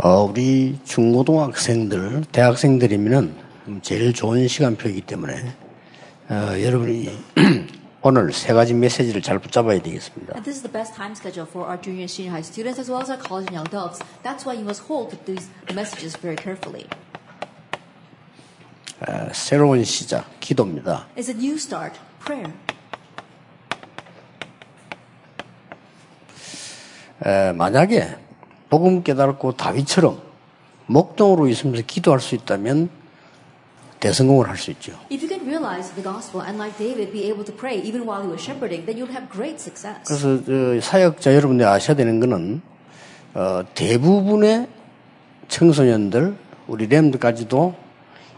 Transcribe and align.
어, 0.00 0.22
우리 0.22 0.78
중고등학생들, 0.84 2.26
대학생들이면은 2.30 3.34
제일 3.82 4.12
좋은 4.12 4.46
시간표이기 4.46 5.00
때문에 5.00 5.34
어, 6.30 6.34
여러분이 6.62 7.10
오늘 8.02 8.32
세 8.32 8.52
가지 8.52 8.74
메시지를 8.74 9.22
잘 9.22 9.40
붙잡아야 9.40 9.82
되겠습니다. 9.82 10.34
And 10.36 10.44
this 10.44 10.58
is 10.58 10.62
the 10.62 10.72
best 10.72 10.94
time 10.94 11.14
schedule 11.16 11.48
for 11.50 11.66
our 11.66 11.80
junior 11.82 12.06
and 12.06 12.12
senior 12.12 12.30
high 12.30 12.46
students 12.46 12.78
as 12.78 12.88
well 12.88 13.02
as 13.02 13.10
our 13.10 13.18
college 13.18 13.50
and 13.50 13.58
young 13.58 13.66
adults. 13.66 13.98
That's 14.22 14.46
why 14.46 14.54
you 14.54 14.62
must 14.62 14.86
hold 14.86 15.18
these 15.26 15.50
messages 15.74 16.14
very 16.14 16.36
carefully. 16.38 16.86
어, 19.02 19.32
새로운 19.32 19.82
시작, 19.82 20.30
기도입니다. 20.38 21.08
It's 21.16 21.28
a 21.28 21.34
new 21.34 21.56
start, 21.56 21.98
prayer. 22.24 22.54
에, 27.26 27.50
만약에 27.52 28.27
복음 28.70 29.02
깨달고 29.02 29.52
다윗처럼 29.52 30.20
목동으로 30.86 31.48
있으면서 31.48 31.82
기도할 31.86 32.20
수 32.20 32.34
있다면 32.34 32.88
대성공을 34.00 34.48
할 34.48 34.56
수 34.56 34.70
있죠. 34.72 34.92
If 35.10 35.24
you 35.24 35.28
can 35.28 35.44
realize 35.46 35.92
the 35.94 36.02
gospel 36.02 36.46
and 36.46 36.56
like 36.58 36.78
David 36.78 37.10
be 37.12 37.24
able 37.26 37.44
to 37.44 37.52
pray 37.54 37.76
even 37.78 38.02
while 38.02 38.22
he 38.22 38.30
was 38.30 38.40
shepherding, 38.42 38.86
then 38.86 38.96
you'll 38.96 39.10
have 39.10 39.28
great 39.30 39.60
success. 39.60 40.00
그래서 40.06 40.44
저 40.44 40.80
사역자 40.80 41.34
여러분들이 41.34 41.66
아셔야 41.68 41.96
되는 41.96 42.20
거는 42.20 42.62
어, 43.34 43.62
대부분의 43.74 44.68
청소년들, 45.48 46.36
우리 46.68 46.86
램들까지도 46.86 47.74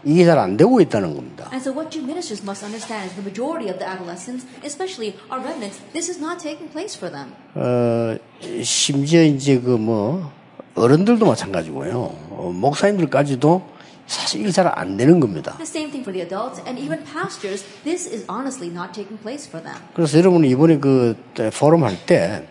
이게 0.03 0.25
잘 0.25 0.37
안 0.39 0.57
되고 0.57 0.81
있다는 0.81 1.13
겁니다. 1.15 1.45
And 1.51 1.61
so 1.61 1.71
what 1.71 1.95
you 1.97 2.03
ministers 2.05 2.41
must 2.43 2.63
understand 2.65 3.05
is 3.09 3.15
the 3.15 3.23
majority 3.23 3.69
of 3.69 3.77
the 3.79 3.87
adolescents, 3.87 4.45
especially 4.65 5.15
our 5.29 5.39
remnants, 5.43 5.79
this 5.93 6.09
is 6.09 6.19
not 6.19 6.39
taking 6.41 6.69
place 6.71 6.97
for 6.97 7.11
them. 7.11 7.33
어, 7.55 8.17
심지어 8.63 9.23
이제 9.23 9.59
그 9.59 9.77
뭐 9.77 10.31
어른들도 10.75 11.25
마찬가지고요. 11.25 11.91
어, 12.31 12.51
목사님들까지도 12.55 13.61
사실 14.07 14.41
이게 14.41 14.51
잘 14.51 14.67
안 14.77 14.97
되는 14.97 15.19
겁니다. 15.19 15.53
The 15.57 15.63
same 15.67 15.91
thing 15.91 16.03
for 16.03 16.11
the 16.11 16.25
adults 16.25 16.59
and 16.67 16.81
even 16.81 17.03
pastors, 17.03 17.63
this 17.83 18.07
is 18.09 18.25
honestly 18.29 18.71
not 18.73 18.93
taking 18.93 19.21
place 19.21 19.47
for 19.47 19.61
them. 19.63 19.77
그래서 19.93 20.17
여러분이 20.17 20.49
이번에 20.49 20.79
그 20.79 21.15
포럼 21.57 21.83
할 21.83 21.95
때 22.05 22.43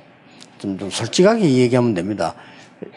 좀 0.60 0.78
좀 0.78 0.90
솔직하게 0.90 1.42
얘기하면 1.42 1.94
됩니다. 1.94 2.34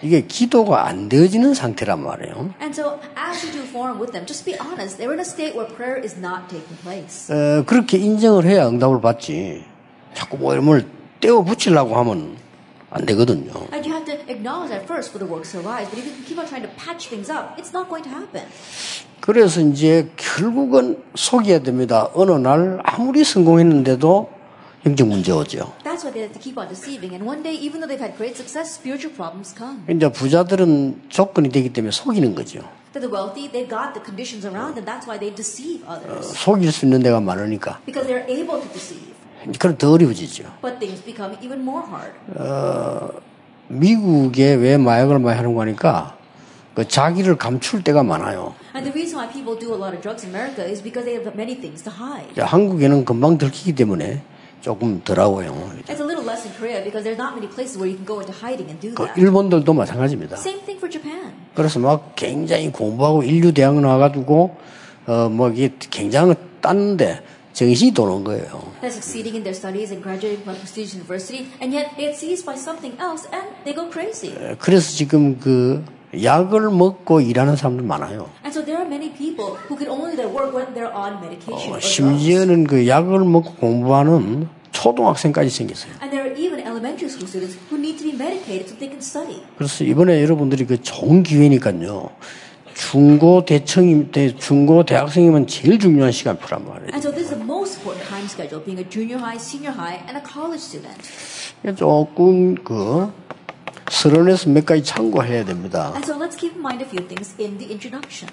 이게 0.01 0.21
기도가 0.21 0.87
안 0.87 1.09
되어지는 1.09 1.53
상태란 1.53 2.01
말이에요. 2.03 2.53
And 2.61 2.73
so 2.73 2.99
as 3.17 3.45
you 3.45 3.51
do 3.51 3.63
forum 3.63 3.99
with 3.99 4.11
them, 4.11 4.25
just 4.25 4.45
be 4.45 4.55
honest, 4.59 4.97
they're 4.97 5.11
in 5.11 5.19
a 5.19 5.25
state 5.25 5.55
where 5.57 5.67
prayer 5.67 5.99
is 5.99 6.17
not 6.17 6.47
taking 6.49 6.77
place. 6.81 7.31
어, 7.31 7.63
그렇게 7.65 7.97
인정을 7.97 8.45
해야 8.45 8.67
응답을 8.67 9.01
받지. 9.01 9.65
자꾸 10.13 10.37
뭐뭘 10.37 10.85
떼어 11.19 11.43
붙이려고 11.43 11.95
하면 11.97 12.37
안 12.89 13.05
되거든요. 13.07 13.51
And 13.73 13.83
you 13.87 13.91
have 13.91 14.05
to 14.05 14.13
acknowledge 14.29 14.69
that 14.69 14.85
first 14.85 15.11
for 15.11 15.19
the 15.19 15.27
works 15.27 15.51
to 15.51 15.59
arise, 15.59 15.89
but 15.89 15.97
if 15.99 16.05
you 16.05 16.13
keep 16.23 16.37
on 16.37 16.47
trying 16.47 16.63
to 16.63 16.71
patch 16.77 17.09
things 17.09 17.29
up, 17.31 17.57
it's 17.57 17.73
not 17.73 17.89
going 17.89 18.03
to 18.03 18.11
happen. 18.11 18.45
그래서 19.19 19.61
이제 19.61 20.11
결국은 20.17 21.01
속여야 21.15 21.59
됩니다. 21.59 22.09
어느 22.13 22.31
날 22.31 22.79
아무리 22.83 23.23
성공했는데도 23.23 24.29
영적 24.85 25.07
문제 25.07 25.31
오죠. 25.31 25.73
That's 25.83 26.03
why 26.03 26.11
they 26.11 26.27
keep 26.39 26.59
on 26.59 26.67
deceiving. 26.67 27.15
And 27.15 27.23
one 27.23 27.41
day, 27.41 27.55
even 27.55 27.79
though 27.79 27.87
they've 27.87 28.01
had 28.01 28.17
great 28.17 28.35
success, 28.35 28.75
spiritual 28.75 29.15
problems 29.15 29.55
come. 29.55 29.83
이제 29.87 30.11
부자들은 30.11 31.03
조건이 31.09 31.49
되기 31.49 31.71
때문에 31.71 31.91
속이는 31.91 32.35
거죠. 32.35 32.59
To 32.93 32.99
the 32.99 33.09
wealthy, 33.09 33.47
they've 33.49 33.69
got 33.69 33.95
the 33.95 34.03
conditions 34.03 34.45
around 34.45 34.75
them. 34.75 34.83
That's 34.83 35.07
why 35.07 35.17
they 35.17 35.33
deceive 35.33 35.87
others. 35.87 36.35
속일 36.35 36.71
수 36.71 36.85
있는 36.85 37.01
데가 37.01 37.21
많으니까. 37.21 37.79
Because 37.85 38.07
they're 38.11 38.27
able 38.27 38.59
to 38.59 38.67
deceive. 38.73 39.13
그럼 39.57 39.77
더 39.77 39.91
어려워지죠. 39.91 40.43
But 40.61 40.79
things 40.79 41.03
become 41.03 41.35
even 41.41 41.63
more 41.63 41.83
hard. 41.87 42.11
미국에 43.69 44.55
왜 44.55 44.77
마약을 44.77 45.19
많이 45.19 45.37
하는 45.37 45.55
거니까 45.55 46.17
그 46.75 46.87
자기를 46.87 47.37
감출 47.37 47.83
때가 47.83 48.03
많아요. 48.03 48.53
And 48.75 48.83
the 48.83 48.91
reason 48.91 49.19
why 49.19 49.31
people 49.31 49.57
do 49.57 49.73
a 49.73 49.79
lot 49.79 49.95
of 49.95 50.01
drugs 50.01 50.25
in 50.25 50.35
America 50.35 50.63
is 50.63 50.83
because 50.83 51.05
they 51.05 51.15
have 51.15 51.31
many 51.35 51.55
things 51.55 51.83
to 51.83 51.91
hide. 51.91 52.29
이제 52.31 52.41
한국에는 52.41 53.05
금방 53.05 53.37
들키기 53.37 53.73
때문에 53.75 54.21
조금 54.63 55.01
덜하고요. 55.03 55.51
It's 55.89 55.99
a 55.99 56.07
little 56.07 56.23
less 56.23 56.47
in 56.47 56.53
Korea 56.55 56.81
because 56.81 57.03
there's 57.03 57.19
not 57.19 57.35
many 57.35 57.51
places 57.51 57.75
where 57.77 57.85
you 57.85 57.99
can 57.99 58.07
go 58.07 58.23
into 58.23 58.31
hiding 58.31 58.71
and 58.71 58.79
do 58.79 58.95
그. 58.95 59.05
일본들도 59.19 59.73
마찬가지입니다. 59.73 60.37
Same 60.37 60.63
thing 60.63 60.79
for 60.79 60.89
Japan. 60.89 61.33
그래서 61.53 61.79
막 61.79 62.15
굉장히 62.15 62.71
공부하고 62.71 63.23
인류 63.23 63.51
대학 63.51 63.75
나와가지고 63.75 64.55
어뭐 65.05 65.49
이게 65.51 65.69
굉장히 65.91 66.33
땄는데 66.61 67.19
정신이 67.51 67.91
도는 67.91 68.23
거예요. 68.23 68.63
They're 68.79 68.87
succeeding 68.87 69.35
in 69.35 69.43
their 69.43 69.53
studies 69.53 69.91
and 69.91 69.99
graduating 70.01 70.41
from 70.47 70.55
a 70.55 70.59
prestigious 70.63 70.95
university, 70.95 71.51
and 71.59 71.75
yet 71.75 71.91
they 71.99 72.07
get 72.07 72.15
seized 72.15 72.47
by 72.47 72.55
something 72.55 72.95
else 73.03 73.27
and 73.35 73.43
they 73.67 73.75
go 73.75 73.91
crazy. 73.91 74.31
에, 74.31 74.55
그래서 74.57 74.95
지금 74.95 75.37
그 75.43 75.83
약을 76.21 76.69
먹고 76.69 77.21
일하는 77.21 77.55
사람들 77.55 77.85
많아요. 77.85 78.29
And 78.43 78.51
so 78.51 78.63
there 78.63 78.77
are 78.77 78.87
many 78.87 79.11
people 79.11 79.57
who 79.69 79.77
can 79.77 79.89
only 79.89 80.11
do 80.11 80.17
their 80.17 80.29
work 80.29 80.53
when 80.53 80.73
they're 80.73 80.93
on 80.93 81.17
medication 81.23 81.73
어. 81.73 81.79
심지어는 81.79 82.65
그 82.67 82.87
약을 82.87 83.19
먹고 83.19 83.55
공부하는 83.55 84.47
초등학생까지 84.71 85.49
생겼어요. 85.49 85.93
And 86.01 86.11
there 86.11 86.27
are 86.27 86.35
even 86.37 86.59
elementary 86.59 87.09
school 87.09 87.27
students 87.27 87.57
who 87.69 87.79
need 87.79 87.97
to 87.97 88.03
be 88.03 88.13
medicated 88.13 88.69
so 88.69 88.75
they 88.77 88.89
can 88.89 89.01
study. 89.01 89.41
그래서 89.57 89.83
이번에 89.83 90.21
여러분들이 90.21 90.65
그 90.65 90.81
좋은 90.81 91.23
기회니까요. 91.23 92.09
중고 92.73 93.45
대청임 93.45 94.11
때 94.11 94.35
중고 94.35 94.83
대학생이면 94.83 95.47
제일 95.47 95.77
중요한 95.79 96.11
시간표란 96.11 96.65
말이에요. 96.65 96.89
And 96.93 97.05
so 97.05 97.11
this 97.11 97.29
is 97.29 97.37
the 97.37 97.43
most 97.43 97.77
important 97.77 98.05
time 98.09 98.25
schedule, 98.25 98.63
being 98.65 98.81
a 98.81 98.89
junior 98.89 99.21
high, 99.21 99.37
senior 99.37 99.71
high, 99.71 100.01
and 100.09 100.17
a 100.17 100.23
college 100.25 100.61
student. 100.61 100.97
조금 101.77 102.55
그 102.55 103.09
서론에서 103.89 104.49
몇 104.49 104.65
가지 104.65 104.83
참고해야 104.83 105.45
됩니다. 105.45 105.91
And 105.95 106.05
so 106.05 106.17
let's 106.17 106.37
keep 106.37 106.53
in 106.53 106.59
mind 106.59 106.83
a 106.83 106.89
few 106.89 107.07
things 107.07 107.35
in 107.39 107.57
the 107.57 107.71
introduction. 107.71 108.29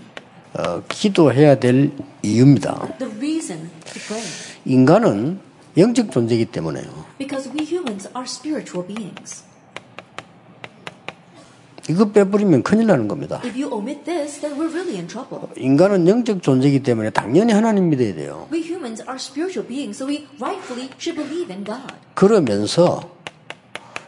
어, 0.54 0.82
기도해야 0.88 1.58
될 1.58 1.92
이유입니다. 2.22 2.96
The 2.98 3.12
reason 3.16 3.70
to 3.84 4.00
pray. 4.06 4.24
인간은 4.64 5.40
영적 5.76 6.10
존재이기 6.10 6.46
때문에요. 6.46 6.84
Because 7.18 7.50
we 7.52 7.64
humans 7.64 8.08
are 8.16 8.24
spiritual 8.24 8.86
beings. 8.86 9.44
이거 11.88 12.10
빼버리면 12.10 12.62
큰일 12.62 12.86
나는 12.86 13.08
겁니다. 13.08 13.40
If 13.44 13.60
you 13.60 13.72
omit 13.74 14.04
this, 14.04 14.40
then 14.40 14.56
we're 14.58 14.70
really 14.70 14.94
in 14.96 15.08
trouble. 15.08 15.48
인간은 15.56 16.06
영적 16.06 16.42
존재이기 16.42 16.82
때문에 16.82 17.10
당연히 17.10 17.52
하나님 17.52 17.88
믿어야 17.88 18.14
돼요. 18.14 18.46
We 18.52 18.60
humans 18.60 19.02
are 19.02 19.16
spiritual 19.16 19.66
beings, 19.66 19.96
so 20.02 20.06
we 20.06 20.26
rightfully 20.40 20.90
should 20.98 21.16
believe 21.20 21.52
in 21.52 21.64
God. 21.64 21.94
그러면서 22.14 23.00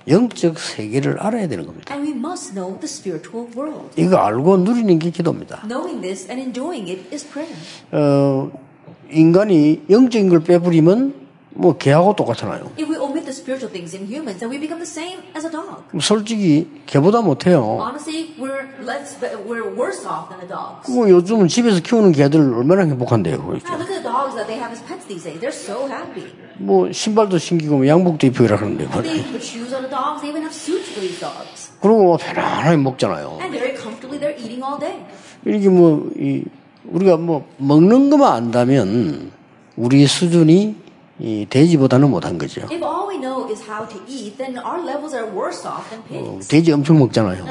영적 0.09 0.59
세계를 0.59 1.19
알아야 1.19 1.49
되는 1.49 1.67
겁니다. 1.67 1.95
And 1.95 2.11
we 2.11 2.17
must 2.19 2.55
know 2.55 2.79
the 2.79 2.85
spiritual 2.85 3.49
world. 3.57 3.91
이거 3.97 4.17
알고 4.17 4.59
누리는 4.59 4.99
게 4.99 5.11
기도입니다. 5.11 5.63
Knowing 5.67 6.01
this 6.01 6.31
and 6.31 6.41
enjoying 6.43 6.91
it 6.91 7.09
is 7.13 7.27
prayer. 7.29 7.55
어, 7.93 8.51
인간이 9.11 9.83
영적인 9.91 10.29
걸 10.29 10.41
빼버리면 10.41 11.23
뭐 11.55 11.77
개하고 11.77 12.17
똑같잖아요. 12.17 12.73
If 12.79 12.89
we 12.89 12.97
omit 12.97 13.25
the 13.25 13.33
spiritual 13.33 13.71
things 13.71 13.95
in 13.95 14.09
humans, 14.09 14.41
then 14.41 14.49
we 14.51 14.59
become 14.59 14.81
the 14.81 14.89
same 14.89 15.21
as 15.37 15.45
a 15.45 15.53
dog. 15.53 15.85
솔직히 16.01 16.67
개보다 16.87 17.21
못해요. 17.21 17.77
Honestly, 17.79 18.33
we're 18.39 18.65
less, 18.81 19.21
we're 19.45 19.69
worse 19.77 20.07
off 20.09 20.33
than 20.33 20.41
the 20.41 20.49
dogs. 20.49 20.91
뭐 20.91 21.09
요즘은 21.11 21.49
집에서 21.49 21.81
키우는 21.81 22.13
개들 22.13 22.41
얼마나 22.55 22.83
행복한데요. 22.83 23.37
Now 23.37 23.49
그렇죠? 23.53 23.69
look 23.77 23.93
at 23.93 24.01
the 24.01 24.03
dogs 24.03 24.35
that 24.35 24.49
they 24.49 24.57
have 24.57 24.73
as 24.73 24.81
pets 24.89 25.05
these 25.07 25.25
days. 25.25 25.39
They're 25.41 25.53
so 25.53 25.85
happy. 25.87 26.33
뭐 26.59 26.91
신발도 26.93 27.39
신기고 27.39 27.77
뭐 27.79 27.87
양복도 27.87 28.31
그러는데 28.33 28.85
for 28.85 29.03
these 29.03 29.25
dogs. 31.21 31.73
그리고 31.81 32.03
뭐 32.05 32.17
편안하게 32.17 32.77
먹잖아요. 32.77 33.39
이렇게 35.45 35.69
뭐 35.69 36.11
이, 36.17 36.45
우리가 36.85 37.17
뭐 37.17 37.47
먹는 37.59 38.11
것만 38.11 38.33
안다면 38.33 39.33
우리 39.77 40.07
수준이 40.07 40.77
이 41.19 41.47
돼지보다는 41.49 42.11
못한 42.11 42.39
거죠. 42.39 42.67
Eat, 44.09 44.37
pigs. 46.09 46.49
돼지 46.49 46.73
엄청 46.73 46.99
먹잖아요. 46.99 47.45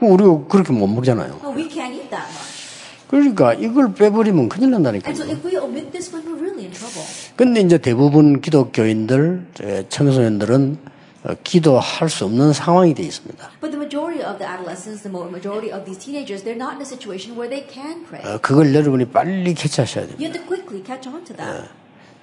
우리가 0.00 0.46
그렇게 0.48 0.72
못 0.72 0.86
먹잖아요. 0.86 1.38
그러니까 3.08 3.54
이걸 3.54 3.94
빼버리면 3.94 4.48
큰일 4.48 4.70
난다니까요. 4.72 5.14
근데 7.36 7.60
이제 7.60 7.78
대부분 7.78 8.40
기독교인들, 8.40 9.46
에, 9.62 9.88
청소년들은 9.88 10.78
어, 11.24 11.34
기도할 11.42 12.08
수 12.08 12.26
없는 12.26 12.52
상황이 12.52 12.94
돼 12.94 13.02
있습니다. 13.02 13.50
But 13.60 13.72
the 13.72 13.78
majority 13.80 14.22
of 14.22 14.38
the 14.38 14.46
adolescents, 14.46 15.02
the 15.02 15.10
majority 15.10 15.72
of 15.72 15.84
these 15.84 15.98
teenagers, 15.98 16.44
they're 16.44 16.54
not 16.54 16.76
in 16.76 16.82
a 16.82 16.86
situation 16.86 17.34
where 17.34 17.48
they 17.48 17.66
can 17.66 18.04
pray. 18.06 18.22
어, 18.22 18.38
그걸 18.38 18.74
여러분이 18.74 19.06
빨리 19.06 19.54
캐치하셔야 19.54 20.06
됩니다. 20.06 20.22
You 20.22 20.30
have 20.30 20.38
to 20.38 20.46
quickly 20.46 20.84
catch 20.84 21.08
on 21.08 21.24
to 21.24 21.34
that. 21.36 21.70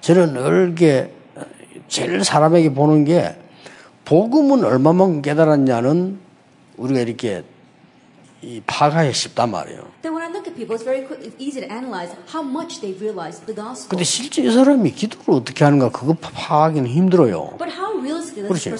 저는 0.00 0.32
늘게 0.34 1.12
어, 1.34 1.42
제일 1.88 2.24
사람에게 2.24 2.72
보는 2.72 3.04
게 3.04 3.36
복음은 4.04 4.64
얼마만큼 4.64 5.20
깨달았냐는 5.22 6.18
우리가 6.76 7.00
이렇게 7.00 7.42
이 8.42 8.60
파악하기 8.66 9.12
쉽단 9.12 9.50
말이에요. 9.52 9.82
근데 13.88 14.04
실제 14.04 14.42
이 14.42 14.50
사람이 14.50 14.90
기도를 14.92 15.40
어떻게 15.40 15.64
하는가 15.64 15.90
그거 15.90 16.12
파- 16.14 16.30
파악하기는 16.34 16.90
힘들어요. 16.90 17.56
그렇죠. 18.48 18.70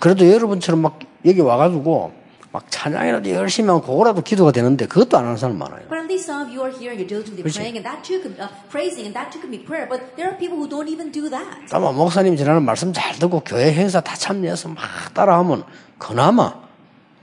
그래도 0.00 0.26
여러분처럼 0.30 0.80
막 0.80 0.98
여기 1.26 1.40
와가지고 1.40 2.12
막 2.52 2.64
찬양이라도 2.70 3.30
열심히 3.30 3.68
하면 3.68 3.82
그거라도 3.82 4.22
기도가 4.22 4.52
되는데 4.52 4.86
그것도 4.86 5.16
안 5.18 5.24
하는 5.24 5.36
사람 5.36 5.58
많아요. 5.58 5.88
But 5.88 6.00
at 6.00 6.08
least 6.08 6.28
some 6.30 6.42
of 6.44 6.48
you 6.52 6.64
are 6.64 6.72
here 6.72 6.92
and 6.92 7.00
you're 7.00 7.08
diligently 7.08 7.42
그렇지. 7.44 7.56
praying, 7.60 7.76
and 7.76 7.84
that 7.88 8.00
too 8.04 8.20
could 8.20 8.36
uh, 8.40 8.48
praising, 8.68 9.04
and 9.08 9.14
that 9.16 9.28
too 9.32 9.40
could 9.40 9.52
be 9.52 9.60
prayer. 9.64 9.88
But 9.88 10.16
there 10.16 10.28
are 10.32 10.36
people 10.36 10.56
who 10.60 10.68
don't 10.68 10.88
even 10.88 11.12
do 11.12 11.28
that. 11.32 11.68
아마 11.72 11.92
목사님 11.92 12.36
지나는 12.36 12.62
말씀 12.64 12.92
잘 12.92 13.16
듣고 13.18 13.40
교회 13.40 13.72
행사 13.72 14.00
다 14.00 14.14
참여해서 14.16 14.68
막 14.68 14.84
따라하면 15.14 15.64
그나마 15.96 16.60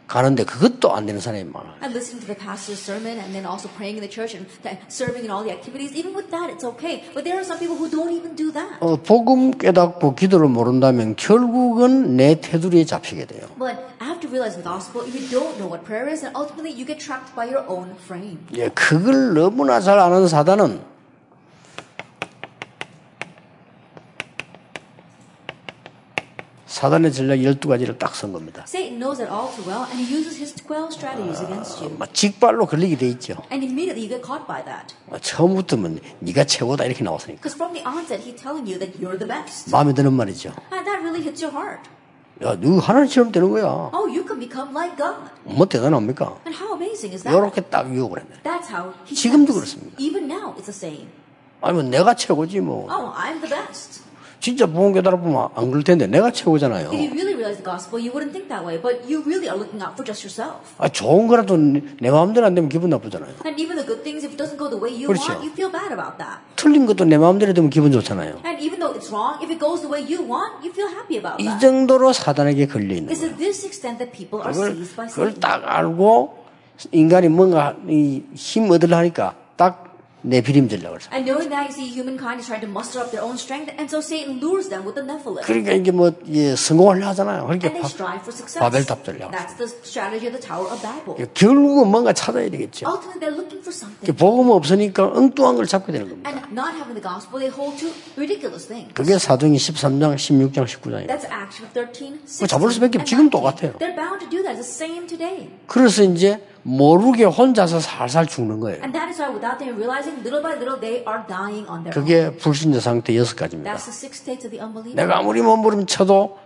가는데 0.10 0.44
그것도 0.44 0.92
안 0.94 1.06
되는 1.06 1.22
사람이 1.22 1.46
많아요. 1.54 1.78
And 1.86 1.94
listening 1.94 2.26
to 2.26 2.28
the 2.28 2.36
pastor's 2.36 2.82
sermon 2.82 3.22
and 3.22 3.32
then 3.32 3.46
also 3.46 3.70
praying 3.78 3.96
in 3.96 4.04
the 4.04 4.10
church 4.10 4.34
and 4.36 4.50
serving 4.90 5.24
in 5.24 5.32
all 5.32 5.46
the 5.46 5.54
activities, 5.54 5.94
even 5.94 6.18
with 6.18 6.34
that, 6.34 6.50
it's 6.50 6.66
okay. 6.66 7.06
But 7.14 7.24
there 7.24 7.38
are 7.38 7.46
some 7.46 7.62
people 7.62 7.78
who 7.78 7.88
don't 7.88 8.10
even 8.12 8.36
do 8.36 8.52
that. 8.52 8.82
어, 8.82 8.98
복음 8.98 9.52
깨닫고 9.56 10.16
기도를 10.16 10.50
모른다면 10.50 11.16
결국은 11.16 12.18
내 12.18 12.42
테두리에 12.42 12.86
잡히게 12.86 13.26
돼요. 13.28 13.48
But 13.58 13.78
after 14.02 14.28
realizing 14.28 14.66
the 14.66 14.68
gospel, 14.68 15.06
if 15.06 15.14
you 15.14 15.30
don't 15.30 15.56
know 15.62 15.70
what 15.70 15.86
prayer 15.86 16.10
is, 16.10 16.22
then 16.26 16.34
ultimately 16.36 16.74
you 16.74 16.84
get 16.90 16.98
trapped 16.98 17.36
by 17.38 17.46
your 17.46 17.64
own 17.70 17.94
frame. 18.04 18.42
예, 18.58 18.70
그걸 18.70 19.34
너무나 19.38 19.80
잘 19.80 20.00
아는 20.00 20.28
사단은 20.28 20.82
사단의 26.80 27.12
전략 27.12 27.36
12가지를 27.40 28.00
딱 28.00 28.14
쓴 28.16 28.32
겁니다. 28.32 28.64
Satan 28.66 29.00
knows 29.00 29.18
that 29.20 29.28
all 29.28 29.52
too 29.52 29.68
well, 29.68 29.84
and 29.92 30.00
he 30.00 30.08
uses 30.08 30.40
his 30.40 30.56
12 30.56 30.96
strategies 30.96 31.44
against 31.44 31.84
you. 31.84 31.94
막 32.00 32.14
직발로 32.14 32.68
걸리게 32.68 32.96
돼 32.96 33.10
있죠. 33.20 33.36
And 33.52 33.68
immediately 33.68 34.00
you 34.00 34.08
get 34.08 34.24
caught 34.24 34.48
by 34.48 34.64
that. 34.64 34.96
어, 35.12 35.20
처음부터면 35.20 36.00
네가 36.20 36.46
최고다 36.46 36.86
이렇게 36.86 37.04
나왔으니까 37.04 37.36
Because 37.44 37.60
from 37.60 37.76
the 37.76 37.84
onset, 37.84 38.24
he's 38.24 38.40
telling 38.40 38.64
you 38.64 38.80
that 38.80 38.96
you're 38.96 39.20
the 39.20 39.28
best. 39.28 39.70
마음에 39.72 39.92
드는 39.94 40.14
말이죠. 40.14 40.56
And 40.72 40.88
that 40.88 41.04
really 41.04 41.20
hits 41.20 41.44
your 41.44 41.52
heart. 41.52 41.84
야, 42.48 42.56
너 42.56 42.80
하나님처럼 42.80 43.34
되는 43.34 43.52
거야. 43.52 43.92
Oh, 43.92 44.08
you 44.08 44.24
can 44.24 44.40
become 44.40 44.72
like 44.72 44.96
God. 44.96 45.20
뭐 45.44 45.68
대단합니까? 45.68 46.40
And 46.48 46.56
how 46.56 46.80
amazing 46.80 47.12
is 47.12 47.28
that? 47.28 47.36
이렇게 47.36 47.60
딱 47.60 47.92
유혹을 47.92 48.24
했네. 48.24 48.40
That's 48.48 48.72
how 48.72 48.96
he 49.04 49.12
지금도. 49.20 49.52
그렇습니다. 49.52 50.00
Even 50.00 50.32
now, 50.32 50.56
it's 50.56 50.72
the 50.72 50.76
same. 50.80 51.12
아니면 51.60 51.92
내가 51.92 52.16
최고지 52.16 52.62
뭐. 52.64 52.88
Oh, 52.88 53.12
I'm 53.12 53.44
the 53.44 53.52
best. 53.52 54.08
진짜 54.40 54.66
복음 54.66 54.94
깨달아 54.94 55.18
보면 55.20 55.50
안 55.56 55.70
그럴 55.70 55.84
텐데 55.84 56.08
내가 56.08 56.32
최고잖아요. 56.32 56.90
If 56.90 56.96
you 56.96 57.12
really 57.12 57.36
realize 57.36 57.58
the 57.60 57.64
gospel, 57.66 58.00
you 58.00 58.12
wouldn't 58.16 58.32
think 58.32 58.48
that 58.48 58.64
way. 58.64 58.80
But 58.80 59.04
you 59.04 59.20
really 59.28 59.50
are 59.52 59.60
looking 59.60 59.84
out 59.84 60.00
for 60.00 60.06
just 60.08 60.24
yourself. 60.24 60.64
아, 60.78 60.88
좋은 60.88 61.28
거라도 61.28 61.58
내 61.58 62.10
마음대로 62.10 62.46
안 62.48 62.56
되면 62.56 62.70
기분 62.70 62.90
나쁘잖아요. 62.92 63.44
And 63.44 63.60
even 63.60 63.76
the 63.76 63.86
good 63.86 64.00
things, 64.04 64.24
if 64.24 64.32
it 64.32 64.40
doesn't 64.40 64.56
go 64.58 64.70
the 64.72 64.80
way 64.80 64.96
you 64.96 65.12
그렇죠. 65.12 65.36
want, 65.36 65.44
you 65.44 65.52
feel 65.52 65.68
bad 65.72 65.92
about 65.92 66.16
that. 66.24 66.40
틀린 66.56 66.86
것도 66.86 67.04
내 67.04 67.18
마음대로 67.18 67.52
되면 67.54 67.70
기분 67.70 67.92
좋잖아요. 67.92 68.40
And 68.48 68.64
even 68.64 68.80
though 68.80 68.96
it's 68.96 69.12
wrong, 69.12 69.44
if 69.44 69.52
it 69.52 69.60
goes 69.60 69.84
the 69.84 69.92
way 69.92 70.00
you 70.00 70.24
want, 70.24 70.64
you 70.64 70.72
feel 70.72 70.88
happy 70.88 71.20
about 71.20 71.36
이 71.44 71.46
that. 71.52 71.60
정도로 71.60 72.14
사단에게 72.14 72.68
걸려 72.68 72.96
있는 72.96 73.12
It's 73.12 73.20
거예요. 73.20 73.36
to 73.36 73.38
this 73.38 73.66
extent 73.68 74.00
that 74.00 74.16
people 74.16 74.40
are 74.40 74.56
그걸, 74.56 74.72
seized 74.72 74.96
by 74.96 75.08
그걸 75.12 75.36
Satan. 75.36 75.44
딱 75.44 75.64
알고 75.68 76.40
인간이 76.96 77.28
뭔가 77.28 77.76
이힘 77.90 78.72
얻으려 78.72 78.98
하니까 79.04 79.36
딱 79.58 79.89
내 80.22 80.42
비림 80.42 80.68
전략을 80.68 81.00
써. 81.02 81.10
And 81.14 81.24
knowing 81.24 81.50
that, 81.50 81.70
you 81.70 81.74
see, 81.74 81.88
humankind 81.88 82.40
is 82.40 82.48
trying 82.48 82.62
to 82.66 82.70
muster 82.70 83.00
up 83.00 83.12
their 83.12 83.24
own 83.24 83.40
strength, 83.40 83.72
and 83.80 83.88
so 83.88 84.02
Satan 84.04 84.40
lures 84.44 84.68
them 84.68 84.84
with 84.84 85.00
the 85.00 85.06
Nephilim. 85.08 85.44
그러니까 85.48 85.72
이게 85.72 85.92
뭐 85.92 86.12
예, 86.28 86.56
성공을 86.56 87.06
하잖아요. 87.08 87.48
And 87.48 87.60
그러니까 87.60 87.72
they 87.72 87.82
바, 87.82 87.88
strive 87.88 88.22
for 88.28 88.36
success. 88.36 88.60
바벨탑 88.60 89.04
전략. 89.06 89.32
That's 89.32 89.56
the 89.56 89.72
strategy 89.84 90.28
of 90.28 90.36
the 90.36 90.44
Tower 90.44 90.68
of 90.68 90.82
Babel. 90.84 91.16
결국은 91.34 91.88
뭔가 91.88 92.12
찾아야 92.14 92.50
되겠죠. 92.50 92.84
Ultimately, 92.88 93.20
they're 93.24 93.38
looking 93.38 93.64
for 93.64 93.72
something. 93.72 94.12
복음 94.18 94.52
없으니까 94.52 95.08
엉뚱한 95.08 95.56
걸 95.56 95.66
잡게 95.68 95.92
되는 95.92 96.10
겁니다. 96.10 96.30
And 96.30 96.44
not 96.52 96.76
having 96.76 97.00
the 97.00 97.04
gospel, 97.04 97.40
they 97.40 97.48
hold 97.48 97.80
to 97.80 97.88
ridiculous 98.20 98.68
things. 98.68 98.92
그게 98.94 99.18
사도행전 99.18 99.56
13장, 99.56 100.16
16장, 100.20 100.68
19장입니다. 100.68 101.08
That's 101.08 101.32
Acts 101.32 101.64
13, 101.74 102.20
16, 102.28 102.48
잡을 102.48 102.72
수밖에 102.72 103.04
지금 103.04 103.30
19. 103.30 103.32
똑같아요. 103.32 103.72
They're 103.80 103.96
bound 103.96 104.20
to 104.20 104.30
do 104.30 104.44
that. 104.44 104.60
It's 104.60 104.68
the 104.68 104.84
same 104.84 105.08
today. 105.08 105.48
그래서 105.68 106.04
이제 106.04 106.44
모르게 106.64 107.24
혼자서 107.24 107.80
살살 107.80 108.28
죽는 108.28 108.60
거예요. 108.60 108.82
And 108.84 108.92
that 108.94 109.10
is 109.10 109.22
why, 109.22 109.32
without 109.34 109.58
them 109.60 109.76
realizing, 109.76 110.20
little 110.22 110.42
by 110.44 110.56
little, 110.60 110.80
they 110.80 111.04
are 111.08 111.24
dying 111.28 111.68
on 111.70 111.84
their. 111.84 111.94
그게 111.94 112.30
불신자 112.36 112.80
상태 112.80 113.16
여섯 113.18 113.36
가지입니다. 113.36 113.72
That's 113.74 113.86
the 113.86 113.96
six 113.96 114.20
states 114.22 114.46
of 114.46 114.52
the 114.52 114.60
unbeliever. 114.64 114.96
내가 114.96 115.20
아무리 115.20 115.42
몸부림쳐도 115.42 116.38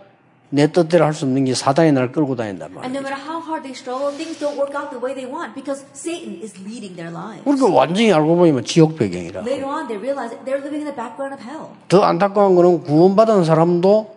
내 0.50 0.70
뜻대로 0.70 1.04
할 1.04 1.12
수 1.14 1.24
없는 1.24 1.46
게 1.46 1.54
사단이 1.54 1.90
날 1.92 2.12
끌고 2.12 2.36
다닌단 2.36 2.70
And 2.70 2.78
말이에요. 2.78 2.94
no 2.94 3.00
matter 3.02 3.18
how 3.18 3.42
hard 3.42 3.66
they 3.66 3.74
struggle, 3.74 4.14
things 4.14 4.38
don't 4.38 4.54
work 4.54 4.70
out 4.78 4.94
the 4.94 5.02
way 5.02 5.10
they 5.10 5.26
want 5.26 5.50
because 5.58 5.82
Satan 5.92 6.38
is 6.38 6.54
leading 6.62 6.94
their 6.94 7.10
lives. 7.10 7.42
우리가 7.44 7.66
완전히 7.74 8.12
알고 8.12 8.36
보면 8.36 8.62
지옥 8.64 8.94
배경이라. 8.96 9.42
Later 9.42 9.66
on, 9.66 9.88
they 9.90 9.98
realize 9.98 10.30
they're 10.46 10.62
living 10.62 10.86
in 10.86 10.88
the 10.88 10.94
background 10.94 11.34
of 11.34 11.42
hell. 11.42 11.74
더 11.88 12.02
안타까운 12.06 12.54
거는 12.54 12.84
구원받은 12.84 13.42
사람도 13.44 14.14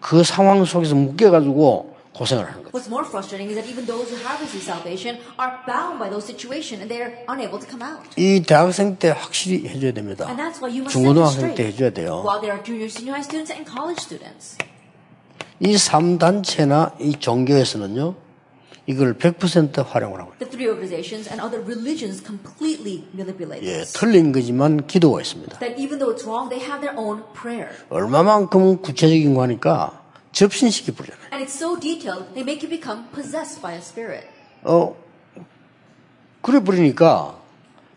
그 0.00 0.22
상황 0.22 0.64
속에서 0.66 0.94
묶여가지고 0.94 1.89
고생을 2.20 2.44
하는 2.44 2.62
거예요. 2.64 2.72
What's 2.76 2.92
more 2.92 3.08
frustrating 3.08 3.48
is 3.48 3.56
that 3.56 3.64
even 3.64 3.88
those 3.88 4.12
who 4.12 4.20
have 4.20 4.36
received 4.44 4.68
salvation 4.68 5.16
are 5.40 5.56
bound 5.64 5.96
by 5.96 6.12
those 6.12 6.28
situations 6.28 6.84
and 6.84 6.92
they're 6.92 7.16
unable 7.32 7.56
to 7.56 7.64
come 7.64 7.80
out. 7.80 8.04
이 8.20 8.44
대학생 8.44 8.96
때 8.96 9.08
확실히 9.08 9.64
해줘야 9.66 9.92
됩니다. 9.92 10.28
And 10.28 10.36
that's 10.36 10.60
why 10.60 10.68
you 10.68 10.84
must 10.84 10.92
중고등학생 10.92 11.54
때. 11.54 11.72
해줘야 11.72 11.88
돼요. 11.90 12.20
While 12.20 12.44
there 12.44 12.52
are 12.52 12.60
junior, 12.60 12.92
senior 12.92 13.16
high 13.16 13.24
students 13.24 13.48
and 13.48 13.64
college 13.64 14.04
students. 14.04 14.60
이 15.60 15.74
3단체나 15.74 17.00
이 17.00 17.16
종교에서는요, 17.16 18.14
이걸 18.86 19.16
100% 19.16 19.86
활용을 19.86 20.20
하고. 20.20 20.32
The 20.38 20.50
three 20.50 20.68
organizations 20.68 21.28
and 21.28 21.40
other 21.40 21.64
religions 21.64 22.20
completely 22.20 23.04
manipulate 23.14 23.64
예. 23.64 23.84
틀린 23.96 24.32
거지만 24.32 24.86
기도가 24.86 25.20
있습니다. 25.20 25.58
That 25.60 25.80
even 25.80 25.98
though 25.98 26.12
it's 26.12 26.28
wrong, 26.28 26.52
they 26.52 26.60
have 26.60 26.84
their 26.84 26.96
own 27.00 27.22
prayer. 27.32 27.72
얼마만큼 27.88 28.82
구체적인 28.82 29.34
거 29.34 29.42
하니까 29.42 29.99
And 30.32 31.42
it's 31.42 31.54
so 31.58 31.76
detailed, 31.76 32.34
they 32.34 32.42
make 32.42 32.62
you 32.62 32.68
become 32.68 33.08
possessed 33.12 33.60
by 33.60 33.72
a 33.72 33.82
spirit. 33.82 34.26
어, 34.62 34.94
그래 36.42 36.60
버리니까 36.60 37.38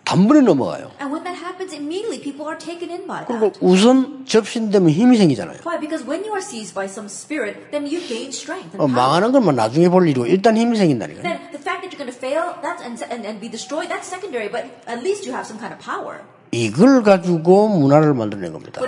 단번에 0.03 0.41
넘어가요. 0.41 0.91
And 0.99 1.13
when 1.13 1.23
that 1.23 1.37
happens, 1.39 1.73
immediately 1.73 2.19
people 2.19 2.45
are 2.47 2.57
taken 2.57 2.89
in 2.89 3.07
by 3.07 3.23
그리고 3.25 3.53
that. 3.53 3.59
우선 3.61 4.25
접신되면 4.25 4.89
힘이 4.89 5.17
생기잖아요. 5.17 5.63
Why? 5.63 5.79
Because 5.79 6.03
when 6.05 6.25
you 6.25 6.33
are 6.33 6.43
seized 6.43 6.75
by 6.75 6.85
some 6.85 7.07
spirit, 7.07 7.71
then 7.71 7.87
you 7.87 8.01
gain 8.07 8.29
strength 8.35 8.75
and 8.75 8.83
어. 8.83 8.87
망하는 8.87 9.31
것만 9.31 9.55
나중에 9.55 9.87
볼 9.89 10.07
일이고 10.09 10.25
일단 10.25 10.57
힘이 10.57 10.77
생긴다니까요. 10.77 11.23
Then 11.23 11.39
the 11.55 11.61
fact 11.61 11.87
that 11.87 11.93
you're 11.93 12.01
going 12.01 12.11
to 12.11 12.17
fail 12.17 12.59
that's, 12.61 12.83
and, 12.83 12.99
and, 13.07 13.23
and 13.25 13.39
be 13.39 13.47
destroyed, 13.47 13.87
that's 13.87 14.07
secondary, 14.09 14.49
but 14.49 14.67
at 14.87 14.99
least 15.01 15.25
you 15.25 15.31
have 15.31 15.47
some 15.47 15.57
kind 15.57 15.71
of 15.71 15.79
power. 15.79 16.19
이걸 16.53 17.01
가지고 17.03 17.67
문화를 17.67 18.13
만들어낸 18.13 18.53
겁니다. 18.53 18.79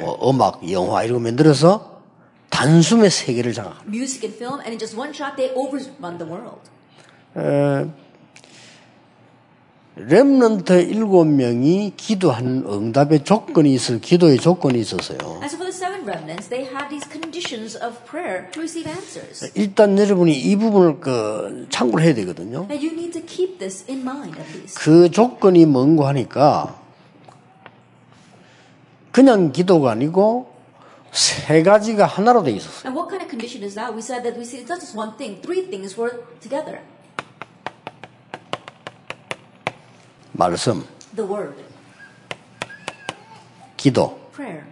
어, 0.00 0.30
음악, 0.30 0.70
영화 0.70 1.04
이런 1.04 1.18
거 1.18 1.20
만들어서 1.20 2.00
단숨에 2.48 3.08
세계를 3.10 3.52
장악합니다 3.52 3.92
and 4.24 4.34
film, 4.36 4.60
and 4.60 4.70
in 4.72 4.78
just 4.78 4.96
one 4.98 5.12
shot, 5.12 5.36
they 5.36 5.52
overrun 5.54 6.18
the 6.18 6.26
world. 6.26 6.60
렘넌트 9.94 10.72
일곱 10.88 11.26
명이 11.26 11.92
기도한 11.96 12.64
응답의 12.66 13.24
조건이 13.24 13.74
있어 13.74 13.98
기도의 13.98 14.38
조건이 14.38 14.80
있었어요. 14.80 15.18
So 15.18 15.58
for 15.58 15.70
the 15.70 15.72
seven 15.72 16.08
remnants, 16.08 16.48
they 16.48 16.64
had 16.64 16.88
these 16.88 17.06
conditions 17.06 17.76
of 17.76 17.98
prayer 18.08 18.50
to 18.52 18.60
receive 18.62 18.88
answers. 18.90 19.52
일단 19.54 19.98
여러분이 19.98 20.32
이 20.32 20.56
부분을 20.56 21.00
그 21.00 21.66
참고를 21.68 22.06
해야 22.06 22.14
되거든요. 22.14 22.66
And 22.70 22.80
you 22.80 22.92
need 22.92 23.12
to 23.12 23.22
keep 23.26 23.58
this 23.58 23.84
in 23.86 24.00
mind 24.00 24.38
at 24.40 24.48
least. 24.56 24.78
그 24.80 25.10
조건이 25.10 25.66
뭔고 25.66 26.06
하니까 26.06 26.80
그냥 29.10 29.52
기도가 29.52 29.90
아니고 29.90 30.50
세 31.12 31.62
가지가 31.62 32.06
하나로 32.06 32.42
돼 32.44 32.52
있었어요. 32.52 32.88
And 32.88 32.96
what 32.96 33.12
kind 33.12 33.20
of 33.20 33.28
condition 33.28 33.62
is 33.62 33.74
that? 33.74 33.92
We 33.92 34.00
said 34.00 34.24
that 34.24 34.40
we 34.40 34.48
see 34.48 34.64
it's 34.64 34.72
not 34.72 34.80
just 34.80 34.96
one 34.96 35.18
thing, 35.18 35.42
three 35.42 35.68
things 35.68 36.00
were 36.00 36.24
together. 36.40 36.80
말씀, 40.46 40.84
The 41.14 41.28
word, 41.30 41.54
기도, 43.76 44.18
prayer, 44.34 44.64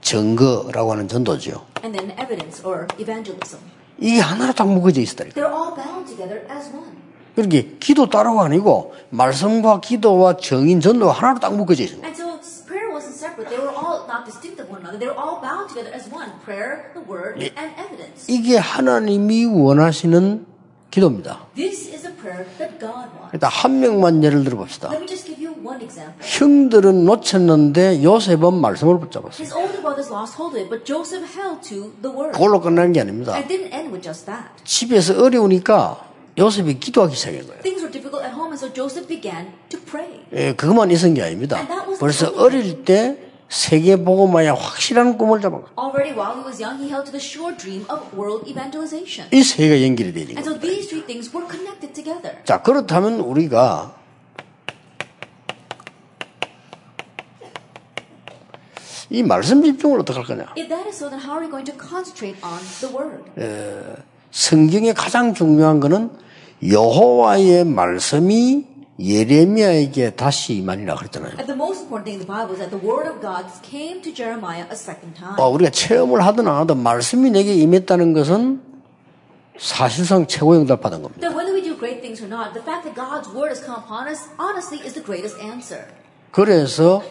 증거라고 0.00 0.92
하는 0.92 1.06
전도죠. 1.06 1.64
and 1.84 1.96
then 1.96 2.10
evidence 2.18 2.60
or 2.66 2.86
evangelism. 2.98 3.60
이게 3.98 4.18
하나로 4.20 4.52
딱 4.52 4.66
묶어져 4.68 5.00
있었다니까. 5.00 5.34
They're 5.40 5.52
all 5.54 5.74
bound 5.76 6.06
together 6.08 6.44
as 6.50 6.70
one. 6.74 6.90
그렇게 7.36 7.76
기도 7.78 8.08
따로가 8.08 8.44
아니고 8.46 8.94
말씀과 9.10 9.80
기도와 9.80 10.36
정인 10.38 10.80
전도가 10.80 11.12
하나로 11.12 11.38
딱 11.38 11.54
묶어져 11.54 11.84
있어요. 11.84 12.02
And 12.02 12.16
so 12.20 12.34
prayer 12.66 12.90
wasn't 12.90 13.14
separate. 13.14 13.48
They 13.50 13.62
were 13.62 13.70
all 13.74 14.06
not 14.10 14.24
distinct 14.26 14.60
of 14.60 14.70
one 14.70 14.82
another. 14.82 14.98
They 14.98 15.06
were 15.06 15.18
all 15.18 15.38
bound 15.40 15.68
together 15.70 15.94
as 15.94 16.10
one. 16.10 16.30
Prayer, 16.44 16.90
the 16.94 17.02
word, 17.06 17.38
and 17.38 17.70
evidence. 17.78 18.26
이게 18.26 18.58
하나님이 18.58 19.46
원하시는 19.46 20.46
기도입니다. 20.94 21.40
This 21.56 21.90
is 21.92 22.06
a 22.06 22.14
prayer 22.14 22.46
that 22.58 22.78
God 22.78 23.10
wants. 23.18 23.30
일단 23.32 23.50
한 23.50 23.80
명만 23.80 24.22
예를 24.22 24.44
들어 24.44 24.56
봅시다. 24.56 24.90
Let 24.90 25.02
me 25.02 25.08
just 25.08 25.26
give 25.26 25.44
you 25.44 25.58
one 25.66 25.82
example. 25.82 26.14
형들은 26.22 27.04
놓쳤는데 27.04 28.04
요셉은 28.04 28.54
말씀을 28.54 29.00
붙잡았어요. 29.00 29.42
His 29.42 29.52
older 29.52 29.80
brothers 29.82 30.12
lost 30.12 30.38
hold 30.38 30.54
of 30.54 30.62
it, 30.62 30.70
but 30.70 30.86
Joseph 30.86 31.26
held 31.34 31.66
to 31.66 31.90
the 32.00 32.14
word. 32.14 32.38
그걸로 32.38 32.60
끝나는 32.60 32.92
게 32.92 33.00
아닙니다. 33.00 33.34
And 33.34 33.42
it 33.42 33.50
didn't 33.50 33.74
end 33.74 33.90
with 33.90 34.02
just 34.06 34.26
that. 34.26 34.46
집에서 34.62 35.20
어려우니까 35.20 35.98
요셉이 36.38 36.78
기도하기 36.78 37.16
시작한 37.16 37.42
거예요. 37.42 37.62
Things 37.62 37.82
were 37.82 37.90
difficult 37.90 38.22
at 38.22 38.30
home, 38.30 38.54
and 38.54 38.58
so 38.62 38.70
Joseph 38.70 39.10
began 39.10 39.50
to 39.70 39.80
pray. 39.82 40.22
예, 40.32 40.54
그것만 40.54 40.92
있은 40.92 41.14
게 41.14 41.22
아닙니다. 41.22 41.58
벌써 41.98 42.30
어릴 42.38 42.84
때 42.84 43.18
세계 43.58 43.94
복음화에 43.94 44.48
확실한 44.48 45.16
꿈을 45.16 45.40
잡았어요. 45.40 45.68
Already 45.78 46.10
while 46.18 46.34
he 46.34 46.44
was 46.44 46.60
young, 46.60 46.82
he 46.82 46.90
held 46.90 47.06
to 47.06 47.12
the 47.14 47.22
sure 47.22 47.56
dream 47.56 47.86
of 47.88 48.02
world 48.18 48.42
evangelization. 48.50 49.30
이세 49.32 49.62
개가 49.68 49.80
연결이 49.86 50.12
되는 50.12 50.34
And 50.36 50.42
거예요. 50.42 50.50
so 50.50 50.60
these 50.60 50.88
three 50.90 51.06
things 51.06 51.30
were 51.30 51.46
connected 51.46 51.94
together. 51.94 52.42
자, 52.44 52.60
그렇다면 52.60 53.20
우리가 53.20 53.94
이 59.10 59.22
말씀 59.22 59.62
집중을 59.62 60.00
어떻게 60.00 60.18
할 60.18 60.26
거냐? 60.26 60.46
If 60.58 60.68
that 60.68 60.88
is 60.88 60.96
so, 60.96 61.08
then 61.08 61.22
how 61.22 61.38
are 61.38 61.46
we 61.46 61.48
going 61.48 61.64
to 61.70 61.78
concentrate 61.78 62.34
on 62.42 62.58
the 62.82 62.90
word? 62.90 64.02
성경의 64.32 64.94
가장 64.94 65.32
중요한 65.32 65.78
것은 65.78 66.10
여호와의 66.66 67.64
말씀이 67.66 68.73
예레미야에게 68.98 70.14
다시 70.14 70.54
임하니라 70.54 70.94
그랬잖아요. 70.96 71.32
And 71.38 71.46
the 71.46 71.58
most 71.58 71.82
important 71.82 72.06
thing 72.06 72.18
in 72.18 72.22
the 72.22 72.30
Bible 72.30 72.54
is 72.54 72.60
that 72.62 72.70
the 72.70 72.78
word 72.78 73.10
of 73.10 73.20
God 73.20 73.46
came 73.62 74.00
to 74.02 74.14
Jeremiah 74.14 74.66
a 74.70 74.78
second 74.78 75.18
time. 75.18 75.34
어, 75.38 75.48
우리가 75.50 75.70
체험을 75.70 76.24
하든 76.24 76.46
안 76.46 76.62
하든 76.62 76.78
말씀이 76.78 77.30
내게 77.30 77.54
임했다는 77.54 78.12
것은 78.12 78.62
사실상 79.58 80.26
최고 80.26 80.54
응답 80.54 80.80
받은 80.80 81.02
겁니다. 81.02 81.20
That 81.20 81.34
whether 81.34 81.54
we 81.54 81.62
do 81.62 81.76
great 81.76 82.00
things 82.00 82.22
or 82.22 82.30
not, 82.30 82.54
the 82.54 82.62
fact 82.62 82.86
that 82.86 82.94
God's 82.94 83.30
word 83.34 83.50
has 83.50 83.58
come 83.62 83.78
upon 83.78 84.06
us, 84.06 84.30
honestly, 84.38 84.78
is 84.84 84.94
the 84.94 85.02
greatest 85.02 85.38
answer. 85.42 85.86
그래서 86.30 87.02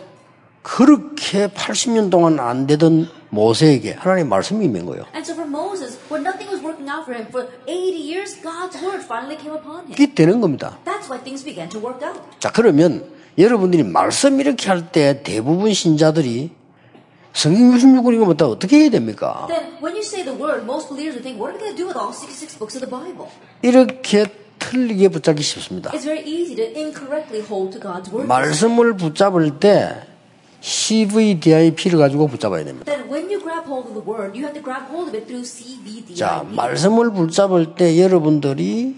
그렇게 0.63 1.47
80년 1.47 2.09
동안 2.09 2.39
안 2.39 2.65
되던 2.65 3.09
모세에게 3.29 3.93
하나님 3.93 4.29
말씀이 4.29 4.63
임한 4.65 4.85
거예요. 4.85 5.03
And 5.13 5.21
so 5.29 5.33
for 5.35 5.47
Moses, 5.47 5.99
when 6.09 6.23
nothing 6.25 6.49
was 6.49 6.63
working 6.63 6.89
out 6.89 7.03
for 7.03 7.13
him 7.13 7.27
for 7.29 7.47
80 7.67 7.99
years, 7.99 8.39
God's 8.41 8.79
word 8.81 9.03
finally 9.03 9.37
came 9.37 9.53
upon 9.53 9.85
him. 9.85 9.91
이게 9.91 10.13
되는 10.13 10.39
겁니다. 10.39 10.79
That's 10.85 11.09
why 11.11 11.19
things 11.21 11.43
began 11.43 11.69
to 11.69 11.79
work 11.83 11.99
out. 12.01 12.21
자, 12.39 12.49
그러면 12.51 13.03
여러분들이 13.37 13.83
말씀 13.83 14.39
이렇게 14.39 14.67
할 14.69 14.89
때 14.91 15.21
대부분 15.23 15.73
신자들이 15.73 16.51
성경 17.33 17.75
66권 17.75 18.13
이거 18.13 18.25
못다 18.25 18.47
어떻게 18.47 18.77
해야 18.77 18.89
됩니까? 18.89 19.47
Then 19.49 19.73
when 19.81 19.95
you 19.97 20.05
say 20.05 20.23
the 20.23 20.37
word, 20.37 20.63
most 20.63 20.87
believers 20.87 21.17
would 21.17 21.25
think, 21.25 21.41
what 21.41 21.51
are 21.51 21.57
we 21.57 21.59
going 21.59 21.75
to 21.75 21.77
do 21.77 21.87
with 21.89 21.97
all 21.97 22.13
66 22.13 22.55
books 22.57 22.77
of 22.77 22.85
the 22.85 22.89
Bible? 22.89 23.27
이렇게 23.63 24.27
틀리게 24.59 25.09
붙잡기 25.09 25.41
쉽습니다. 25.43 25.91
It's 25.91 26.05
very 26.05 26.23
easy 26.23 26.55
to 26.55 26.63
incorrectly 26.77 27.43
hold 27.43 27.73
to 27.75 27.81
God's 27.81 28.07
word. 28.13 28.27
말씀을 28.29 28.95
붙잡을 28.95 29.59
때 29.59 30.07
CVDIP를 30.63 31.99
가지고 31.99 32.27
붙잡아야 32.27 32.63
됩니다. 32.63 32.89
자, 36.15 36.45
말씀을 36.55 37.11
붙잡을 37.11 37.75
때 37.75 38.01
여러분들이 38.01 38.95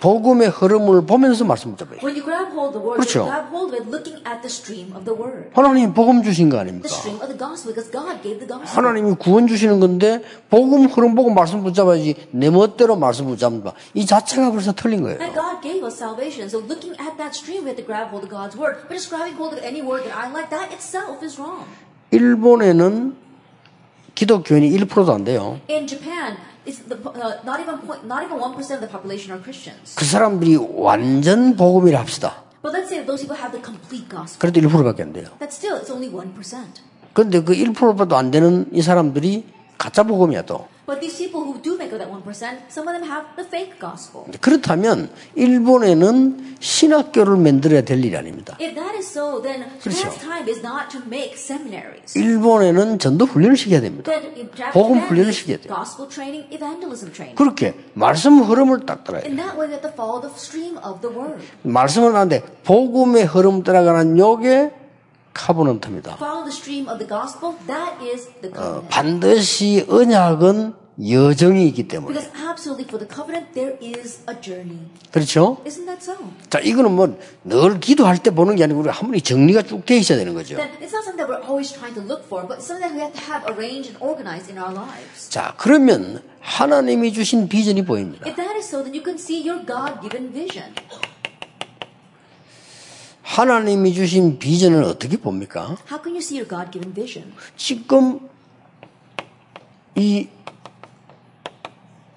복음의 0.00 0.48
흐름을 0.48 1.06
보면서 1.06 1.44
말씀 1.44 1.72
붙잡아요. 1.74 1.98
When 2.02 2.14
you 2.14 2.22
grab 2.24 2.52
hold 2.54 2.76
of 2.76 2.78
the 2.78 2.82
word, 2.82 2.98
그렇죠. 3.00 3.20
you 3.20 3.30
grab 3.30 3.48
hold 3.50 3.74
of 3.74 3.82
it 3.82 3.86
looking 3.90 4.18
at 4.26 4.40
the 4.42 4.50
stream 4.50 4.94
of 4.94 5.04
the 5.04 5.14
word. 5.14 5.50
하나님 5.54 5.92
복음 5.94 6.22
주신 6.22 6.48
거 6.48 6.56
The 6.56 6.70
아닙니까? 6.70 6.88
stream 6.88 7.18
of 7.20 7.28
the 7.28 7.38
gospel, 7.38 7.74
because 7.74 7.90
God 7.90 8.22
gave 8.22 8.38
the 8.38 8.46
gospel. 8.46 8.70
하나님이 8.70 9.16
구원 9.18 9.46
주시는 9.46 9.80
건데 9.80 10.22
복음 10.50 10.86
흐름 10.86 11.14
보고 11.14 11.30
말씀 11.30 11.62
붙잡아야지 11.62 12.28
내 12.30 12.50
멋대로 12.50 12.96
말씀 12.96 13.26
붙잡는다. 13.26 13.72
이 13.94 14.06
자체가 14.06 14.50
벌써 14.50 14.72
틀린 14.72 15.02
거예요. 15.02 15.18
And 15.20 15.34
God 15.34 15.58
gave 15.62 15.82
us 15.82 15.96
salvation. 15.98 16.46
So 16.48 16.58
looking 16.62 16.94
at 17.02 17.18
that 17.18 17.34
stream, 17.34 17.66
we 17.66 17.74
have 17.74 17.80
to 17.80 17.86
grab 17.86 18.08
hold 18.14 18.22
of 18.22 18.30
God's 18.30 18.54
word. 18.56 18.86
But 18.86 18.94
just 18.94 19.10
grabbing 19.10 19.34
hold 19.34 19.52
of 19.54 19.60
any 19.66 19.82
word 19.82 20.06
that 20.06 20.14
I 20.14 20.30
like, 20.30 20.50
that 20.50 20.70
itself 20.70 21.22
is 21.26 21.38
wrong. 21.40 21.66
일본에는 22.10 23.16
기독교인이 24.14 24.70
1%도 24.78 25.12
안 25.12 25.24
돼요. 25.24 25.60
In 25.70 25.86
Japan, 25.86 26.36
it's 26.68 26.84
the, 26.84 26.96
uh, 27.00 27.40
not 27.44 27.60
even 27.60 27.78
point, 27.80 28.04
not 28.04 28.22
even 28.22 28.36
one 28.38 28.52
percent 28.54 28.82
of 28.82 28.84
the 28.84 28.92
population 28.92 29.32
are 29.32 29.40
Christians. 29.42 29.96
그 29.96 30.04
사람들이 30.04 30.56
완전 30.56 31.56
복음이라 31.56 31.98
합시다. 32.00 32.44
But 32.62 32.76
let's 32.76 32.92
say 32.92 33.04
those 33.06 33.24
people 33.24 33.40
have 33.40 33.52
the 33.52 33.64
complete 33.64 34.08
gospel. 34.08 34.38
그래도 34.38 34.60
1%밖에 34.60 35.02
안 35.02 35.12
돼요. 35.12 35.28
That 35.40 35.54
still, 35.54 35.80
it's 35.80 35.90
only 35.90 36.12
one 36.12 36.34
percent. 36.34 36.82
근데 37.14 37.42
그 37.42 37.54
1%보다 37.54 38.18
안 38.18 38.30
되는 38.30 38.66
이 38.72 38.82
사람들이 38.82 39.46
가짜 39.78 40.02
복음이야 40.02 40.42
또. 40.42 40.68
But 40.88 41.02
these 41.02 41.18
people 41.18 41.44
who 41.44 41.60
do 41.60 41.76
make 41.76 41.92
up 41.92 42.00
that 42.00 42.08
one 42.08 42.22
percent, 42.22 42.72
some 42.72 42.88
of 42.88 42.96
them 42.96 43.04
have 43.04 43.36
the 43.36 43.44
fake 43.44 43.78
gospel. 43.78 44.24
그렇다면 44.40 45.10
일본에는 45.34 46.56
신학교를 46.60 47.36
만들어야 47.36 47.82
될 47.82 48.02
일이 48.02 48.16
아닙니다. 48.16 48.56
If 48.58 48.74
that 48.74 48.96
is 48.96 49.06
so, 49.06 49.42
then 49.42 49.68
그렇죠. 49.82 50.08
Time 50.18 50.48
is 50.48 50.64
not 50.64 50.88
to 50.88 51.04
make 51.04 51.34
seminaries. 51.34 52.16
일본에는 52.16 52.98
전도 52.98 53.26
훈련을 53.26 53.58
시켜야 53.58 53.82
됩니다. 53.82 54.10
복음 54.72 55.00
훈련을 55.00 55.34
시켜야 55.34 55.58
돼요. 55.58 55.68
gospel 55.68 56.08
training, 56.08 56.48
evangelism 56.48 57.12
training. 57.12 57.36
그렇게 57.36 57.74
말씀 57.92 58.40
흐름을 58.40 58.86
딱 58.86 59.04
따라야 59.04 59.24
돼요. 59.24 59.30
In 59.30 59.36
that 59.36 59.60
way, 59.60 59.68
have 59.68 59.82
to 59.82 59.92
follow 59.92 60.22
the 60.22 60.32
stream 60.34 60.78
of 60.78 61.02
the 61.02 61.14
word. 61.14 61.44
말씀을 61.64 62.14
하는데 62.14 62.40
복음의 62.64 63.26
흐름 63.26 63.62
따라가는 63.62 64.16
요게 64.16 64.77
카보넌트입니다. 65.38 66.16
Covenant. 67.38 68.88
반드시 68.88 69.86
언약은 69.88 70.74
여정이 71.00 71.68
있기 71.68 71.86
때문에. 71.86 72.18
그렇죠? 75.12 75.62
So? 76.00 76.32
자 76.50 76.58
이거는 76.58 76.90
뭐 76.90 77.16
늘 77.44 77.78
기도할 77.78 78.18
때 78.20 78.30
보는 78.32 78.56
게 78.56 78.64
아니고 78.64 78.80
우리 78.80 78.88
한 78.90 79.06
번이 79.08 79.20
정리가 79.22 79.62
쭉 79.62 79.86
돼 79.86 79.96
있어야 79.98 80.18
되는 80.18 80.34
거죠. 80.34 80.56
For. 82.26 82.48
자 85.28 85.54
그러면 85.56 86.22
하나님이 86.40 87.12
주신 87.12 87.48
비전이 87.48 87.84
보입니다. 87.84 88.26
So, 88.60 88.82
then 88.82 88.92
you 88.92 89.02
can 89.04 89.16
see 89.16 89.48
your 89.48 89.64
God-given 89.64 90.32
vision. 90.32 90.74
하나님이 93.28 93.92
주신 93.92 94.38
비전을 94.38 94.82
어떻게 94.84 95.18
봅니까? 95.18 95.76
How 95.90 96.02
can 96.02 96.14
you 96.14 96.18
see 96.18 96.40
your 96.40 96.48
God-given 96.48 96.94
vision? 96.94 97.30
지금 97.58 98.20
이 99.94 100.28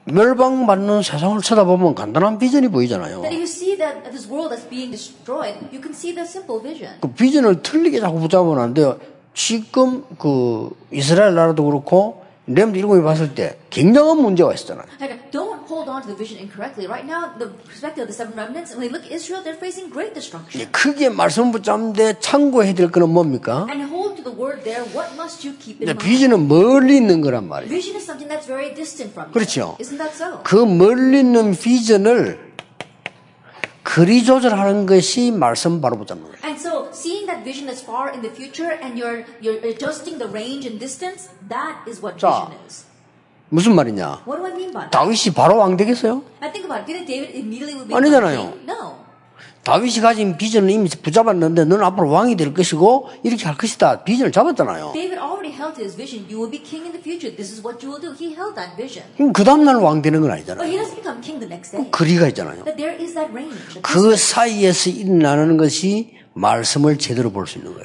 멸망받는 0.05 1.03
세상을 1.03 1.41
쳐다보면 1.41 1.95
간단한 1.95 2.39
비전이 2.39 2.69
보이잖아요. 2.69 3.21
That 3.21 3.35
if 3.35 3.41
you 3.41 3.43
see 3.43 3.77
that 3.77 4.09
this 4.09 4.25
world 4.25 4.55
that's 4.55 4.67
being 4.69 4.89
destroyed, 4.89 5.59
you 5.73 5.83
can 5.83 5.91
see 5.91 6.15
the 6.15 6.25
simple 6.25 6.61
vision. 6.63 7.01
그 7.01 7.11
비전을 7.11 7.61
틀리게 7.61 7.99
자꾸 7.99 8.19
붙잡으면 8.19 8.59
안 8.59 8.73
돼요. 8.73 8.97
지금 9.33 10.05
그 10.17 10.69
이스라엘 10.91 11.35
나라도 11.35 11.65
그렇고 11.65 12.20
렘드 12.47 12.77
일곱이 12.77 13.01
봤을 13.01 13.35
때 13.35 13.57
굉장한 13.69 14.17
문제가 14.17 14.53
있었잖아요. 14.53 14.85
Like, 14.99 15.31
don't 15.31 15.61
hold 15.69 15.89
on 15.89 16.01
to 16.01 16.07
the 16.07 16.17
vision 16.17 16.41
incorrectly. 16.41 16.87
Right 16.89 17.05
now, 17.05 17.37
the 17.37 17.53
perspective 17.69 18.03
of 18.03 18.09
the 18.09 18.17
seven 18.17 18.33
remnants, 18.35 18.73
when 18.73 18.81
they 18.81 18.89
look 18.89 19.05
at 19.05 19.13
Israel, 19.13 19.43
they're 19.45 19.61
facing 19.61 19.93
great 19.93 20.13
destruction. 20.13 20.67
크게 20.71 21.09
말씀 21.09 21.51
붙잡는데 21.51 22.19
참고해야 22.19 22.73
될 22.73 22.89
거는 22.91 23.09
뭡니까? 23.09 23.67
And 23.69 23.85
hold 23.85 24.17
to 24.17 24.23
the 24.25 24.33
word 24.35 24.63
there, 24.65 24.83
what 24.91 25.13
must 25.13 25.45
you 25.47 25.55
keep 25.57 25.79
in 25.79 25.93
mind? 25.93 26.01
비전은 26.03 26.47
멀리 26.47 26.97
있는 26.97 27.21
거란 27.21 27.47
말이에요. 27.47 27.69
Vision 27.69 27.95
is 27.95 28.03
something 28.03 28.27
that's 28.27 28.49
very 28.49 28.73
distant 28.73 29.13
from 29.13 29.29
you. 29.29 29.33
그렇죠. 29.33 29.77
Isn't 29.79 30.01
that 30.01 30.11
so? 30.17 30.41
그 30.43 30.55
멀리 30.65 31.19
있는 31.19 31.53
비전을 31.53 32.50
그리 33.83 34.23
조절하는 34.23 34.85
것이 34.85 35.31
말씀 35.31 35.81
바로 35.81 35.97
붙잡는 35.97 36.23
거예요. 36.23 36.37
And 36.43 36.59
so, 36.59 36.89
seeing 36.93 37.25
that 37.25 37.43
vision 37.43 37.65
that's 37.67 37.83
far 37.83 38.13
in 38.13 38.21
the 38.21 38.29
future 38.33 38.77
and 38.81 38.97
you're, 38.99 39.25
you're 39.41 39.57
adjusting 39.65 40.17
the 40.19 40.29
range 40.29 40.67
and 40.67 40.79
distance, 40.79 41.29
that 41.49 41.81
is 41.89 42.01
what 42.01 42.17
자. 42.19 42.45
vision 42.45 42.65
is. 42.67 42.85
무슨 43.49 43.75
말이냐? 43.75 44.23
What 44.25 44.37
do 44.39 44.45
I 44.45 44.53
mean 44.53 44.71
by 44.71 44.87
that? 44.87 44.91
다윗이 44.91 45.33
바로 45.35 45.57
왕 45.57 45.75
되겠어요? 45.75 46.23
I 46.39 46.51
think 46.53 46.63
about 46.69 46.85
it. 46.85 46.87
Didn't 46.87 47.05
David 47.07 47.35
immediately 47.35 47.75
would 47.75 47.89
become 47.89 47.99
아니잖아요. 47.99 48.53
king? 48.53 48.65
No. 48.69 49.00
다윗이 49.63 49.99
가진 50.01 50.37
비전을 50.37 50.69
이미 50.71 50.89
붙잡았는데 50.89 51.65
너는 51.65 51.85
앞으로 51.85 52.09
왕이 52.09 52.35
될 52.35 52.53
것이고 52.53 53.09
이렇게 53.23 53.45
할 53.45 53.55
것이다. 53.57 54.03
비전을 54.03 54.31
잡았잖아요. 54.31 54.91
David 54.93 55.19
already 55.19 55.53
held 55.53 55.75
to 55.75 55.83
his 55.83 55.95
vision. 55.95 56.25
You 56.29 56.41
will 56.41 56.49
be 56.49 56.57
king 56.63 56.83
in 56.85 56.91
the 56.91 57.01
future. 57.01 57.29
This 57.35 57.53
is 57.53 57.61
what 57.63 57.85
you 57.85 57.93
will 57.93 58.01
do. 58.01 58.13
He 58.17 58.33
held 58.33 58.55
that 58.55 58.73
vision. 58.75 59.05
그럼 59.17 59.33
그 59.33 59.43
다음 59.43 59.63
날 59.63 59.77
왕 59.77 60.01
되는 60.01 60.21
건 60.21 60.31
But 60.33 60.49
아니잖아요. 60.51 60.65
he 60.67 60.77
doesn't 60.81 60.95
become 60.97 61.21
king 61.21 61.37
the 61.39 61.45
next 61.49 61.71
day. 61.77 61.85
거리가 61.91 62.27
있잖아요. 62.29 62.63
That 62.65 62.75
there 62.77 62.97
is 62.97 63.13
that 63.13 63.29
range. 63.31 63.53
That, 63.77 63.81
그 63.83 64.15
사이에서 64.17 64.89
일어나는 64.89 65.57
것이 65.57 66.17
말씀을 66.33 66.97
제대로 66.97 67.29
볼 67.31 67.45
수 67.45 67.57
있는 67.57 67.73
거예요. 67.73 67.83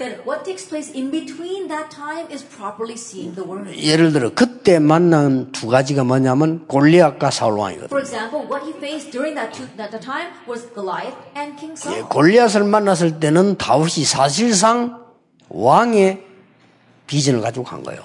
예를 3.83 4.13
들어 4.13 4.31
그때 4.35 4.79
만난 4.79 5.51
두 5.51 5.67
가지가 5.67 6.05
뭐냐면 6.05 6.65
골리앗과 6.69 7.31
사울 7.33 7.59
왕이거든요. 7.59 7.89
예. 11.97 12.03
골리앗을 12.03 12.63
만났을 12.65 13.19
때는 13.19 13.57
다윗이 13.59 14.05
사실상 14.05 15.05
왕의 15.49 16.25
비전을 17.09 17.41
가지고 17.41 17.65
간 17.65 17.83
거예요. 17.83 18.03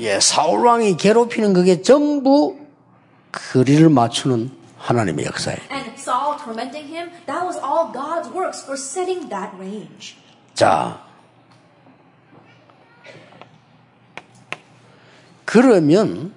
예, 0.00 0.18
사울 0.20 0.66
왕이 0.66 0.96
괴롭히는 0.96 1.52
그게 1.52 1.82
전부 1.82 2.56
거리를 3.32 3.88
맞추는 3.90 4.61
하나님의 4.82 5.24
역사예요. 5.26 5.60
And 5.70 5.92
Saul 5.96 6.36
tormenting 6.42 6.88
him, 6.90 7.10
that 7.26 7.46
was 7.46 7.56
all 7.62 7.92
God's 7.94 8.28
works 8.34 8.62
for 8.64 8.74
setting 8.76 9.28
that 9.30 9.54
range. 9.56 10.16
자, 10.54 10.98
그러면 15.44 16.32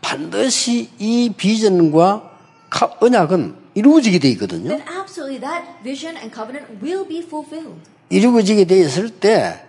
반드시 0.00 0.90
이 0.98 1.32
비전과 1.36 2.30
카- 2.70 2.90
언약은 3.00 3.56
이루어지게 3.74 4.18
돼 4.18 4.28
있거든요. 4.30 4.68
Then 4.68 4.82
absolutely 4.88 5.40
that 5.40 5.64
vision 5.82 6.16
and 6.16 6.32
covenant 6.34 6.80
will 6.82 7.06
be 7.06 7.18
fulfilled. 7.20 7.80
이루어지게 8.10 8.64
돼 8.64 8.78
있을 8.80 9.10
때 9.10 9.60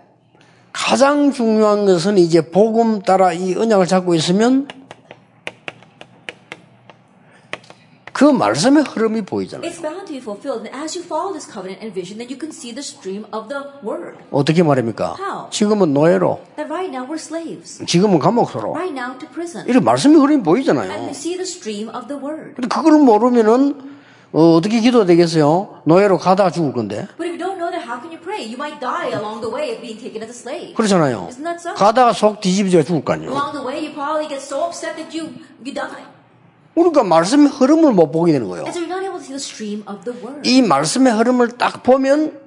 가장 0.72 1.32
중요한 1.32 1.86
것은 1.86 2.18
이제 2.18 2.42
복음 2.52 3.02
따라 3.02 3.34
이 3.34 3.56
언약을 3.56 3.88
잡고 3.88 4.14
있으면 4.16 4.68
그 8.26 8.32
말씀의 8.32 8.84
흐름이 8.88 9.22
보이잖아요. 9.22 9.70
It's 9.70 9.80
bound 9.80 10.08
to 10.08 10.14
be 10.14 10.18
fulfilled. 10.18 10.66
And 10.66 10.74
as 10.74 10.98
you 10.98 11.06
follow 11.06 11.30
this 11.32 11.46
covenant 11.46 11.78
and 11.86 11.94
vision, 11.94 12.18
then 12.18 12.26
you 12.26 12.42
can 12.42 12.50
see 12.50 12.74
the 12.74 12.82
stream 12.82 13.30
of 13.30 13.54
the 13.54 13.70
word. 13.86 14.18
어떻게? 14.32 14.66
How? 14.66 15.48
지금은 15.52 15.94
노예로, 15.94 16.42
That 16.58 16.66
right 16.74 16.90
now 16.90 17.06
we're 17.06 17.22
slaves. 17.22 17.86
지금은 17.86 18.18
감옥소로. 18.18 18.74
Right 18.74 18.98
now 18.98 19.14
to 19.20 19.30
prison. 19.30 19.70
이런 19.70 19.84
말씀의 19.84 20.18
흐름이 20.18 20.42
And 20.42 20.44
보이잖아요. 20.44 20.90
we 21.06 21.14
see 21.14 21.38
the 21.38 21.46
stream 21.46 21.94
of 21.94 22.08
the 22.08 22.18
word. 22.18 22.56
근데 22.56 22.68
그걸 22.68 22.98
모르면은 22.98 23.94
어, 24.34 24.60
떻게 24.60 24.80
기도 24.82 25.06
되겠어요? 25.06 25.84
노예로 25.86 26.18
가다가 26.18 26.50
죽을 26.50 26.74
건데. 26.74 27.06
But 27.22 27.30
if 27.30 27.38
you 27.38 27.38
don't 27.38 27.62
know 27.62 27.70
that, 27.70 27.86
how 27.86 28.02
can 28.02 28.10
you 28.10 28.18
pray? 28.18 28.42
You 28.42 28.58
might 28.58 28.82
die 28.82 29.14
along 29.14 29.46
the 29.46 29.54
way 29.54 29.70
of 29.78 29.86
being 29.86 30.02
taken 30.02 30.26
as 30.26 30.34
a 30.34 30.36
slave. 30.36 30.74
그렇잖아요. 30.74 31.30
Isn't 31.30 31.46
that 31.46 31.62
so? 31.62 31.78
가다가 31.78 32.12
속 32.12 32.42
뒤집어져 32.42 32.82
죽을 32.82 33.06
거 33.06 33.14
아니에요. 33.14 33.30
Along 33.30 33.54
the 33.54 33.62
way, 33.62 33.86
you 33.86 33.94
probably 33.94 34.26
get 34.26 34.42
so 34.42 34.66
upset 34.66 34.98
that 34.98 35.14
you, 35.14 35.30
you 35.62 35.78
die. 35.78 36.15
그러니까 36.76 37.04
말씀의 37.04 37.48
흐름을 37.48 37.94
못 37.94 38.12
보게 38.12 38.34
되는 38.34 38.48
거예요. 38.48 38.66
이 40.44 40.62
말씀의 40.62 41.14
흐름을 41.14 41.58
딱 41.58 41.82
보면 41.82 42.40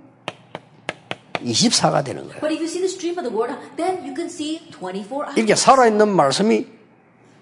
24가 1.42 2.04
되는 2.04 2.28
거예요. 2.28 2.40
Word, 2.42 3.54
then 3.76 4.04
you 4.04 4.14
can 4.14 4.26
see 4.26 4.60
24 4.70 5.32
이렇게. 5.36 5.54
살아있는 5.54 6.08
말씀이 6.08 6.66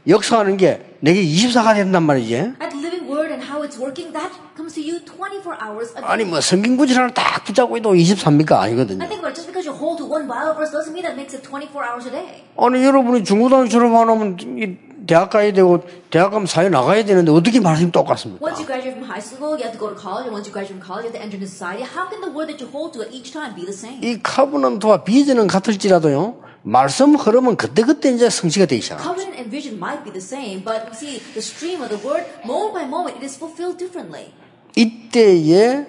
역사하는 0.07 0.57
게 0.57 0.95
내게 1.00 1.25
24가 1.25 1.75
된단 1.75 2.02
말이지. 2.05 2.35
At 2.35 2.71
the 2.71 2.78
living 2.78 3.11
word 3.11 3.33
and 3.33 3.43
how 3.43 3.66
it's 3.66 3.78
working, 3.78 4.12
that 4.12 4.31
comes 4.55 4.75
to 4.75 4.83
you 4.83 5.00
24 5.05 5.59
hours 5.59 5.90
a 5.97 6.00
day. 6.00 6.07
아니 6.07 6.25
뭐 6.25 6.40
성경 6.40 6.76
구절 6.76 6.97
하나 6.97 7.12
딱 7.12 7.43
붙잡고 7.45 7.76
있도 7.78 7.93
23입니까? 7.95 8.52
아니거든요. 8.52 9.02
I 9.02 9.09
think 9.09 9.19
about 9.19 9.33
it, 9.33 9.35
just 9.35 9.50
because 9.50 9.66
you 9.66 9.75
hold 9.75 9.99
to 9.99 10.07
one 10.07 10.28
Bible 10.28 10.55
verse 10.55 10.71
doesn't 10.71 10.95
mean 10.95 11.02
that 11.02 11.16
makes 11.19 11.35
it 11.35 11.43
24 11.43 11.83
hours 11.83 12.07
a 12.07 12.12
day. 12.12 12.45
아니 12.57 12.85
여러분이 12.85 13.25
중고등학교 13.25 13.69
졸업 13.69 13.90
안 13.97 14.09
하면 14.09 14.37
이 14.38 14.86
대학 15.06 15.30
가야 15.30 15.52
되고 15.52 15.82
대학 16.10 16.30
가면 16.30 16.46
사회 16.46 16.68
나가야 16.68 17.04
되는데 17.04 17.30
어떻게 17.32 17.60
말씀이 17.60 17.92
똑같습니까? 17.92 18.44
Once 18.44 18.58
you 18.58 18.66
graduate 18.66 18.96
from 18.96 19.06
high 19.08 19.22
school, 19.22 19.56
you 19.56 19.64
have 19.64 19.72
to 19.72 19.78
go 19.78 19.88
to 19.88 19.96
college, 19.96 20.26
and 20.26 20.34
once 20.34 20.46
you 20.46 20.52
graduate 20.52 20.76
from 20.76 20.82
college, 20.82 21.06
you 21.06 21.12
have 21.12 21.18
to 21.18 21.22
enter 21.22 21.36
into 21.38 21.46
society. 21.46 21.86
How 21.86 22.08
can 22.08 22.20
the 22.20 22.32
word 22.32 22.50
that 22.50 22.58
you 22.58 22.68
hold 22.70 22.92
to 22.98 23.06
each 23.10 23.32
time 23.32 23.54
be 23.54 23.64
the 23.64 23.72
same? 23.75 24.02
이 24.02 24.20
카브넌트와 24.22 25.04
비전은 25.04 25.46
같을지라도요. 25.46 26.42
말씀 26.62 27.14
흐름은 27.14 27.56
그때그때 27.56 28.10
이제 28.10 28.28
성취가 28.28 28.66
되기 28.66 28.82
시작합니다. 28.82 29.06
Covenant 29.06 29.38
and 29.38 29.50
vision 29.50 29.78
might 29.78 30.02
be 30.02 30.10
the 30.10 30.22
same, 30.22 30.64
but 30.64 30.90
see 30.92 31.22
the 31.32 31.44
stream 31.44 31.80
of 31.80 31.94
the 31.94 32.00
word, 32.02 32.26
moment 32.42 32.75
by 32.75 32.84
moment, 32.84 33.16
it 33.16 33.25
is 33.25 33.38
fulfilled 33.38 33.78
differently. 33.78 34.34
이때에 34.75 35.86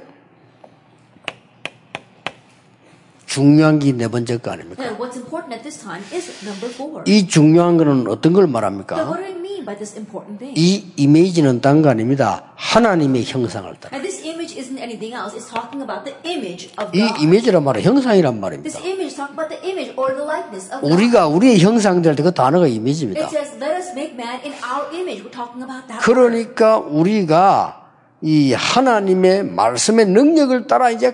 중요한 3.42 3.78
게 3.78 3.94
네 3.94 4.08
번째 4.08 4.38
거 4.38 4.50
아닙니까? 4.52 4.82
And 4.84 4.98
what's 4.98 5.16
important 5.18 5.54
at 5.54 5.62
this 5.62 5.78
time 5.78 6.02
is 6.12 6.26
number 6.44 6.70
four. 6.74 7.04
이 7.06 7.28
중요한 7.28 7.78
거는 7.78 8.08
어떤 8.08 8.34
걸 8.34 8.48
말합니까? 8.48 8.96
what 8.98 9.20
do 9.22 9.26
I 9.26 9.32
mean 9.38 9.64
by 9.64 9.78
this 9.78 9.94
important 9.96 10.40
thing? 10.40 10.58
이 10.58 10.90
이미지는 10.98 11.62
딴 11.62 11.84
거 11.84 11.90
아닙니다. 11.90 12.52
하나님의 12.56 13.26
형상을 13.26 13.70
따라. 13.80 13.94
And 13.96 14.02
this 14.02 14.26
image 14.26 14.58
isn't 14.58 14.82
anything 14.82 15.14
else. 15.14 15.38
It's 15.38 15.46
talking 15.46 15.86
about 15.86 16.02
the 16.04 16.18
image 16.26 16.74
of 16.82 16.90
이. 16.98 17.06
이미지란 17.22 17.64
말은 17.64 17.84
형상이란 17.84 18.40
말입니다. 18.40 18.80
image 18.82 19.14
is 19.14 19.16
talking 19.16 19.38
about 19.38 19.54
the 19.54 19.62
image 19.62 19.94
or 19.94 20.18
the 20.18 20.26
likeness 20.26 20.74
of 20.74 20.82
God. 20.82 20.90
우리가 20.90 21.28
우리의 21.28 21.60
형상될 21.62 22.16
때 22.16 22.24
그 22.24 22.34
단어가 22.34 22.66
이미지입니다. 22.66 23.22
It 23.22 23.30
says, 23.30 23.54
let 23.62 23.78
us 23.78 23.94
make 23.94 24.18
man 24.18 24.42
in 24.42 24.58
our 24.66 24.90
image. 24.98 25.22
We're 25.22 25.30
talking 25.30 25.62
about 25.62 25.86
that. 25.86 26.02
word. 26.02 26.10
그러니까 26.10 26.78
우리가 26.82 27.86
이 28.22 28.54
하나님의 28.54 29.46
말씀의 29.46 30.08
능력을 30.08 30.66
따라 30.66 30.90
이제 30.90 31.14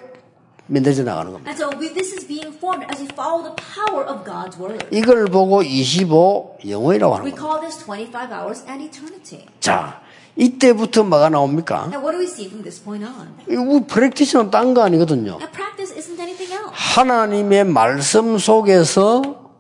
만들어져 0.68 1.04
나가는 1.04 1.32
겁니다. 1.32 1.52
And 1.52 1.62
so 1.62 1.70
we, 1.78 1.94
this 1.94 2.14
is 2.16 2.26
being 2.28 2.56
formed 2.56 2.88
as 2.92 3.02
we 3.02 3.08
follow 3.12 3.44
the 3.44 3.56
power 3.60 4.06
of 4.08 4.24
God's 4.24 4.58
word. 4.58 4.86
이걸 4.92 5.26
보고 5.26 5.62
25 5.62 6.58
영혼이라고 6.68 7.16
하는 7.16 7.26
We 7.26 7.32
겁니다. 7.32 7.42
call 7.44 7.60
this 7.62 7.84
25 7.84 8.32
hours 8.32 8.64
and 8.68 8.84
eternity. 8.84 9.46
자, 9.60 10.02
이때부터 10.36 11.04
뭐가 11.04 11.30
나옵니까? 11.30 11.92
And 11.92 11.98
what 11.98 12.16
do 12.16 12.20
we 12.20 12.26
see 12.28 12.48
from 12.48 12.64
this 12.64 12.82
point 12.82 13.06
on? 13.06 13.36
이 13.50 13.86
프랙티스는 13.88 14.50
딴 14.52 14.74
거 14.74 14.82
아니거든요. 14.84 15.38
And 15.42 15.52
practice 15.52 15.94
isn't 15.94 16.20
anything 16.20 16.52
else. 16.54 16.72
하나님의 16.72 17.66
말씀 17.66 18.38
속에서 18.38 19.52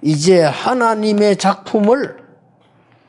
이제 0.00 0.42
하나님의 0.42 1.36
작품을 1.36 2.16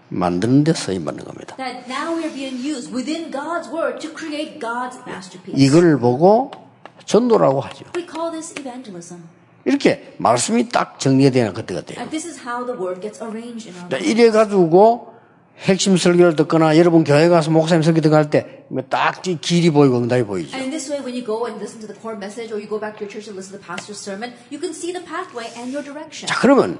만드는 0.09 0.63
데 0.63 0.73
쓰임 0.73 1.05
받는 1.05 1.23
겁니다. 1.23 1.55
That 1.55 1.85
now 1.89 2.15
we 2.17 2.23
are 2.25 2.33
being 2.33 2.57
used 2.65 2.93
within 2.93 3.31
God's 3.31 3.71
word 3.71 3.99
to 4.01 4.11
create 4.13 4.59
God's 4.59 4.97
masterpiece. 5.07 5.55
이걸 5.55 5.97
보고 5.99 6.51
전도라고 7.09 7.59
하죠. 7.61 7.85
We 7.95 8.05
call 8.05 8.31
this 8.31 8.53
evangelism. 8.53 9.23
이렇게 9.65 10.13
말씀이 10.17 10.69
딱 10.69 10.99
정리가 10.99 11.31
되는 11.31 11.53
그때 11.53 11.73
같아요. 11.73 11.97
And 11.97 12.11
this 12.11 12.27
is 12.27 12.39
how 12.39 12.63
the 12.63 12.79
word 12.79 13.01
gets 13.01 13.19
arranged 13.21 13.67
in 13.67 13.75
our. 13.75 14.03
이래 14.05 14.29
가지고 14.29 15.11
핵심 15.57 15.97
설교를 15.97 16.35
듣거나 16.35 16.77
여러분 16.77 17.03
교회 17.03 17.27
가서 17.27 17.49
목사님 17.49 17.81
설교 17.81 18.01
듣할 18.01 18.29
때딱 18.29 19.23
길이 19.41 19.71
보이고 19.71 19.97
응답이 19.97 20.23
보이죠. 20.23 20.55
And 20.55 20.69
in 20.69 20.69
this 20.69 20.87
way, 20.87 21.01
when 21.01 21.17
you 21.17 21.25
go 21.25 21.49
and 21.49 21.57
listen 21.57 21.81
to 21.81 21.87
the 21.89 21.97
core 21.99 22.15
message 22.15 22.53
or 22.53 22.61
you 22.61 22.69
go 22.69 22.79
back 22.79 23.01
to 23.01 23.03
your 23.03 23.09
church 23.09 23.25
and 23.25 23.33
listen 23.33 23.57
to 23.57 23.59
the 23.59 23.65
pastor's 23.65 23.97
sermon, 23.97 24.37
you 24.53 24.61
can 24.61 24.71
see 24.71 24.93
the 24.93 25.01
pathway 25.01 25.49
and 25.57 25.73
your 25.73 25.81
direction. 25.81 26.29
자, 26.29 26.37
그러면 26.37 26.77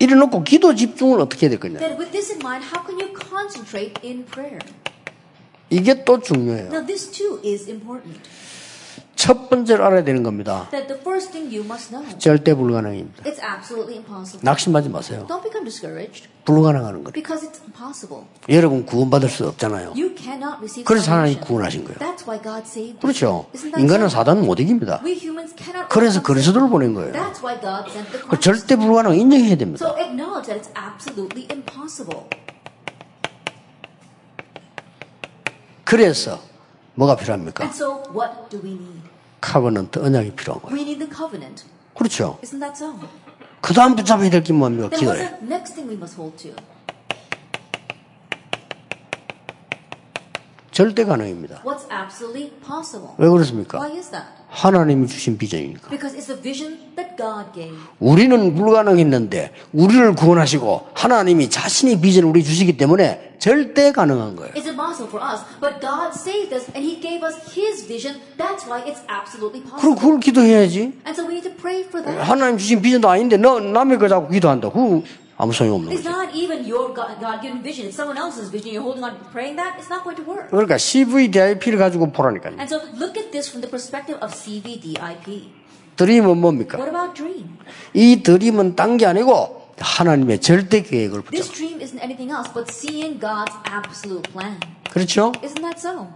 이래 0.00 0.16
놓고 0.16 0.44
기도 0.44 0.74
집중을 0.74 1.20
어떻게 1.20 1.46
해야 1.46 1.50
될 1.52 1.60
거냐? 1.60 1.78
Then 1.78 2.00
with 2.00 2.10
this 2.10 2.32
in 2.32 2.40
mind, 2.40 2.64
how 2.64 2.80
can 2.80 2.96
you 2.96 3.12
concentrate 3.12 4.00
in 4.00 4.24
prayer? 4.24 4.64
이게 5.68 6.04
또 6.04 6.18
중요해요. 6.18 6.72
Now 6.72 6.86
this 6.86 7.12
too 7.12 7.38
is 7.44 7.68
important. 7.68 8.24
첫 9.16 9.48
번째로 9.48 9.84
알아야 9.86 10.04
되는 10.04 10.22
겁니다. 10.22 10.68
That 10.70 10.86
the 10.88 11.00
first 11.00 11.32
thing 11.32 11.48
you 11.52 11.64
must 11.64 11.88
know, 11.90 12.06
절대 12.18 12.54
불가능입니다. 12.54 13.24
it's 13.24 13.40
absolutely 13.42 13.96
impossible. 13.96 14.44
낙심하지 14.44 14.90
마세요. 14.90 15.26
Don't 15.26 15.42
become 15.42 15.64
discouraged 15.64 16.28
불가능한 16.44 16.92
거예요. 17.02 17.12
because 17.12 17.48
it's 17.48 17.58
impossible. 17.64 18.26
여러분 18.50 18.84
구원받을 18.84 19.28
수 19.30 19.48
없잖아요. 19.48 19.94
You 19.96 20.14
cannot 20.14 20.58
receive 20.58 20.84
그래서 20.84 21.12
하나님. 21.12 21.40
구원하신 21.40 21.84
거예요. 21.84 21.98
That's 21.98 22.28
why 22.28 22.40
God 22.40 22.62
saved 22.68 22.98
you. 22.98 23.00
그렇죠. 23.00 23.46
인간은? 23.78 24.10
사단 24.10 24.44
못 24.44 24.60
이깁니다. 24.60 25.00
We 25.02 25.14
humans 25.16 25.54
cannot. 25.56 25.88
그래서 25.88 26.22
그리스도를. 26.22 26.68
보낸 26.68 26.94
거예요. 26.94 27.12
That's 27.12 27.42
why 27.42 27.58
God 27.60 27.88
sent 27.90 28.10
the 28.12 28.22
그. 28.28 28.38
절대 28.38 28.76
불가능 28.76 29.14
인정해야 29.16 29.56
됩니다. 29.56 29.84
So 29.86 29.96
acknowledge 29.98 30.46
that 30.52 30.60
it's 30.60 30.70
absolutely 30.76 31.48
impossible. 31.50 32.28
그래서 35.84 36.40
뭐가 36.94 37.16
필요합니까? 37.16 37.70
카버넌트 39.40 39.98
언약이 39.98 40.32
필요한 40.32 40.60
거예요. 40.62 40.76
그렇죠. 41.94 42.38
Isn't 42.42 42.60
that 42.60 42.72
so? 42.76 42.98
그 43.60 43.72
다음 43.74 43.96
붙잡아야 43.96 44.30
될 44.30 44.42
게 44.42 44.52
뭡니까? 44.52 44.88
기도예요. 44.96 45.28
the 45.38 45.46
next 45.46 45.74
thing 45.74 45.88
we 45.88 45.96
must 45.96 46.16
hold 46.20 46.36
to? 46.42 46.50
절대 50.76 51.06
가능입니다. 51.06 51.62
What's 51.64 51.90
absolutely 51.90 52.50
possible? 52.60 53.14
왜 53.16 53.26
그렇습니까? 53.30 53.78
Why 53.78 53.96
is 53.96 54.10
that? 54.10 54.26
하나님이 54.50 55.06
주신 55.06 55.38
비전이니까. 55.38 55.88
Because 55.88 56.14
it's 56.14 56.28
a 56.30 56.38
vision 56.38 56.76
that 56.96 57.16
God 57.16 57.46
gave. 57.54 57.74
우리는 57.98 58.54
불가능했는데 58.54 59.54
우리를 59.72 60.14
구원하시고 60.14 60.88
하나님이 60.92 61.48
자신의 61.48 61.98
비전을 62.02 62.28
우리 62.28 62.44
주시기 62.44 62.76
때문에 62.76 63.38
절대 63.38 63.90
가능한 63.90 64.36
거예요. 64.36 64.52
It's 64.52 64.68
impossible 64.68 65.08
for 65.08 65.24
us, 65.24 65.40
but 65.62 65.80
God 65.80 66.12
saved 66.12 66.52
us 66.54 66.68
and 66.76 66.84
He 66.84 67.00
gave 67.00 67.24
us 67.24 67.40
His 67.56 67.88
vision. 67.88 68.20
That's 68.36 68.68
why 68.68 68.84
it's 68.84 69.00
absolutely 69.08 69.64
그럼 69.64 69.96
possible. 69.96 69.96
그걸 69.96 70.20
기도해야지. 70.20 70.92
And 71.08 71.16
so 71.16 71.24
we 71.24 71.40
need 71.40 71.48
to 71.48 71.56
pray 71.56 71.88
for 71.88 72.04
that. 72.04 72.20
하나님 72.20 72.58
주신 72.58 72.82
비전도 72.82 73.08
아닌데 73.08 73.38
너 73.38 73.60
남의 73.60 73.96
거 73.96 74.08
잡고 74.08 74.28
기도한다. 74.28 74.68
그 74.68 75.00
아무 75.38 75.52
소용 75.52 75.74
없는 75.76 75.92
It's 75.92 76.02
거죠. 76.02 76.10
not 76.10 76.32
even 76.34 76.64
your 76.64 76.94
God 76.94 77.20
given 77.42 77.62
vision. 77.62 77.88
It's 77.88 77.96
someone 77.96 78.16
else's 78.16 78.48
vision. 78.50 78.72
You're 78.72 78.82
holding 78.84 79.04
on 79.04 79.18
to 79.20 79.24
praying 79.30 79.56
that. 79.60 79.76
It's 79.76 79.90
not 79.92 80.02
going 80.02 80.16
to 80.16 80.24
work. 80.24 80.48
그러니까 80.50 80.76
CVDIP를 80.78 81.76
가지고 81.78 82.10
보라니까요. 82.12 82.56
And 82.56 82.68
so 82.72 82.80
look 82.96 83.16
at 83.20 83.30
this 83.32 83.48
from 83.50 83.60
the 83.60 83.68
perspective 83.68 84.16
of 84.24 84.32
CVDIP. 84.32 85.52
드림은 85.96 86.38
뭡니까? 86.40 86.78
What 86.78 86.88
about 86.88 87.14
dream? 87.14 87.56
이 87.92 88.22
드림은 88.22 88.76
딴 88.76 88.96
게 88.96 89.06
아니고 89.06 89.72
하나님의 89.78 90.40
절대 90.40 90.82
계획을 90.82 91.22
This 91.28 91.48
붙잡아. 91.48 91.56
dream 91.56 91.80
isn't 91.80 92.00
anything 92.00 92.32
else 92.32 92.48
but 92.52 92.72
seeing 92.72 93.20
God's 93.20 93.52
absolute 93.68 94.24
plan. 94.32 94.56
그렇죠? 94.90 95.32
Isn't 95.44 95.60
that 95.60 95.76
so? 95.76 96.08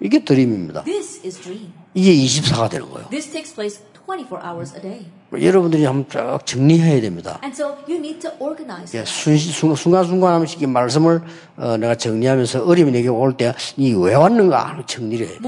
이게 0.00 0.24
드림입니다. 0.24 0.84
This 0.84 1.20
is 1.24 1.40
dream. 1.40 1.72
이게 1.94 2.12
24가 2.12 2.68
되는 2.70 2.88
거예요. 2.90 3.08
This 3.08 3.30
takes 3.30 3.54
place 3.54 3.80
24 4.06 4.40
hours 4.44 4.74
a 4.76 4.80
day. 4.82 5.06
여러분들이 5.32 5.84
한번 5.84 6.06
쫙 6.08 6.44
정리해야 6.44 7.00
됩니다. 7.00 7.38
And 7.44 7.54
so 7.54 7.76
you 7.88 7.98
need 7.98 8.18
to 8.20 8.30
organize. 8.40 8.98
예, 8.98 9.04
순, 9.04 9.36
순, 9.38 9.74
순간순간 9.76 10.44
이 10.58 10.66
말씀을 10.66 11.22
어, 11.56 11.76
내가 11.76 11.94
정리하면서 11.94 12.64
어려움이 12.64 12.90
내게 12.90 13.08
올 13.08 13.36
때 13.36 13.54
이 13.76 13.94
왜 13.94 14.14
왔는가 14.14 14.82
정리를 14.86 15.24
해야 15.26 15.34
돼. 15.38 15.40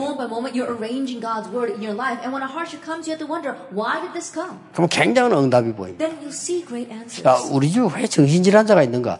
Come? 4.33 4.57
그럼 4.73 4.89
굉장한 4.89 5.33
응답이 5.33 5.73
보입니다. 5.73 6.07
Then 6.07 6.21
you'll 6.23 6.29
see 6.33 6.65
great 6.65 6.91
answers. 6.93 7.23
자, 7.23 7.39
우리 7.51 7.69
집에 7.69 7.87
왜 7.95 8.07
정신질환자가 8.07 8.83
있는가? 8.85 9.19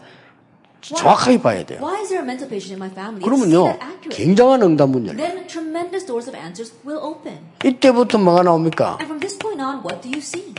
정확하게 0.83 1.41
봐야 1.41 1.65
돼요. 1.65 1.79
Why 1.79 2.01
is 2.01 2.09
there 2.09 2.21
a 2.21 2.27
mental 2.27 2.49
patient 2.49 2.75
in 2.75 2.79
my 2.79 2.91
family? 2.91 3.23
See 3.23 3.23
그러면요. 3.23 3.79
굉장한 4.09 4.61
응답문 4.61 5.07
열려요. 5.07 5.17
Then 5.17 5.47
tremendous 5.47 6.05
doors 6.05 6.27
of 6.27 6.37
answers 6.37 6.75
will 6.85 6.99
open. 7.01 7.39
이때부터 7.63 8.17
뭐가 8.17 8.43
나옵니까? 8.43 8.99
And 8.99 9.05
from 9.05 9.19
this 9.19 9.37
point 9.39 9.61
on, 9.63 9.79
what 9.79 10.01
do 10.01 10.09
you 10.09 10.19
see? 10.19 10.53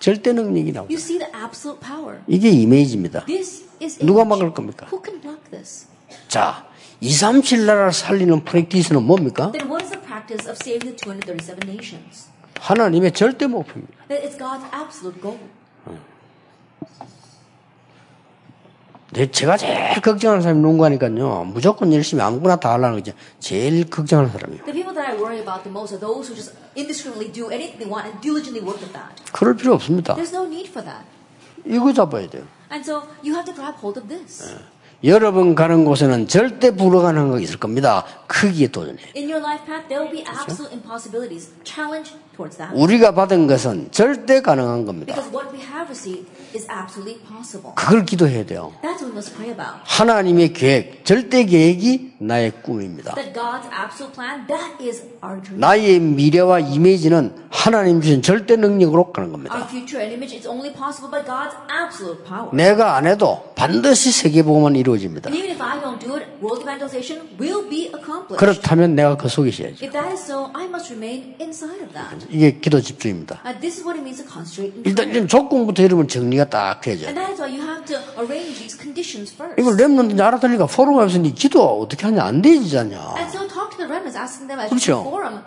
절대 0.00 0.32
능력이 0.32 0.72
나옵니다. 0.72 0.88
You 0.88 0.96
see 0.96 1.18
the 1.18 1.30
absolute 1.34 1.80
power. 1.84 2.20
이게 2.26 2.48
이미지입니다. 2.48 3.26
This 3.26 3.68
is 3.82 3.98
누가. 3.98 4.24
막을 4.24 4.54
겁니까? 4.54 4.86
Who 4.90 5.02
can 5.04 5.20
block 5.20 5.50
this? 5.50 5.86
자, 6.28 6.66
237 7.00 7.66
나라를 7.66 7.92
살리는 7.92 8.44
프랙티스는 8.44 9.02
뭡니까? 9.02 9.52
Then 9.52 9.68
what 9.68 9.84
is 9.84 9.92
the 9.92 10.00
practice 10.00 10.48
of 10.48 10.56
saving 10.56 10.88
the 10.88 10.96
237 10.96 11.68
nations? 11.68 12.30
하나님의 12.58 13.12
절대 13.12 13.46
목표입니다. 13.46 14.08
That 14.08 14.24
it's 14.26 14.38
God's 14.38 14.64
absolute 14.72 15.20
goal. 15.20 15.38
내 19.07 19.07
제가 19.26 19.56
제일 19.56 20.00
걱정하는 20.00 20.42
사람이 20.42 20.60
누군가니까요. 20.60 21.44
무조건 21.52 21.92
열심히 21.92 22.22
아무거나 22.22 22.56
다 22.56 22.72
하려는 22.72 22.98
거죠. 22.98 23.12
제일 23.40 23.88
걱정하는 23.90 24.30
사람이에요. 24.30 24.64
The 24.64 24.72
people 24.72 24.94
that 24.94 25.10
I 25.10 25.16
worry 25.18 25.40
about 25.40 25.64
the 25.64 25.70
most 25.70 25.94
are 25.94 26.00
those 26.00 26.30
who 26.30 26.36
just 26.36 26.54
indiscriminately 26.76 27.32
do 27.32 27.50
anything 27.50 27.78
they 27.78 27.90
want 27.90 28.06
and 28.06 28.20
diligently 28.20 28.62
work 28.62 28.78
at 28.82 28.92
that. 28.92 29.10
그럴 29.32 29.56
필요 29.56 29.74
없습니다. 29.74 30.14
There's 30.14 30.34
no 30.34 30.46
need 30.46 30.70
for 30.70 30.84
that. 30.84 31.04
이거 31.66 31.92
잡아야 31.92 32.28
돼요. 32.28 32.44
And 32.70 32.84
so 32.84 33.02
you 33.24 33.34
have 33.34 33.44
to 33.44 33.54
grab 33.54 33.74
hold 33.82 33.98
of 33.98 34.08
this. 34.08 34.56
여러분 35.04 35.54
가는 35.54 35.84
곳에는 35.84 36.26
절대 36.26 36.74
불가능한 36.74 37.30
거 37.30 37.38
있을 37.38 37.58
겁니다. 37.58 38.04
크기에 38.26 38.68
도전해. 38.68 38.98
In 39.16 39.30
your 39.30 39.38
life 39.38 39.64
path, 39.64 39.86
there 39.88 40.02
will 40.02 40.10
be 40.10 40.26
absolute 40.26 40.74
impossibilities. 40.74 41.50
Challenge 41.62 42.10
towards 42.10 42.12
that. 42.12 42.27
우리가 42.74 43.14
받은 43.14 43.46
것은 43.46 43.88
절대 43.90 44.40
가능한 44.40 44.84
겁니다. 44.86 45.14
그걸 47.74 48.04
기도해야 48.04 48.44
돼요. 48.46 48.72
하나님의 49.84 50.52
계획, 50.52 51.04
절대 51.04 51.44
계획이 51.44 52.14
나의 52.20 52.50
꿈입니다. 52.62 53.14
나의 55.54 56.00
미래와 56.00 56.60
이미지는 56.60 57.34
하나님 57.50 58.00
주신 58.00 58.22
절대 58.22 58.56
능력으로 58.56 59.12
가는 59.12 59.30
겁니다. 59.30 59.54
내가 62.52 62.96
안 62.96 63.06
해도 63.06 63.52
반드시 63.54 64.10
세계복음은 64.12 64.76
이루어집니다. 64.76 65.30
그렇다면 68.36 68.94
내가 68.94 69.16
그 69.16 69.28
속에 69.28 69.48
있어야죠. 69.50 69.76
이게 72.28 72.58
기도 72.58 72.80
집중입니다. 72.80 73.42
일단. 74.84 75.08
이런 75.08 75.28
조건부터 75.28 75.82
여러분 75.82 76.06
정리가 76.08 76.50
딱 76.50 76.80
first. 76.80 77.10
이걸 79.56 79.76
랩런들 79.76 80.20
알아들으니까 80.20 80.66
포럼에서 80.66 81.18
니 81.18 81.34
기도 81.34 81.64
어떻게 81.80 82.06
하냐 82.06 82.22
안 82.24 82.42
되지잖냐. 82.42 83.14
그렇죠. 84.68 85.10
그럼? 85.10 85.44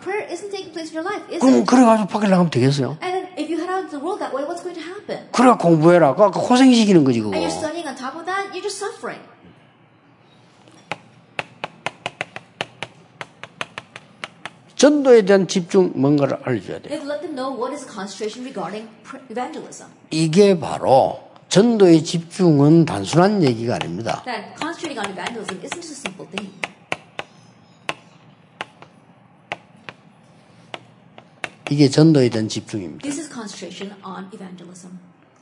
그래가지고 1.65 2.07
밖에 2.07 2.27
나가면 2.27 2.49
되겠어요? 2.49 2.97
그래 5.31 5.51
공부해라. 5.59 6.15
그 6.15 6.31
고생시키는 6.31 7.03
거지 7.03 7.21
그거. 7.21 7.35
And 7.35 7.45
you're 7.45 7.55
studying 7.55 7.87
on 7.87 7.95
top 7.95 8.17
of 8.17 8.25
that, 8.25 8.49
you're 8.53 8.63
just 8.63 8.77
suffering. 8.77 9.21
전도에 14.85 15.21
대한 15.25 15.47
집중 15.47 15.91
뭔가를 15.93 16.39
알려줘야 16.41 16.79
돼요. 16.79 16.91
have 16.91 17.05
to 17.05 17.07
let 17.07 17.21
them 17.21 17.35
know 17.35 17.53
what 17.53 17.71
is 17.71 17.85
the 17.85 17.93
concentration 17.93 18.41
regarding 18.41 18.89
pr- 19.05 19.21
evangelism. 19.29 19.91
이게 20.09 20.59
바로 20.59 21.19
전도의 21.49 22.03
집중은 22.03 22.85
단순한 22.85 23.43
얘기가 23.43 23.75
아닙니다. 23.75 24.23
That 24.25 24.57
concentrating 24.57 24.97
on 24.97 25.13
evangelism 25.13 25.61
isn't 25.61 25.85
just 25.85 25.93
a 25.93 25.99
simple 26.01 26.25
thing. 26.33 26.49
이게 31.69 31.87
전도에 31.87 32.29
대한 32.29 32.49
집중입니다. 32.49 33.03
This 33.03 33.19
is 33.21 33.29
concentration 33.31 33.93
on 34.03 34.31
evangelism. 34.33 34.97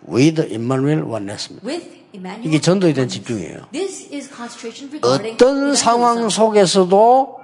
with 0.05 0.51
Emmanuel 0.51 1.03
oneness입니다. 1.03 1.65
Emmanuel. 2.13 2.45
이게 2.45 2.59
전도에 2.59 2.91
대한 2.91 3.07
집중이에요. 3.07 3.67
This 3.71 4.11
is 4.11 4.27
concentration 4.27 4.91
regarding 4.91 5.35
어떤 5.41 5.75
상황. 5.75 6.27
속에서도 6.27 7.38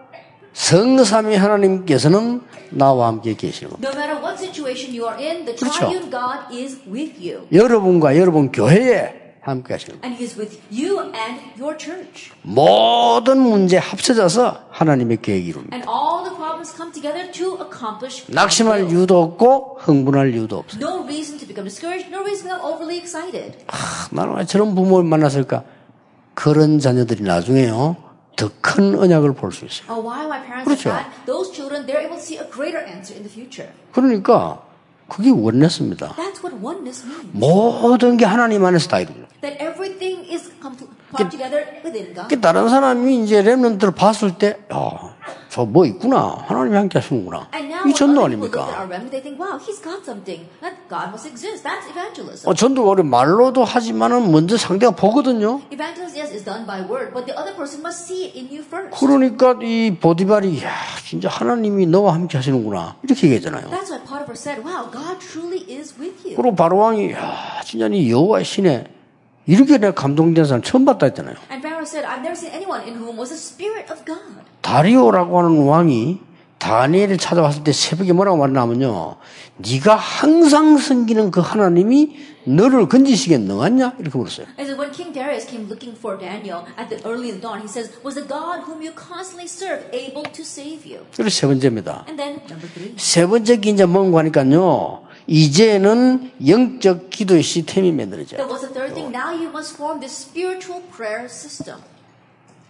성삼위 0.55 1.35
하나님께서는 1.35 2.41
나와 2.71 3.07
함께 3.07 3.35
계시는 3.35 3.71
겁니다. 3.71 3.89
No 3.91 3.97
matter 3.99 4.23
what 4.23 4.39
situation 4.41 4.97
you 4.97 5.05
are 5.07 5.21
in, 5.21 5.45
the 5.45 5.55
그렇죠. 5.55 5.77
triune 5.79 6.09
God 6.09 6.47
is 6.51 6.79
with 6.89 7.19
you. 7.19 7.45
여러분과 7.51 8.17
여러분 8.17 8.51
교회에 8.51 9.35
함께 9.41 9.73
하시는 9.73 9.99
겁니다. 9.99 10.07
And 10.07 10.15
He 10.17 10.25
is 10.25 10.39
with 10.39 10.57
you 10.71 10.99
and 11.13 11.61
your 11.61 11.77
church. 11.77 12.31
모든 12.41 13.37
문제 13.39 13.77
합쳐져서 13.77 14.67
하나님의 14.71 15.21
계획이 15.21 15.47
이룹니다. 15.49 15.75
And 15.75 15.87
all 15.91 16.23
the 16.23 16.33
problems 16.35 16.73
come 16.73 16.91
together 16.91 17.29
to 17.33 17.59
accomplish 17.61 18.23
낙심할. 18.31 18.89
이유도 18.89 19.21
없고 19.21 19.77
흥분할 19.81 20.33
이유도 20.33 20.57
없어요. 20.59 20.79
No 20.81 21.03
reason 21.03 21.37
to 21.37 21.45
become 21.45 21.67
discouraged, 21.67 22.09
no 22.09 22.21
reason 22.23 22.47
to 22.47 22.55
become 22.55 22.63
overly 22.63 22.97
excited. 22.97 23.57
아, 23.67 24.07
나는 24.11 24.37
왜 24.37 24.45
저런 24.45 24.73
부모를 24.73 25.07
만났을까? 25.07 25.63
그런 26.33 26.79
자녀들이 26.79 27.23
나중에요. 27.23 28.04
더 28.35 28.49
큰 28.61 28.97
언약을 28.99 29.33
볼 29.33 29.51
수 29.51 29.65
있어요. 29.65 29.87
Oh, 29.87 30.65
그렇죠. 30.65 30.89
그러니까 33.93 34.61
그게 35.07 35.29
원냈습니다. 35.29 36.15
모든 37.33 38.17
게 38.17 38.25
하나님 38.25 38.65
안에서 38.65 38.87
다 38.89 38.99
이루어요. 38.99 39.25
그 42.27 42.39
다른 42.41 42.69
사람이 42.69 43.23
이제 43.23 43.41
랩런트를 43.43 43.95
봤을 43.95 44.37
때, 44.37 44.57
야, 44.73 45.15
저 45.49 45.63
뭐 45.65 45.85
있구나. 45.85 46.37
하나님이 46.47 46.75
함께 46.75 46.99
하시는구나. 46.99 47.47
이 47.89 47.93
전도 47.93 48.25
아닙니까? 48.25 48.65
어, 52.49 52.53
전도가 52.53 52.89
우리 52.91 53.03
말로도 53.03 53.63
하지만은 53.63 54.31
먼저 54.31 54.57
상대가 54.57 54.91
보거든요. 54.93 55.61
그러니까 58.99 59.57
이 59.61 59.97
보디발이, 60.01 60.61
야, 60.63 60.71
진짜 61.05 61.29
하나님이 61.29 61.85
너와 61.87 62.13
함께 62.13 62.37
하시는구나. 62.37 62.97
이렇게 63.03 63.27
얘기했잖아요. 63.27 63.69
You. 66.25 66.35
그리고 66.35 66.55
바로왕이, 66.55 67.13
야, 67.13 67.61
진짜 67.63 67.87
이 67.87 68.11
여호와의 68.11 68.43
신에 68.43 68.85
이렇게 69.47 69.77
내가 69.77 69.93
감동된 69.93 70.45
사람 70.45 70.61
처음 70.61 70.85
봤다 70.85 71.05
했잖아요. 71.07 71.35
And 71.51 71.61
Pharaoh 71.61 71.85
said, 71.85 72.07
I've 72.07 72.21
never 72.21 72.33
seen 72.35 72.53
anyone 72.53 72.81
in 72.87 72.95
whom 72.97 73.17
was 73.17 73.29
the 73.29 73.37
Spirit 73.39 73.91
of 73.91 74.03
God. 74.05 74.45
다리오라고 74.61 75.39
하는 75.39 75.65
왕이 75.65 76.19
다니엘을 76.57 77.17
찾아왔을 77.19 77.63
때 77.63 77.71
새벽에 77.71 78.11
뭐라고 78.13 78.37
말하냐면요. 78.37 79.17
네가 79.57 79.95
항상 79.95 80.77
섬기는 80.77 81.29
그 81.29 81.39
하나님이 81.39 82.15
너를 82.45 82.87
건지시게 82.87 83.37
능하냐? 83.37 83.93
이렇게 83.99 84.17
물었어요. 84.17 84.47
And 84.57 84.73
when 84.79 84.91
King 84.91 85.13
Darius 85.13 85.45
came 85.47 85.67
looking 85.67 85.95
for 85.97 86.17
Daniel 86.17 86.65
at 86.77 86.89
the 86.89 87.01
early 87.05 87.39
dawn, 87.39 87.61
he 87.61 87.67
says, 87.67 87.91
was 88.03 88.15
the 88.15 88.25
God 88.27 88.65
whom 88.65 88.81
you 88.81 88.93
constantly 88.93 89.45
serve 89.45 89.85
able 89.93 90.23
to 90.23 90.41
save 90.41 90.89
you? 90.89 91.05
그래서 91.15 91.29
세 91.29 91.45
번째입니다. 91.47 92.05
And 92.07 92.17
then 92.17 92.41
number 92.49 92.67
three. 92.73 92.93
세 92.97 93.27
번째 93.27 93.57
게 93.57 93.69
이제 93.69 93.85
뭔가 93.85 94.19
하니까요. 94.19 95.05
이제는 95.27 96.31
영적 96.45 97.09
기도의 97.09 97.41
시스템이 97.43 97.91
만들어져요. 97.91 98.47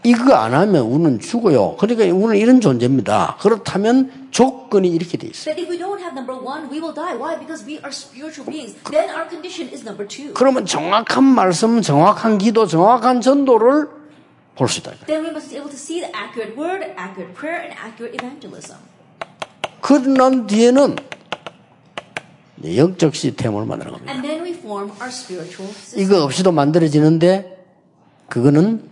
이거 0.04 0.36
안 0.36 0.54
하면 0.54 0.84
우리는 0.84 1.20
죽어요. 1.20 1.76
그러니까 1.78 2.04
우리는 2.16 2.38
이런 2.38 2.62
존재입니다. 2.62 3.38
그렇다면 3.42 4.28
조건이 4.30 4.88
이렇게 4.90 5.18
돼 5.18 5.28
있어요. 5.28 5.56
그러면 10.36 10.66
정확한 10.66 11.24
말씀, 11.24 11.82
정확한 11.82 12.38
기도, 12.38 12.68
정확한 12.68 13.22
전도를 13.22 13.90
볼 14.56 14.68
수 14.70 14.80
있다. 14.80 14.92
그런 19.82 20.48
뒤에는 20.48 20.96
영적 22.64 23.16
시스템을 23.16 23.66
만드는 23.66 23.92
겁니다. 23.92 24.12
And 24.12 24.26
then 24.28 24.44
we 24.44 24.52
form 24.52 24.90
our 25.02 25.10
spiritual 25.10 25.72
system. 25.74 26.02
이거 26.04 26.24
없이도 26.24 26.52
만들어지는데 26.52 27.66
그거는 28.30 28.90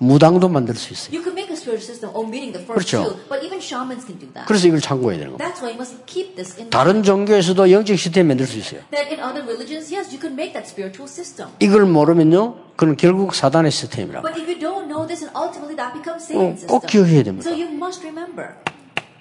무당도 0.00 0.48
만들 0.48 0.76
수 0.76 0.92
있어요. 0.92 1.10
You 1.12 1.24
can 1.24 1.34
make 1.34 1.50
a 1.50 1.56
spiritual 1.58 1.82
system 1.82 2.14
omitting 2.14 2.52
the 2.54 2.62
first 2.62 2.86
그렇죠. 2.94 3.02
two, 3.02 3.28
but 3.28 3.44
even 3.44 3.58
shamans 3.58 4.06
can 4.06 4.14
do 4.18 4.30
that. 4.32 4.46
그래서 4.46 4.68
이걸 4.68 4.80
참고해야 4.80 5.18
되는 5.18 5.32
겁니다. 5.34 5.42
That's 5.42 5.58
why 5.58 5.74
you 5.74 5.78
must 5.82 5.98
keep 6.06 6.36
this 6.36 6.54
in 6.54 6.70
mind. 6.70 6.70
다른 6.70 7.02
종교에서도 7.02 7.58
영적 7.72 7.98
시스템 7.98 8.28
만들 8.28 8.46
수 8.46 8.56
있어요. 8.58 8.80
That 8.94 9.10
in 9.10 9.18
other 9.18 9.42
religions, 9.42 9.90
yes, 9.90 10.14
you 10.14 10.22
can 10.22 10.38
make 10.38 10.54
that 10.54 10.70
spiritual 10.70 11.10
system. 11.10 11.50
이걸 11.58 11.84
모르면요, 11.84 12.78
그건 12.78 12.96
결국 12.96 13.34
사단의 13.34 13.72
시스템이라고. 13.72 14.22
But 14.22 14.38
if 14.38 14.46
you 14.46 14.54
don't 14.62 14.86
know 14.86 15.02
this, 15.02 15.26
and 15.26 15.34
ultimately 15.34 15.74
that 15.74 15.90
becomes 15.98 16.30
어, 16.30 16.54
Satan's 16.54 16.66
꼭. 16.70 16.86
기억해야 16.86 17.24
됩니다. 17.26 17.42
So 17.42 17.50
you 17.50 17.66
must 17.74 18.06
remember. 18.06 18.54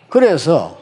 그래서 0.10 0.78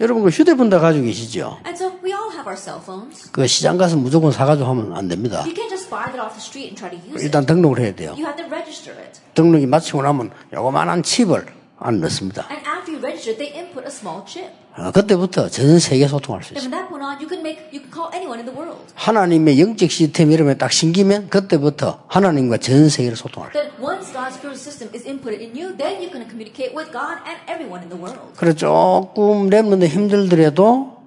여러분 0.00 0.22
그 0.24 0.30
휴대폰 0.30 0.70
다 0.70 0.78
가지고 0.78 1.04
계시죠? 1.04 1.58
And 1.66 1.76
so 1.76 1.92
we 2.02 2.12
all 2.12 2.32
have 2.32 2.46
our 2.46 2.56
cell 2.56 2.80
phones. 2.82 3.30
그 3.32 3.46
시장 3.46 3.76
가서 3.76 3.96
무조건 3.96 4.32
사가지고 4.32 4.66
하면 4.70 4.96
안 4.96 5.08
됩니다. 5.08 5.40
You 5.44 5.52
can't 5.52 5.68
just 5.68 5.90
buy 5.90 6.06
that 6.06 6.18
off 6.18 6.32
the 6.32 6.40
street 6.40 6.68
and 6.72 6.76
try 6.78 6.90
to 6.90 6.96
use 6.96 7.20
it. 7.20 7.24
일단 7.24 7.44
등록을 7.44 7.80
해야 7.80 7.94
돼요. 7.94 8.12
You 8.12 8.24
have 8.24 8.36
to 8.36 8.46
register 8.46 8.98
it. 8.98 9.20
등록이 9.34 9.66
마치고 9.66 10.02
나면 10.02 10.30
요거만한 10.54 11.02
칩을 11.02 11.59
안 11.80 12.00
넣습니다. 12.00 12.46
And 12.50 12.62
after 12.68 12.92
you 12.92 13.00
register, 13.02 13.36
they 13.36 13.50
input 13.56 13.84
a 13.84 13.90
small 13.90 14.22
chip. 14.26 14.52
어, 14.76 14.92
그때부터 14.92 15.48
전 15.48 15.78
세계 15.80 16.06
소통할 16.06 16.44
수 16.44 16.54
있어요. 16.54 16.62
from 16.62 16.70
that 16.70 16.88
point 16.88 17.02
on, 17.04 17.18
you 17.20 17.26
can 17.28 17.40
make, 17.40 17.58
you 17.72 17.82
can 17.82 17.90
call 17.90 18.08
anyone 18.14 18.38
in 18.38 18.46
the 18.46 18.54
world. 18.54 18.80
하나님의 18.94 19.58
영적 19.60 19.90
시스템 19.90 20.30
이름에 20.30 20.56
딱 20.56 20.70
신기면 20.70 21.28
그때부터 21.28 22.04
하나님과 22.06 22.58
전 22.58 22.88
세계를 22.88 23.16
소통할 23.16 23.50
수 23.52 23.58
있어요. 23.58 23.70
Then 23.70 23.82
once 23.82 24.12
God's 24.12 24.36
spiritual 24.36 24.60
system 24.60 24.88
is 24.94 25.04
inputted 25.08 25.40
in 25.42 25.56
you, 25.58 25.74
then 25.76 25.98
you 26.00 26.08
can 26.12 26.22
communicate 26.28 26.70
with 26.76 26.92
God 26.92 27.18
and 27.26 27.40
everyone 27.50 27.82
in 27.82 27.88
the 27.90 27.98
world. 27.98 28.32
그래 28.36 28.54
조금 28.54 29.50
랩는데 29.50 29.88
힘들더라도 29.88 30.99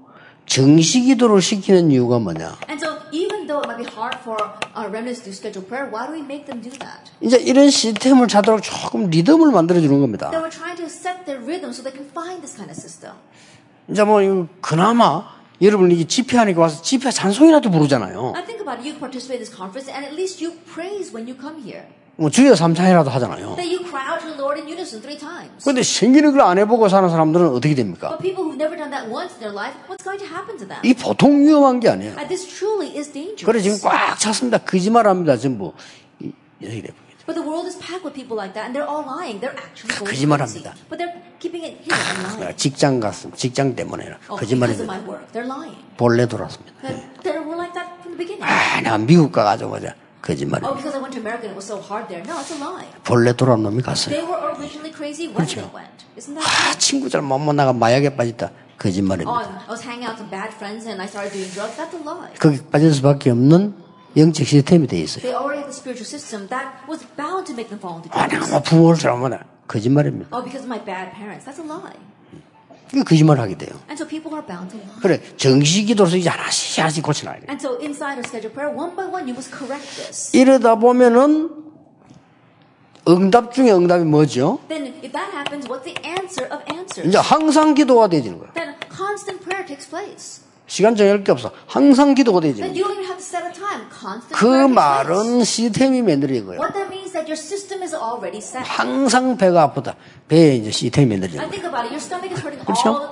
정시기도를 0.45 1.41
시키는 1.41 1.91
이유가 1.91 2.19
뭐냐? 2.19 2.57
And 2.69 2.83
so 2.83 2.99
even 3.11 3.47
though 3.47 3.61
it 3.61 3.67
might 3.67 3.77
be 3.81 3.87
hard 3.87 4.17
for 4.21 4.37
our 4.75 4.89
remnants 4.89 5.23
to 5.23 5.31
schedule 5.31 5.65
prayer, 5.65 5.89
why 5.89 6.05
do 6.05 6.13
we 6.13 6.21
make 6.21 6.45
them 6.45 6.61
do 6.61 6.69
that? 6.79 7.11
이제 7.21 7.37
이런 7.37 7.69
시스템을 7.69 8.27
찾도록 8.27 8.61
조금 8.61 9.09
리듬을 9.09 9.51
만들어 9.51 9.79
주는 9.79 9.99
겁니다. 10.01 10.29
Then 10.31 10.43
we're 10.43 10.51
trying 10.53 10.77
to 10.77 10.85
set 10.85 11.25
their 11.25 11.41
rhythm 11.41 11.71
so 11.71 11.81
they 11.81 11.93
can 11.95 12.05
find 12.11 12.41
this 12.41 12.55
kind 12.55 12.69
of 12.69 12.77
system. 12.77 13.15
이제 13.89 14.03
뭐 14.03 14.19
그나마 14.61 15.25
여러분 15.61 15.91
이게 15.91 16.05
집회하니까 16.05 16.59
와서 16.61 16.81
집회 16.81 17.09
찬송이라도 17.09 17.71
부르잖아요. 17.71 18.33
I 18.35 18.43
think 18.43 18.59
about 18.59 18.79
it, 18.79 18.87
you 18.87 18.99
participate 18.99 19.39
in 19.39 19.43
this 19.45 19.53
conference 19.53 19.87
and 19.87 20.05
at 20.05 20.13
least 20.13 20.43
you 20.43 20.59
praise 20.73 21.13
when 21.13 21.27
you 21.27 21.35
come 21.39 21.63
here. 21.63 21.87
뭐 22.15 22.29
주여 22.29 22.55
삼창이라도 22.55 23.09
하잖아요. 23.09 23.55
근데 25.63 25.81
생기는 25.83 26.31
걸 26.31 26.41
안 26.41 26.57
해보고 26.59 26.87
사는 26.89 27.09
사람들은 27.09 27.47
어떻게 27.49 27.73
됩니까? 27.73 28.17
이 30.83 30.93
보통 30.93 31.39
위험한 31.45 31.79
게 31.79 31.89
아니에요. 31.89 32.15
그래. 33.45 33.61
지금 33.61 33.77
꽉 33.81 34.19
찼습니다. 34.19 34.57
거짓말합니다. 34.59 35.37
전부 35.37 35.73
이- 36.19 36.31
이렇게 36.59 36.81
됩니다. 36.81 37.03
But 37.25 37.39
the 37.39 37.47
world 37.47 37.65
is 37.65 37.79
packed 37.79 38.03
with 38.03 38.13
people 38.13 38.35
like 38.35 38.51
that, 38.53 38.67
and 38.67 38.75
they're 38.75 38.83
all 38.83 39.07
lying. 39.07 39.39
They're 39.39 39.55
actually 39.55 39.95
going 39.95 40.11
거짓말합니다. 40.11 40.75
crazy. 40.75 40.89
But 40.91 40.99
they're 40.99 41.15
keeping 41.39 41.63
it 41.63 41.79
hidden 41.79 41.95
and 41.95 42.35
lying. 42.43 42.57
직장 42.59 42.99
갔습니다. 42.99 43.37
직장 43.39 43.73
때문에 43.75 44.11
Oh, 44.27 44.35
거짓말입니다. 44.37 44.83
they're 45.31 45.47
lying. 45.47 45.79
본래 45.95 46.27
돌았습니다. 46.27 46.73
They 47.23 47.39
were 47.39 47.55
like 47.55 47.71
that 47.79 47.95
from 48.03 48.17
the 48.17 48.19
beginning. 48.19 48.43
아, 48.43 48.81
내가 48.83 48.97
미국 48.99 49.31
가가지고 49.31 49.69
보자. 49.71 49.95
Oh, 50.23 50.27
거짓말입니다. 50.31 50.73
because 50.75 50.95
I 50.95 51.01
went 51.03 51.11
to 51.13 51.19
America 51.19 51.43
and 51.43 51.51
it 51.51 51.59
was 51.59 51.67
so 51.67 51.83
hard 51.83 52.07
there. 52.07 52.23
No, 52.23 52.39
it's 52.39 52.51
a 52.55 52.59
lie. 52.59 52.87
본래 53.03 53.33
돌아온 53.35 53.61
놈이 53.63 53.81
갔어요. 53.83 54.15
They 54.15 54.23
were 54.23 54.39
originally 54.55 54.93
crazy 54.95 55.27
when 55.27 55.43
they 55.43 55.67
went. 55.75 56.07
Isn't 56.15 56.35
that 56.39 56.47
아, 56.47 56.77
친구 56.79 57.09
잘못 57.09 57.37
만나가 57.39 57.73
마약에 57.73 58.15
빠졌다. 58.15 58.47
Oh, 58.47 58.77
거짓말입니다. 58.79 59.31
I 59.31 59.67
was 59.69 59.83
hanging 59.83 60.07
out 60.07 60.15
with 60.19 60.31
bad 60.31 60.55
friends 60.55 60.87
and 60.87 61.01
I 61.03 61.07
started 61.07 61.31
doing 61.35 61.51
drugs. 61.51 61.75
That's 61.75 61.91
a 61.91 61.99
lie. 61.99 62.31
거기 62.39 62.63
빠질 62.71 62.93
수밖에 62.93 63.31
없는 63.31 63.75
영적 64.15 64.45
시스템이 64.47 64.87
돼 64.87 64.99
있어요. 65.03 65.21
They 65.23 65.35
already 65.35 65.59
have 65.59 65.67
the 65.67 65.75
spiritual 65.75 66.07
system 66.07 66.47
that 66.47 66.71
was 66.87 67.03
bound 67.19 67.43
to 67.51 67.53
make 67.53 67.67
them 67.67 67.83
fall 67.83 67.99
into 67.99 68.07
아, 68.15 68.27
내가 68.27 68.47
drugs. 68.47 68.51
뭐 68.51 68.61
부모를 68.63 68.99
잘못해. 68.99 69.39
거짓말입니다. 69.67 70.31
Oh, 70.31 70.39
because 70.43 70.63
of 70.63 70.71
my 70.71 70.79
bad 70.79 71.11
parents. 71.11 71.43
That's 71.43 71.59
a 71.59 71.67
lie. 71.67 71.99
이거 72.93 73.03
거짓말 73.03 73.39
하게 73.39 73.57
돼요. 73.57 73.71
And 73.89 73.97
so 73.97 74.07
people 74.07 74.31
are 74.37 74.45
bound 74.45 74.69
to 74.69 74.79
lie. 74.79 75.01
그래, 75.01 75.21
정식 75.37 75.85
기도로서 75.85 76.15
이제 76.15 76.29
하나씩 76.29 76.77
하나씩 76.79 77.03
고쳐놔야 77.03 77.39
돼. 77.39 77.45
And 77.49 77.59
so 77.59 77.79
inside 77.81 78.21
our 78.21 78.23
scheduled 78.27 78.53
prayer, 78.53 78.69
one 78.69 78.95
by 78.95 79.07
one, 79.07 79.25
you 79.25 79.33
must 79.33 79.49
correct 79.49 79.83
this. 79.97 80.29
이러다 80.35 80.75
보면은 80.75 81.49
응답 83.09 83.53
중에 83.53 83.71
응답이 83.71 84.05
뭐죠? 84.05 84.59
Then 84.69 84.93
if 85.03 85.11
that 85.11 85.33
happens, 85.33 85.67
what's 85.67 85.83
the 85.83 85.97
answer 86.05 86.45
of 86.53 86.61
answers? 86.71 87.07
이제 87.09 87.17
항상 87.17 87.73
기도가 87.73 88.07
되지는 88.07 88.37
거예요. 88.37 88.53
Then 88.53 88.75
constant 88.95 89.43
prayer 89.43 89.65
takes 89.65 89.89
place. 89.89 90.42
시간 90.67 90.95
정할 90.95 91.23
게 91.23 91.31
없어. 91.31 91.51
항상 91.67 92.15
기도가. 92.15 92.39
Constant 93.99 94.33
그. 94.33 94.45
말은 94.67 95.43
시스템이 95.43 96.01
만들어진 96.01 96.45
거예요. 96.45 96.61
항상 98.67 99.37
배가 99.37 99.63
아프다. 99.63 99.95
배에 100.27 100.55
이제 100.55 100.71
시스템이 100.71 101.07
만들어진 101.07 101.39
거예요. 101.39 101.51
그렇죠? 102.65 103.09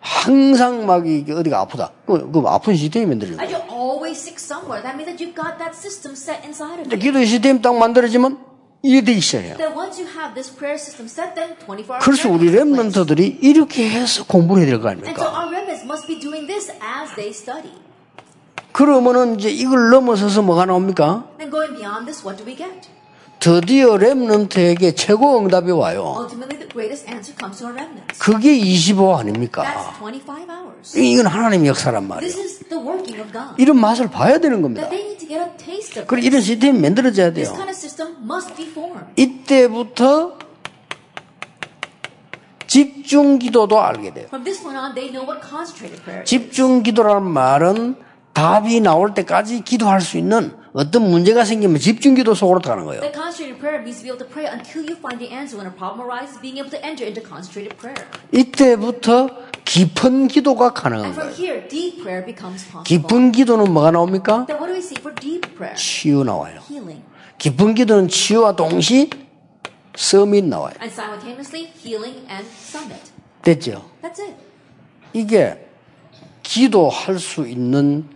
항상 0.00 0.84
막 0.86 1.06
이게 1.06 1.32
어디가 1.32 1.60
아프다. 1.60 1.92
그, 2.06 2.30
그 2.32 2.42
아픈 2.46 2.74
시스템이 2.74 3.06
만들어진 3.06 3.36
거예요. 3.36 3.58
기도 6.98 7.24
시스템이 7.24 7.62
딱 7.62 7.76
만들어지면 7.76 8.51
이게 8.82 9.00
되기 9.02 9.20
시작해요. 9.20 9.56
Then 9.56 9.72
once 9.76 10.00
you 10.02 10.10
have 10.10 10.34
this 10.34 10.50
prayer 10.54 10.74
system 10.78 11.06
set, 11.06 11.34
then 11.34 11.54
24 11.58 12.02
hours 12.02 12.04
그래서 12.04 12.28
우리. 12.30 12.50
랩런터들이 12.50 13.38
이렇게 13.42 13.88
해서 13.88 14.24
공부를 14.26 14.62
해야 14.64 14.72
될 14.72 14.80
거 14.82 14.88
아닙니까? 14.88 15.22
our 15.22 15.46
remnants 15.48 15.84
must 15.84 16.06
be 16.06 16.18
doing 16.18 16.46
this 16.46 16.70
as 16.72 17.14
they 17.14 17.30
study. 17.30 17.72
그러면은 18.72 19.38
이제 19.38 19.50
이걸 19.50 19.90
넘어서서 19.90 20.42
뭐가 20.42 20.66
나옵니까? 20.66 21.28
드디어 23.42 23.94
랩런트에게 23.96 24.94
최고 24.96 25.40
응답이 25.40 25.72
와요. 25.72 26.28
그게 28.20 28.54
25 28.54 29.16
아닙니까? 29.16 29.64
That's 29.64 30.14
25 30.14 30.32
hours. 30.48 30.96
이건 30.96 31.26
하나님의 31.26 31.66
역사란 31.66 32.06
말이에요. 32.06 32.32
이런 33.58 33.80
맛을 33.80 34.08
봐야 34.10 34.38
되는 34.38 34.62
겁니다. 34.62 34.88
그리고. 36.06 36.24
이런 36.24 36.40
시스템이 36.40 36.78
만들어져야 36.78 37.32
돼요. 37.32 37.52
이때부터 39.16 40.38
집중 42.68 43.40
기도도 43.40 43.80
알게 43.80 44.14
돼요. 44.14 44.28
집중 46.24 46.82
기도라는 46.84 47.28
말은 47.28 47.96
답이 48.34 48.80
나올 48.80 49.14
때까지 49.14 49.62
기도할 49.62 50.00
수 50.00 50.16
있는 50.16 50.61
어떤 50.72 51.10
문제가 51.10 51.44
생기면 51.44 51.78
집중 51.78 52.14
기도 52.14 52.34
속으로 52.34 52.60
들어가는 52.60 52.86
거예요. 52.86 53.00
That 53.02 53.12
concentrated 53.14 53.60
prayer 53.60 53.82
means 53.82 54.00
to 54.00 54.04
be 54.04 54.08
able 54.08 54.24
to 54.24 54.28
pray 54.28 54.48
until 54.48 54.80
you 54.88 54.96
find 54.96 55.20
the 55.20 55.28
answer. 55.28 55.60
When 55.60 55.68
a 55.68 55.74
problem 55.74 56.00
arises, 56.08 56.40
being 56.40 56.56
able 56.56 56.72
to 56.72 56.80
enter 56.80 57.04
into 57.04 57.20
concentrated 57.20 57.76
prayer. 57.76 58.08
이때부터 58.32 59.28
깊은 59.64 60.28
기도가 60.28 60.72
가능한 60.72 61.12
거예요. 61.14 61.30
here, 61.36 61.68
deep 61.68 62.00
prayer 62.00 62.24
becomes 62.24 62.64
possible. 62.64 62.88
깊은 62.88 63.32
기도는 63.32 63.72
뭐가 63.72 63.90
나옵니까? 63.90 64.46
Then 64.48 64.56
what 64.56 64.72
do 64.72 64.74
we 64.74 64.80
see 64.80 64.96
for 64.96 65.12
deep 65.14 65.44
prayer? 65.56 65.76
치유 65.76 66.24
나와요. 66.24 66.60
Healing. 66.70 67.04
깊은 67.36 67.74
기도는 67.74 68.08
치유와 68.08 68.56
동시 68.56 69.10
서밋 69.94 70.44
나와요. 70.46 70.72
And 70.80 70.88
simultaneously, 70.88 71.68
healing 71.84 72.24
and 72.32 72.48
summit. 72.48 73.12
됐죠? 73.42 73.84
That's 74.00 74.24
it. 74.24 74.34
이게 75.12 75.68
기도할 76.42 77.18
수 77.18 77.46
있는 77.46 78.08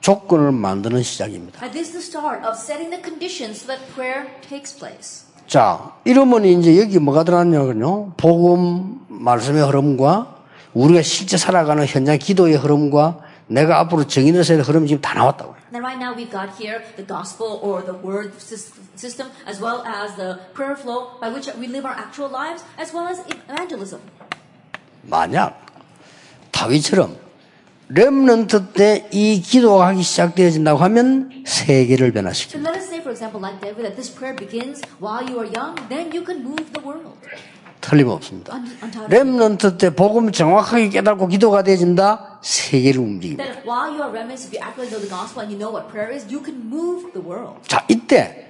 조건을 0.00 0.52
만드는 0.52 1.02
시작입니다. 1.02 1.60
And 1.62 1.72
this 1.72 1.94
is 1.96 1.98
the 1.98 2.02
start 2.04 2.46
of 2.46 2.54
setting 2.56 2.90
the 2.90 3.02
conditions 3.02 3.62
so 3.64 3.66
that 3.68 3.82
prayer 3.94 4.28
takes 4.48 4.76
place. 4.76 5.24
자, 5.46 5.92
이러면 6.04 6.44
이제 6.44 6.80
여기 6.80 6.98
뭐가 6.98 7.24
들어갔냐면요. 7.24 8.12
복음 8.16 9.00
말씀의 9.08 9.64
흐름과 9.66 10.34
우리가 10.74 11.02
실제 11.02 11.36
살아가는 11.36 11.84
현장 11.86 12.18
기도의 12.18 12.56
흐름과 12.56 13.20
내가 13.48 13.78
앞으로 13.80 14.06
정인을 14.06 14.44
세의 14.44 14.62
흐름이 14.62 14.88
지금 14.88 15.00
다 15.00 15.14
나왔다고요. 15.14 15.56
Then 15.72 15.82
right 15.84 15.98
now 16.02 16.14
we've 16.14 16.30
got 16.30 16.50
here 16.60 16.82
the 16.96 17.06
gospel 17.06 17.58
or 17.62 17.84
the 17.84 17.94
word 18.02 18.34
sys- 18.38 18.74
system 18.96 19.28
as 19.48 19.62
well 19.62 19.82
as 19.86 20.16
the 20.16 20.38
prayer 20.54 20.74
flow 20.78 21.18
by 21.20 21.30
which 21.30 21.46
we 21.58 21.66
live 21.66 21.86
our 21.86 21.94
actual 21.96 22.30
lives 22.30 22.64
as 22.78 22.94
well 22.94 23.06
as 23.06 23.22
evangelism. 23.30 24.00
만약 25.02 25.64
다윗처럼 26.50 27.16
렘넌트 27.88 28.72
때 28.72 29.06
이 29.12 29.40
기도가 29.40 29.86
하기 29.88 30.02
시작되어진다고 30.02 30.78
하면 30.80 31.30
세계를 31.46 32.08
So 32.08 32.20
변화시킵니다. 32.20 32.66
let 32.66 32.76
us 32.78 32.86
say 32.86 32.98
for 33.00 33.12
example 33.12 33.40
like 33.40 33.60
David 33.60 33.82
that 33.86 33.94
this 33.94 34.10
prayer 34.12 34.34
begins 34.36 34.82
while 35.00 35.22
you 35.22 35.38
are 35.38 35.46
young 35.54 35.76
then 35.88 36.10
you 36.12 36.24
can 36.24 36.42
move 36.42 36.66
the 36.72 36.82
world. 36.84 37.14
틀림없습니다. 37.80 38.58
렘넌트 39.08 39.78
때 39.78 39.90
복음 39.94 40.32
정확하게 40.32 40.88
깨닫고 40.88 41.28
기도가 41.28 41.62
되어진다 41.62 42.40
세계를 42.42 42.98
움직입니다. 43.00 43.44
Then 43.44 43.62
while 43.64 43.94
you 43.94 44.02
are 44.02 44.10
remnants, 44.10 44.42
if 44.48 44.50
you 44.50 44.58
accurately 44.58 44.90
know 44.90 44.98
the 44.98 45.08
gospel 45.08 45.46
and 45.46 45.54
you 45.54 45.58
know 45.60 45.70
what 45.70 45.86
prayer 45.92 46.10
is, 46.10 46.26
you 46.26 46.42
can 46.42 46.58
move 46.66 47.12
the 47.12 47.22
world. 47.22 47.62
자, 47.68 47.84
이때 47.86 48.45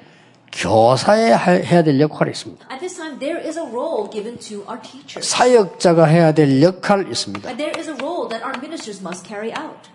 교사에 0.56 1.32
하- 1.32 1.50
해야 1.52 1.82
될 1.84 2.00
역할이 2.00 2.30
있습니다. 2.30 2.66
At 2.70 2.80
this 2.80 2.96
time, 2.96 3.18
there 3.18 3.38
is 3.46 3.58
a 3.58 3.64
role 3.66 4.08
given 4.10 4.38
to 4.38 4.64
our 4.66 4.80
teachers. 4.80 5.28
사역자가 5.28 6.06
해야 6.06 6.32
될 6.32 6.62
역할이 6.62 7.10
있습니다. 7.10 7.46
And 7.48 7.62
there 7.62 7.78
is 7.78 7.90
a 7.90 7.96
role 8.00 8.28
that 8.30 8.42
our 8.42 8.56
ministers 8.58 9.00
must 9.02 9.26
carry 9.28 9.52
out. 9.52 9.90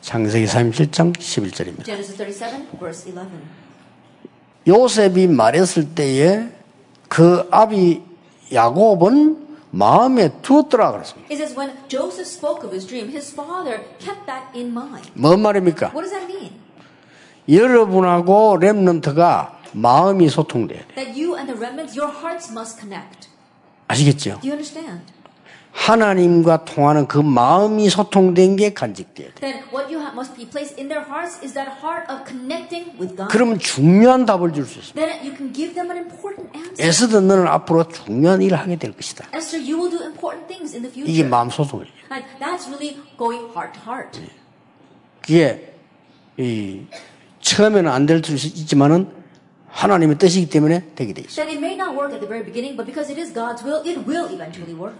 창세기 0.00 0.46
37장 0.46 1.12
11절입니다. 1.14 1.84
Genesis 1.84 2.16
37, 2.16 2.66
verse 2.78 3.12
11. 3.12 3.28
요셉이 4.66 5.26
말했을 5.26 5.94
때에 5.94 6.48
그 7.08 7.46
아비 7.50 8.02
야곱은 8.52 9.46
마음에 9.70 10.30
두었더라 10.40 10.92
그랬습니다. 10.92 11.28
It 11.30 11.34
says 11.36 11.54
when 11.54 11.76
Joseph 11.88 12.26
spoke 12.26 12.64
of 12.64 12.72
his 12.72 12.86
dream, 12.86 13.10
his 13.12 13.30
father 13.32 13.84
kept 14.00 14.24
that 14.24 14.48
in 14.56 14.68
mind. 14.72 15.10
뭔 15.12 15.40
말입니까? 15.42 15.92
What 15.92 16.08
does 16.08 16.12
that 16.16 16.24
mean? 16.24 16.52
여러분하고 17.48 18.58
렘넌트가 18.58 19.60
마음이 19.72 20.28
소통돼야 20.28 20.80
돼. 20.80 20.94
That 20.94 21.10
you 21.20 21.36
and 21.36 21.52
the 21.52 21.58
remnants, 21.58 21.98
your 21.98 22.14
hearts 22.14 22.50
must 22.52 22.78
connect. 22.80 23.28
아시겠죠? 23.86 24.40
Do 24.40 24.50
you 24.50 24.52
understand? 24.52 25.02
하나님과 25.72 26.64
통하는 26.64 27.06
그 27.06 27.18
마음이 27.18 27.88
소통된 27.88 28.56
게 28.56 28.74
간직돼야 28.74 29.28
돼. 29.34 29.62
그러면 33.30 33.58
중요한 33.58 34.26
답을 34.26 34.52
줄 34.52 34.64
수 34.66 34.78
있습니다. 34.80 35.06
에스더 36.78 37.20
너는 37.20 37.46
앞으로 37.46 37.86
중요한 37.88 38.42
일을 38.42 38.58
하게 38.58 38.76
될 38.76 38.92
것이다. 38.92 39.26
Esther, 39.36 39.62
you 39.62 39.78
will 39.78 39.90
do 39.90 40.04
important 40.04 40.48
things 40.48 40.74
in 40.74 40.82
the 40.82 41.08
이게. 41.08 41.22
마음 41.22 41.48
소통이에요. 41.48 41.92
That's 42.40 42.66
really 42.66 42.98
going 43.16 43.44
heart 43.54 43.78
to 43.78 43.82
heart. 43.86 44.20
그게 45.20 45.74
이 46.38 46.86
처음에는 47.40 47.90
안 47.90 48.06
될 48.06 48.22
수 48.24 48.34
있지만은 48.48 49.08
하나님의 49.70 50.18
뜻이기 50.18 50.48
때문에 50.50 50.84
되게 50.94 51.12
돼 51.12 51.22
있어요. 51.22 51.44
That 51.46 51.50
it 51.54 51.58
may 51.58 51.74
not 51.76 51.92
work 51.96 52.12
at 52.12 52.20
the 52.20 52.28
very 52.28 52.42
beginning, 52.44 52.76
but 52.76 52.86
because 52.86 53.10
it 53.12 53.20
is 53.20 53.32
God's 53.32 53.62
will, 53.62 53.82
it 53.86 54.00
will 54.08 54.26
eventually 54.32 54.74
work. 54.74 54.96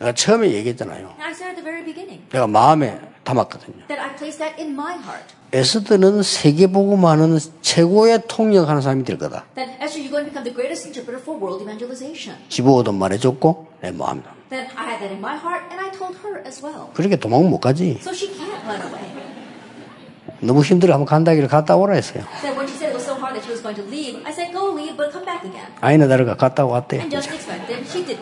내가 0.00 0.12
처음에 0.12 0.50
얘기했잖아요. 0.52 1.14
I 1.20 1.30
said 1.32 1.52
at 1.52 1.56
the 1.56 1.64
very 1.64 1.84
beginning 1.84 2.24
내가 2.32 2.46
마음에 2.46 2.98
담았거든요. 3.24 3.86
that 3.88 4.00
I 4.00 4.16
placed 4.16 4.38
that 4.40 4.60
in 4.60 4.72
my 4.72 4.94
heart. 4.96 5.24
에스더는 5.52 6.22
세계복음하는 6.22 7.38
최고의 7.62 8.22
통역하는 8.28 8.82
사람이 8.82 9.04
될 9.04 9.18
거다. 9.18 9.44
That 9.54 9.70
Esther, 9.82 10.00
you're 10.02 10.10
going 10.10 10.24
to 10.26 10.30
become 10.30 10.44
the 10.44 10.54
greatest 10.54 10.86
interpreter 10.86 11.20
for 11.22 11.34
world 11.40 11.62
evangelization. 11.62 12.38
집어오도 12.48 12.92
말해줬고 12.92 13.66
내 13.82 13.90
마음에 13.92 14.22
담. 14.22 14.34
Then 14.50 14.66
I 14.76 14.86
had 14.94 14.98
that 15.00 15.12
in 15.14 15.18
my 15.20 15.36
heart, 15.38 15.62
and 15.70 15.78
I 15.78 15.90
told 15.94 16.18
her 16.26 16.42
as 16.46 16.58
well. 16.64 16.90
그렇게 16.94 17.16
도망 17.16 17.48
못 17.48 17.58
가지. 17.60 17.98
So 18.02 18.10
she 18.12 18.28
can't 18.34 18.62
run 18.66 18.82
away. 18.82 19.04
너무 20.40 20.62
힘들어 20.62 20.94
한번 20.94 21.06
간다기를 21.06 21.48
갔다 21.48 21.76
오라 21.76 21.94
했어요. 21.94 22.24
아이나 25.80 26.08
다르가 26.08 26.36
갔다 26.36 26.66
왔대. 26.66 27.06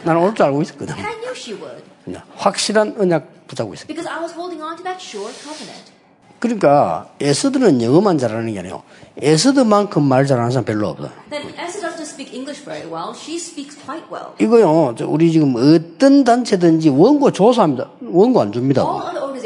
나는 0.05 0.23
올. 0.23 0.35
줄 0.35 0.45
알고 0.47 0.63
있었거든. 0.63 0.95
And 0.95 1.07
I 1.07 1.15
knew 1.17 1.33
she 1.35 1.59
would. 1.59 1.83
그냥 2.05 2.23
확실한 2.37 2.97
언약 2.99 3.47
붙잡고 3.47 3.75
있어. 3.75 3.87
Because 3.87 4.09
I 4.09 4.21
was 4.21 4.35
holding 4.35 4.63
on 4.63 4.77
to 4.77 4.85
that 4.85 5.03
sure 5.03 5.33
covenant. 5.33 5.93
그러니까 6.39 7.09
에스더는 7.21 7.83
영어만 7.83 8.19
잘하는 8.19 8.53
게 8.53 8.61
아니에요. 8.61 8.83
에스더만큼 9.21 10.05
말 10.05 10.27
잘하는 10.27 10.51
사람 10.53 10.65
별로 10.65 10.89
없어. 10.89 11.09
Then 11.31 11.49
Esther 11.59 11.91
doesn't 11.91 12.03
speak 12.03 12.33
English 12.33 12.65
very 12.65 12.87
well. 12.87 13.13
She 13.15 13.37
speaks 13.37 13.77
quite 13.85 14.07
well. 14.13 14.31
이거요, 14.39 14.95
저 14.97 15.07
우리 15.09 15.33
지금 15.33 15.55
어떤 15.57 16.23
단체든지 16.23 16.91
원고 16.91 17.33
조사합니다. 17.33 17.91
원고 18.03 18.41
안 18.41 18.53
줍니다. 18.53 18.83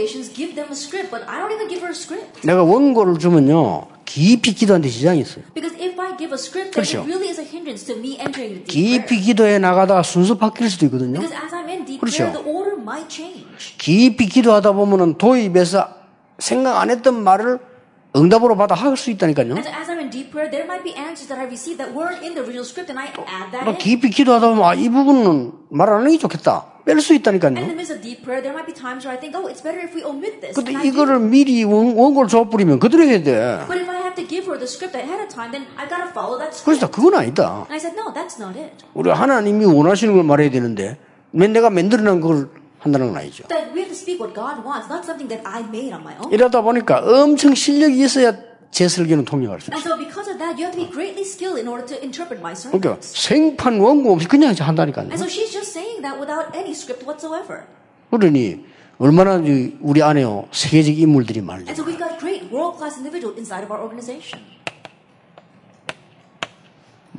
Organizations 0.03 0.33
give 0.35 0.55
them 0.55 0.67
a 0.71 0.75
script, 0.75 1.11
but 1.11 1.23
I 1.29 1.39
don't 1.39 1.53
even 1.53 1.69
give 1.69 1.81
her 1.83 1.91
a 1.91 1.95
script. 1.95 2.45
내가 2.47 2.63
원고를 2.65 3.19
주면요, 3.19 3.87
깊이 4.05 4.53
기도하는데 4.53 4.89
지장이 4.89 5.21
있어요. 5.21 5.45
Because 5.55 5.79
if 5.79 5.99
I 6.01 6.17
give 6.19 6.33
a 6.35 6.39
script, 6.39 6.73
then 6.75 6.83
그렇죠. 6.83 7.01
it 7.03 7.07
really 7.07 7.29
is 7.31 7.39
a 7.41 7.47
hindrance 7.47 7.87
to 7.87 7.95
me 7.97 8.19
entering 8.19 8.59
the 8.59 8.65
deep 8.65 8.67
깊이 8.67 9.07
prayer. 9.07 9.25
기도해 9.27 9.59
나가다가 9.59 10.03
순서 10.03 10.37
바뀔 10.37 10.69
수도 10.71 10.87
있거든요. 10.87 11.21
Because 11.21 11.33
as 11.33 11.55
I'm 11.55 11.69
in 11.69 11.85
deep 11.85 12.01
그렇죠. 12.01 12.25
prayer, 12.25 12.33
the 12.35 12.43
order 12.43 12.77
might 12.81 13.09
change. 13.09 13.47
깊이 13.79 14.27
기도하다 14.27 14.73
보면은 14.73 15.19
도입에서 15.19 15.89
생각 16.39 16.81
안 16.81 16.91
했던 16.91 17.23
말을 17.23 17.61
응답으로 18.15 18.57
받아 18.57 18.75
할 18.75 18.97
수 18.97 19.11
있다니까요. 19.11 19.55
In. 19.55 19.65
깊이 23.79 24.11
기도하다 24.11 24.49
보면 24.51 24.65
아, 24.65 24.75
이 24.75 24.89
부분은 24.91 25.53
말 25.71 25.89
안 25.89 26.01
하는 26.01 26.11
게 26.11 26.19
좋겠다. 26.19 26.67
뺄 26.85 27.01
수 27.01 27.15
있다니까요. 27.15 27.55
oh. 27.57 27.77
근데 30.55 30.73
do. 30.73 30.83
이거를 30.85 31.21
미리 31.21 31.65
원, 31.65 31.95
원고를 31.97 32.29
줘 32.29 32.49
버리면 32.49 32.79
그대로 32.81 33.05
해야 33.05 33.23
돼. 33.23 33.65
But 33.67 33.81
if 33.81 33.89
I 33.91 33.97
have 34.03 34.15
to 34.17 34.27
give 34.27 34.45
her 34.47 34.59
the 34.59 34.67
script 34.67 34.97
ahead 34.99 35.23
of 35.23 35.29
time, 35.29 35.51
then 35.53 35.67
I 35.77 35.89
gotta 35.89 36.11
follow 36.11 36.39
that 36.39 36.63
그래서. 36.65 36.91
그건 36.91 37.15
아니다. 37.15 37.65
And 37.71 37.73
I 37.73 37.79
said, 37.79 37.97
no, 37.97 38.13
that's 38.13 38.39
not 38.39 38.59
it. 38.59 38.85
우리 38.95 39.11
하나님이 39.11 39.65
원하시는 39.65 40.13
걸 40.13 40.25
말해야 40.25 40.51
되는데 40.51 40.99
맨 41.31 41.53
내가 41.55 41.71
만들어낸 41.71 42.21
걸 42.21 42.51
한다는 42.83 43.09
건 43.13 43.17
아니죠. 43.23 43.47
That 43.49 43.71
we 43.73 43.87
have 43.87 43.89
to 43.89 43.97
speak 43.97 44.19
what 44.19 44.35
God 44.35 44.61
wants, 44.67 44.91
not 44.91 45.07
something 45.07 45.31
that 45.31 45.47
I 45.47 45.63
made 45.63 45.95
on 45.95 46.03
my 46.03 46.15
own. 46.19 46.33
이러다 46.35 46.61
보니까 46.63 46.99
엄청 47.07 47.55
실력이 47.55 48.03
있어야 48.03 48.35
제 48.73 48.89
설교는 48.89 49.25
통역할 49.25 49.61
수 49.61 49.71
And 49.71 49.79
있어요. 49.79 49.95
so 49.95 49.99
because 50.01 50.27
of 50.31 50.39
that, 50.43 50.59
you 50.59 50.67
have 50.67 50.75
to 50.75 50.83
be 50.83 50.91
greatly 50.91 51.23
skilled 51.23 51.61
in 51.61 51.69
order 51.69 51.87
to 51.87 51.95
interpret 52.03 52.41
my 52.43 52.55
그러니까. 52.55 52.99
생판 53.01 53.79
원고 53.79 54.13
없이 54.15 54.27
그냥 54.27 54.55
한다니까요. 54.59 55.07
And 55.13 55.21
so 55.21 55.29
she's 55.29 55.53
just 55.53 55.71
saying 55.73 56.03
that 56.03 56.19
without 56.19 56.51
any 56.57 56.73
script 56.75 57.05
whatsoever. 57.07 57.65
그러니 58.11 58.65
얼마나 58.99 59.37
이- 59.39 59.77
우리 59.81 60.03
안에요 60.03 60.49
세계적 60.53 60.99
인물들이. 60.99 61.41
And 61.41 61.75
so 61.75 61.85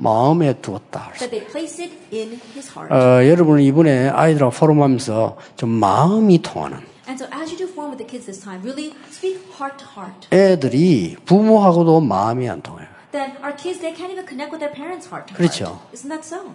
마음에 0.03 0.53
두었다. 0.61 1.11
That 1.17 1.29
they 1.31 1.47
place 1.47 1.81
it 1.83 1.95
in 2.11 2.39
his 2.53 2.69
heart. 2.77 2.93
어, 2.93 3.25
여러분 3.27 3.61
이번에 3.61 4.09
아이들하고 4.09 4.51
포럼하면서 4.51 5.37
좀 5.55 5.69
마음이 5.69 6.41
통하는 6.41 6.79
And 7.07 7.21
so 7.21 7.27
as 7.33 7.49
you 7.51 7.57
do 7.57 7.67
form 7.67 7.91
with 7.91 7.97
the 7.97 8.07
kids 8.07 8.25
this 8.25 8.39
time, 8.43 8.61
really 8.63 8.93
speak 9.09 9.39
heart 9.59 9.77
to 9.77 9.87
heart. 9.95 10.27
애들이 10.31 11.15
부모하고도 11.25 12.01
마음이 12.01 12.49
안 12.49 12.61
통해요. 12.61 12.87
Then 13.11 13.31
our 13.43 13.55
kids, 13.55 13.79
they 13.79 13.93
can't 13.95 14.11
even 14.11 14.25
connect 14.25 14.51
with 14.51 14.59
their 14.59 14.73
parents' 14.73 15.07
heart 15.07 15.27
to 15.27 15.35
그렇죠. 15.37 15.65
heart. 15.65 15.93
Isn't 15.93 16.09
that 16.09 16.25
so? 16.25 16.51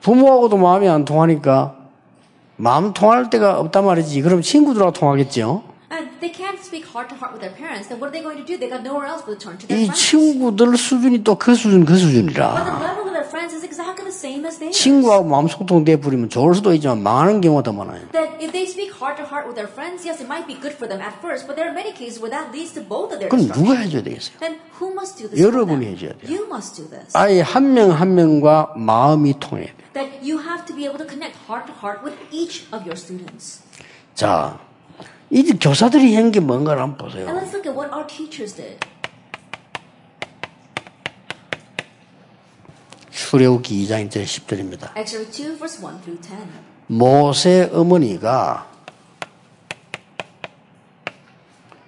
부모하고도 0.00 0.56
마음이 0.56 0.88
안 0.88 1.04
통하니까 1.04 1.76
마음 2.56 2.92
통할 2.92 3.30
때가 3.30 3.60
없단 3.60 3.84
말이지. 3.84 4.20
그럼 4.22 4.42
친구들하고 4.42 4.92
통하겠죠. 4.92 5.62
And 5.92 6.10
they 6.20 6.32
can't 6.32 6.49
speak 6.70 6.86
heart 6.86 7.10
to 7.10 7.16
heart 7.18 7.34
with 7.34 7.42
their 7.42 7.50
parents. 7.50 7.90
Then 7.90 7.98
what 7.98 8.08
are 8.08 8.14
they 8.14 8.22
going 8.22 8.38
to 8.38 8.46
do? 8.46 8.54
They 8.54 8.70
got 8.70 8.86
nowhere 8.86 9.10
else 9.10 9.26
but 9.26 9.34
to 9.34 9.38
turn 9.42 9.58
to 9.58 9.66
their 9.66 9.74
이 9.74 9.90
friends. 9.90 9.98
친구들 9.98 10.76
수준이 10.78 11.24
또 11.26 11.34
그 11.34 11.54
수준 11.58 11.82
그 11.84 11.92
But 11.92 11.98
the 11.98 12.30
수준이라 12.30 12.54
level 12.78 13.10
of 13.10 13.12
their 13.12 13.26
friends 13.26 13.50
is 13.50 13.66
exactly 13.66 14.06
the 14.06 14.14
same 14.14 14.46
as 14.46 14.58
theirs. 14.62 14.78
친구하고 14.78 15.26
마음 15.26 15.48
소통돼 15.50 15.98
버리면 15.98 16.28
좋을 16.30 16.54
수도 16.54 16.72
있지만 16.74 17.02
망하는 17.02 17.40
경우가 17.40 17.62
더 17.66 17.72
많아요. 17.72 18.06
That 18.14 18.38
if 18.38 18.52
they 18.54 18.64
speak 18.70 18.94
heart 18.94 19.18
to 19.18 19.26
heart 19.26 19.50
with 19.50 19.58
their 19.58 19.66
friends, 19.66 20.06
yes, 20.06 20.22
it 20.22 20.30
might 20.30 20.46
be 20.46 20.54
good 20.54 20.78
for 20.78 20.86
them 20.86 21.02
at 21.02 21.18
first, 21.18 21.50
but 21.50 21.58
there 21.58 21.66
are 21.66 21.74
many 21.74 21.90
cases 21.90 22.22
where 22.22 22.30
that 22.30 22.54
leads 22.54 22.70
to 22.78 22.82
both 22.86 23.10
of 23.10 23.18
their 23.18 23.26
그건 23.26 23.50
누가. 23.50 23.74
해줘야 23.82 24.02
되겠어요? 24.06 24.38
Then 24.38 24.62
who 24.78 24.94
must 24.94 25.18
do 25.18 25.26
this? 25.26 25.42
여러분이? 25.42 25.86
해줘야 25.98 26.14
돼요. 26.14 26.30
You 26.30 26.46
must 26.46 26.78
do 26.78 26.86
this. 26.86 27.10
아예 27.18 27.42
한 27.42 27.74
명 27.74 27.90
한 27.90 28.14
명과 28.14 28.74
마음이 28.78 29.34
통해야 29.42 29.66
돼요. 29.74 29.74
That 29.98 30.22
you 30.22 30.38
have 30.38 30.64
to 30.70 30.74
be 30.76 30.86
able 30.86 31.02
to 31.02 31.06
connect 31.08 31.34
heart 31.50 31.66
to 31.66 31.74
heart 31.74 32.06
with 32.06 32.14
each 32.30 32.62
of 32.70 32.86
your 32.86 32.94
students. 32.94 33.66
자, 34.14 34.58
이 35.30 35.42
교사들이 35.58 36.14
한 36.16 36.30
게 36.32 36.40
뭔가를 36.40 36.82
한번 36.82 37.06
보세요. 37.08 37.26
And 37.28 37.38
let's 37.40 37.54
look 37.54 37.66
at 37.68 37.76
what 37.76 37.92
our 37.94 38.06
teachers 38.06 38.54
did. 38.54 38.78
출애굽기 43.10 43.86
2장 43.86 44.08
1절 44.08 44.24
10절입니다. 44.24 44.96
Exodus 44.96 45.30
2, 45.40 45.56
verse 45.56 45.78
1 45.82 46.00
through 46.02 46.20
10. 46.20 46.36
모세 46.88 47.70
어머니가 47.72 48.66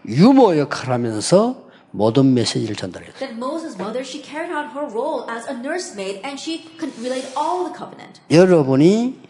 유모 0.07 0.57
역할을 0.59 0.95
하면서 0.95 1.63
모든 1.91 2.33
메시지를 2.35 2.77
전달했어요. 2.77 3.19
That 3.19 3.35
Moses' 3.37 3.77
mother, 3.77 4.01
she 4.07 4.23
carried 4.23 4.53
out 4.55 4.71
her 4.73 4.87
role 4.87 5.29
as 5.29 5.49
a 5.49 5.55
nursemaid 5.57 6.21
and 6.25 6.39
she 6.41 6.65
con- 6.79 6.93
relayed 6.99 7.27
all 7.37 7.65
the 7.67 7.75
covenant. 7.77 8.21
여러분이 8.31 9.21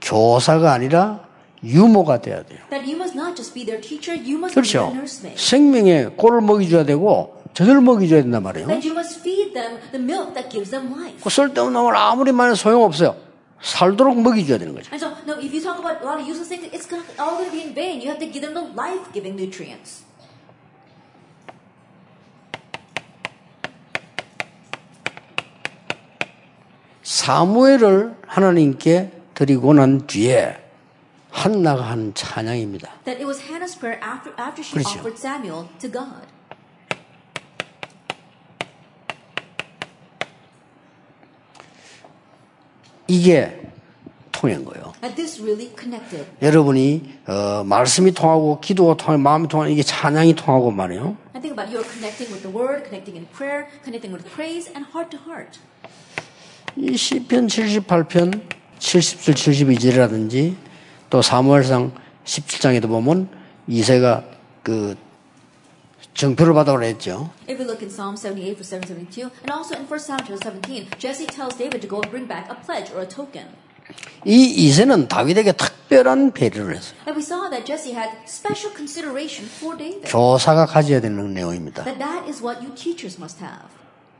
교사가 0.00 0.72
아니라 0.72 1.28
유모가 1.62 2.20
돼야 2.22 2.42
돼요. 2.42 2.60
Teacher, 3.80 4.50
그렇죠. 4.52 4.92
생명에 5.36 6.06
꼴을 6.16 6.40
먹여줘야 6.40 6.84
되고 6.84 7.42
젖을 7.52 7.80
먹여줘야 7.80 8.22
된단 8.22 8.42
말이에요. 8.42 8.66
그 11.22 11.30
쓸데없는 11.30 11.82
말 11.82 11.96
아무리 11.96 12.32
말해도 12.32 12.54
소용없어요. 12.56 13.16
살도록 13.60 14.18
먹여줘야 14.22 14.58
되는 14.58 14.74
거죠. 14.74 14.90
And 14.90 15.04
so, 15.04 15.12
no, 15.26 15.38
if 15.38 15.52
you 15.52 15.60
talk 15.60 15.78
about 15.78 16.00
a 16.00 16.06
lot 16.06 16.18
of 16.18 16.26
useless 16.26 16.48
things, 16.48 16.64
it's 16.72 16.88
gonna, 16.88 17.04
all 17.20 17.36
going 17.36 17.50
to 17.50 17.52
be 17.52 17.60
in 17.60 17.74
vain. 17.74 18.00
You 18.00 18.08
have 18.08 18.18
to 18.18 18.26
give 18.26 18.40
them 18.40 18.54
the 18.54 18.72
life-giving 18.72 19.36
nutrients. 19.36 20.04
사무엘을 27.02 28.14
하나님께 28.26 29.10
드리고 29.34 29.74
난 29.74 30.06
뒤에 30.06 30.56
한나가 31.30 31.82
한 31.82 32.12
찬양입니다. 32.14 32.88
That 33.04 33.20
it 33.20 33.26
was 33.26 33.40
Hannah's 33.42 33.78
prayer 33.78 34.00
after, 34.02 34.34
after 34.38 34.62
she 34.64 34.74
그렇죠. 34.74 34.98
offered 34.98 35.18
Samuel 35.18 35.68
to 35.78 35.90
God. 35.90 36.26
이게 43.06 43.60
통한 44.32 44.64
거예요. 44.64 44.92
And 45.02 45.14
this 45.16 45.42
really. 45.42 45.70
여러분이 46.40 47.18
어, 47.26 47.62
말씀이 47.64 48.12
통하고 48.12 48.60
기도가 48.60 48.96
통하고 48.96 49.18
마음이 49.20 49.48
통하고 49.48 49.70
이게 49.70 49.82
찬양이 49.82 50.34
통하고 50.34 50.70
말이에요. 50.70 51.16
And 51.34 51.42
think 51.42 51.52
about 51.52 51.68
you're 51.74 51.84
connecting 51.84 52.32
with 52.32 52.42
the 52.42 52.54
word, 52.54 52.84
connecting 52.84 53.16
in 53.16 53.26
prayer, 53.34 53.66
connecting 53.84 54.12
with 54.14 54.24
praise, 54.32 54.70
and 54.74 54.86
heart 54.92 55.10
to 55.10 55.20
heart. 55.26 55.58
이 56.76 56.96
시편 56.96 57.48
78편 57.48 58.42
70절 58.78 59.34
72절이라든지 59.34 60.69
또 61.10 61.22
사무엘상 61.22 61.92
17장에도 62.24 62.88
보면 62.88 63.28
이세가 63.66 64.24
그 64.62 64.96
정표를 66.14 66.54
받아오라 66.54 66.86
했죠. 66.86 67.30
If 67.48 67.60
we 67.60 67.66
look 67.66 67.82
in 67.82 67.90
Psalm 67.90 68.16
78 68.16 68.54
for 68.54 68.64
772, 68.64 69.30
and 69.42 69.50
also 69.52 69.74
in 69.74 69.86
1 69.86 70.00
Samuel 70.00 70.38
17, 70.38 70.88
Jesse 70.98 71.26
tells 71.26 71.56
David 71.56 71.80
to 71.82 71.88
go 71.88 71.98
and 72.02 72.10
bring 72.10 72.26
back 72.26 72.50
a 72.50 72.56
pledge 72.64 72.92
or 72.92 73.02
a 73.02 73.08
token. 73.08 73.46
이 74.24 74.44
이세는 74.44 75.08
다윗에게 75.08 75.52
특별한 75.52 76.32
배려를 76.32 76.76
했어요. 76.76 76.94
And 77.06 77.18
we 77.18 77.22
saw 77.22 77.50
that 77.50 77.64
Jesse 77.66 77.94
had 77.94 78.10
special 78.26 78.74
consideration 78.74 79.48
for 79.50 79.76
David. 79.76 80.06
교사가 80.06 80.66
가져야 80.66 81.00
되는 81.00 81.34
내용입니다. 81.34 81.84
That 81.84 81.98
that 81.98 82.28
is 82.28 82.42
what 82.42 82.62
you 82.62 82.74
teachers 82.74 83.18
must 83.18 83.42
have. 83.42 83.66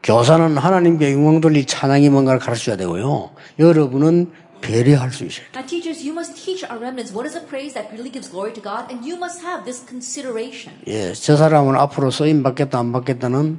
교사는 0.03 0.57
하나님께 0.57 1.13
영광 1.13 1.41
돌릴 1.41 1.67
찬양이 1.67 2.09
뭔가를 2.09 2.41
가르쳐야 2.41 2.77
되고요. 2.77 3.31
여러분은 3.59 4.33
배려할 4.61 5.13
수 5.13 5.25
있어요. 5.25 5.47
Now, 5.55 5.67
teachers, 5.67 6.05
you 6.05 6.13
must 6.13 6.37
teach 6.37 6.65
our 6.65 6.79
remnants 6.79 7.13
what 7.13 7.27
is 7.27 7.37
a 7.37 7.45
praise 7.45 7.75
that 7.75 7.91
really 7.93 8.11
gives 8.11 8.31
glory 8.31 8.53
to 8.53 8.63
God, 8.63 8.91
and 8.91 9.05
you 9.05 9.17
must 9.17 9.43
have 9.45 9.65
this 9.65 9.85
consideration. 9.87 10.77
예, 10.87 11.13
저 11.15 11.37
사람은 11.37 11.77
앞으로 11.77 12.11
쓰임 12.11 12.43
받겠다 12.43 12.79
안 12.79 12.93
받겠다는 12.93 13.59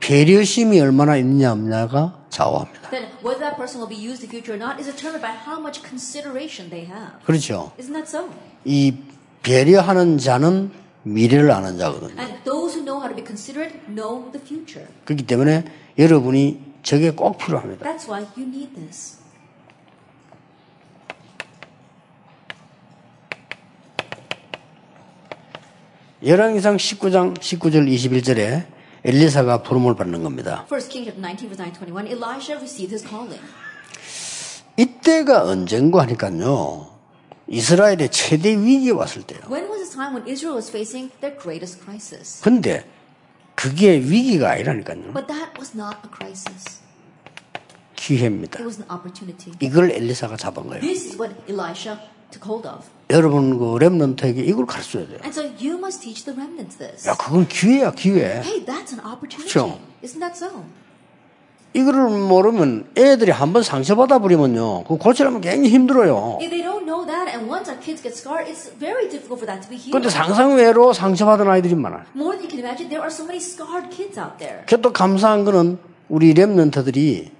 배려심이 0.00 0.80
얼마나 0.80 1.16
있느냐 1.16 1.52
없냐가 1.52 2.20
좌우합니다. 2.30 2.90
Then, 2.90 3.08
whether 3.24 3.40
that 3.40 3.56
person 3.56 3.80
will 3.80 3.88
be 3.88 3.96
used 3.96 4.22
in 4.22 4.28
the 4.28 4.30
future 4.30 4.54
or 4.54 4.60
not 4.60 4.78
is 4.78 4.86
determined 4.86 5.22
by 5.22 5.34
how 5.34 5.58
much 5.58 5.82
consideration 5.82 6.70
they 6.70 6.86
have. 6.86 7.18
그렇죠. 7.24 7.72
Isn't 7.78 7.94
that 7.94 8.06
so? 8.06 8.28
이 8.64 8.94
배려하는 9.42 10.18
자는 10.18 10.70
미래를 11.02 11.50
아는 11.50 11.78
자거든요. 11.78 12.20
And 12.20 12.38
those 12.44 12.76
who 12.76 12.84
know 12.84 13.00
how 13.00 13.08
to 13.08 13.16
be 13.16 13.24
considerate 13.24 13.74
know 13.88 14.30
the 14.32 14.42
future. 14.44 14.86
그렇기 15.04 15.26
때문에 15.26 15.64
여러분이 15.98 16.60
저게 16.82 17.10
꼭 17.10 17.38
필요합니다. 17.38 17.84
That's 17.84 18.06
why 18.06 18.26
you 18.36 18.46
need 18.46 18.74
this. 18.74 19.18
열왕기상 26.22 26.78
19장 26.78 27.36
19절 27.36 27.86
21절에 27.92 28.66
엘리사가 29.04 29.62
부름을 29.62 29.96
받는 29.96 30.22
겁니다. 30.22 30.64
First 30.66 30.90
King 30.90 31.04
chapter 31.04 31.20
19, 31.20 31.48
verse 31.48 31.60
9 31.60 31.76
21, 31.76 32.06
Elisha 32.08 32.56
received 32.56 32.94
his 32.94 33.06
calling. 33.06 33.42
이때가 34.78 35.44
언젠가 35.44 36.02
하니까요. 36.02 36.88
이스라엘의 37.48 38.10
최대 38.10 38.56
위기에 38.56 38.92
왔을 38.92 39.22
때요. 39.22 39.40
When 39.50 39.68
was 39.68 39.84
the 39.84 39.92
time 39.92 40.16
when 40.16 40.26
Israel 40.26 40.56
was 40.56 40.70
facing 40.70 41.12
their 41.20 41.38
greatest 41.38 41.82
crisis? 41.84 42.40
근데 42.42 42.88
그게 43.54 43.98
위기가 43.98 44.52
아니라니까요. 44.52 45.12
But 45.12 45.26
that 45.28 45.52
was 45.58 45.76
not 45.76 45.98
a 46.02 46.10
crisis. 46.10 46.80
기회입니다. 47.94 48.58
It 48.58 48.64
was 48.64 48.80
an 48.80 48.88
opportunity. 48.90 49.52
이걸 49.60 49.90
엘리사가 49.90 50.38
잡은 50.38 50.66
거예요. 50.68 50.80
This 50.80 51.08
is 51.08 51.20
what 51.20 51.36
Elisha 51.46 52.00
took 52.30 52.44
hold 52.46 52.68
of. 52.68 52.84
여러분 53.10 53.58
그 53.58 53.78
렘넌트에게 53.78 54.42
이걸 54.42 54.66
가르쳐야 54.66 55.06
돼요. 55.06 55.18
And 55.22 55.30
so 55.30 55.42
you 55.60 55.78
must 55.78 56.02
teach 56.02 56.24
the 56.24 56.34
remnants 56.36 56.76
this. 56.76 57.08
야, 57.08 57.14
그건 57.16 57.46
기회야, 57.46 57.92
기회. 57.92 58.42
Hey, 58.42 58.64
that's 58.64 58.92
an 58.92 59.00
opportunity. 59.04 59.46
그렇죠. 59.46 59.78
Isn't 60.02 60.20
that 60.20 60.34
so? 60.36 60.64
이거를 61.74 62.08
모르면 62.08 62.86
애들이 62.96 63.30
한번 63.30 63.62
상처받아 63.62 64.18
버리면요. 64.18 64.84
그 64.84 64.96
고치려면 64.96 65.42
굉장히 65.42 65.68
힘들어요. 65.68 66.38
If 66.40 66.48
they 66.50 66.64
don't 66.64 66.86
know 66.86 67.04
that, 67.04 67.28
and 67.28 67.50
once 67.52 67.68
our 67.68 67.78
kids 67.78 68.00
get 68.02 68.16
scarred, 68.16 68.48
it's 68.48 68.72
very 68.80 69.08
difficult 69.10 69.44
for 69.44 69.46
that 69.46 69.60
to 69.60 69.68
be 69.68 69.76
healed. 69.76 69.92
근데 69.92 70.08
상상 70.08 70.56
외로 70.56 70.94
상처받은 70.94 71.46
아이들이 71.46 71.74
많아요. 71.74 72.02
More 72.16 72.32
than 72.32 72.42
you 72.42 72.48
can 72.48 72.58
imagine, 72.64 72.88
there 72.88 73.04
are 73.04 73.12
so 73.12 73.24
many 73.28 73.36
scarred 73.38 73.92
kids 73.94 74.18
out 74.18 74.38
there. 74.38 74.64
그또 74.64 74.92
감사한 74.92 75.44
거는 75.44 75.76
우리 76.08 76.32
렘넌트들이 76.32 77.30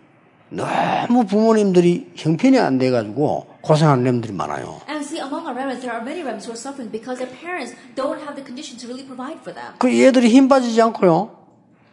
너무 0.50 1.24
부모님들이 1.24 2.12
형편이 2.14 2.58
안 2.58 2.76
돼 2.78 2.90
가지고 2.90 3.46
고생하는 3.66 4.04
렘들이 4.04 4.32
많아요. 4.32 4.80
And 4.88 5.04
see, 5.04 5.18
among 5.18 5.46
our 5.46 5.54
remnants, 5.54 5.82
there 5.82 5.90
are 5.92 6.04
many 6.04 6.22
remnants 6.22 6.46
who 6.46 6.54
are 6.54 6.60
suffering 6.60 6.88
because 6.90 7.18
their 7.18 7.30
parents 7.42 7.74
don't 7.96 8.22
have 8.22 8.36
the 8.38 8.44
condition 8.46 8.78
to 8.78 8.86
really 8.86 9.02
provide 9.02 9.42
for 9.42 9.52
them. 9.52 9.74
그 9.78 9.90
얘들이 9.90 10.28
힘 10.30 10.48
빠지지 10.48 10.80
않고요. 10.82 11.30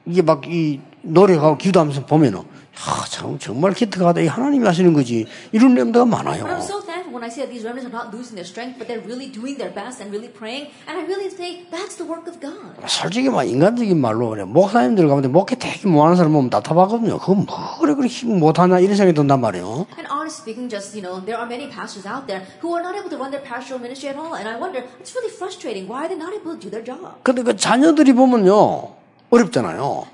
이게 0.06 0.22
막 0.22 0.46
이 0.48 0.80
노력하고 1.04 1.58
기도하면서 1.58 2.06
보면은 2.06 2.40
야, 2.40 3.06
참 3.08 3.38
정말 3.38 3.74
기특하다. 3.74 4.22
이 4.22 4.28
하나님이 4.28 4.66
하시는 4.66 4.94
거지. 4.94 5.28
이런 5.52 5.76
렘드가 5.76 6.06
많아요. 6.06 6.44
I'm 6.44 6.58
so 6.58 6.82
thankful 6.82 7.14
when 7.14 7.22
I 7.22 7.30
see 7.30 7.46
that 7.46 7.54
these 7.54 7.62
remnants 7.62 7.86
are 7.86 7.94
not 7.94 8.10
losing 8.10 8.34
their 8.34 8.48
strength, 8.50 8.82
but 8.82 8.90
they're 8.90 9.06
really 9.06 9.30
doing 9.30 9.62
their 9.62 9.70
best 9.70 10.02
and 10.02 10.10
really 10.10 10.34
praying. 10.34 10.74
And 10.90 10.98
I 10.98 11.06
really 11.06 11.30
say 11.30 11.70
that's 11.70 12.02
the 12.02 12.08
work 12.10 12.26
of 12.26 12.42
God. 12.42 12.74
솔직히 12.90 13.30
막 13.30 13.46
인간적인 13.46 13.94
말로 14.02 14.34
그래. 14.34 14.44
목사님들 14.44 15.08
가운데 15.08 15.28
목회 15.30 15.54
되게 15.54 15.86
못하는 15.88 16.16
사람 16.18 16.34
보면 16.34 16.50
답답하거든요. 16.50 17.20
그거 17.20 17.36
뭐 17.36 17.46
그래 17.80 17.94
그래 17.94 18.08
힘 18.08 18.40
못하냐 18.40 18.80
이런 18.80 18.98
생각이 18.98 19.14
든단 19.14 19.40
말이에요. 19.40 19.86
And 20.02 20.10
honestly 20.10 20.42
speaking, 20.42 20.66
just 20.66 20.98
you 20.98 21.06
know, 21.06 21.22
there 21.22 21.38
are 21.38 21.46
many 21.46 21.70
pastors 21.70 22.10
out 22.10 22.26
there 22.26 22.42
who 22.66 22.74
are 22.74 22.82
not 22.82 22.98
able 22.98 23.14
to 23.14 23.22
run 23.22 23.30
their 23.30 23.46
pastoral 23.46 23.78
ministry 23.78 24.10
at 24.10 24.18
all. 24.18 24.34
And 24.34 24.50
I 24.50 24.58
wonder, 24.58 24.82
it's 24.98 25.14
really 25.14 25.30
frustrating. 25.30 25.86
Why 25.86 26.06
are 26.06 26.10
they 26.10 26.18
not 26.18 26.34
able 26.34 26.58
to 26.58 26.60
do 26.60 26.74
their 26.74 26.82
job? 26.82 27.22
근데 27.22 27.46
그 27.46 27.54
자녀들이 27.54 28.18
보면요. 28.18 29.03
어렵잖아요. 29.34 30.08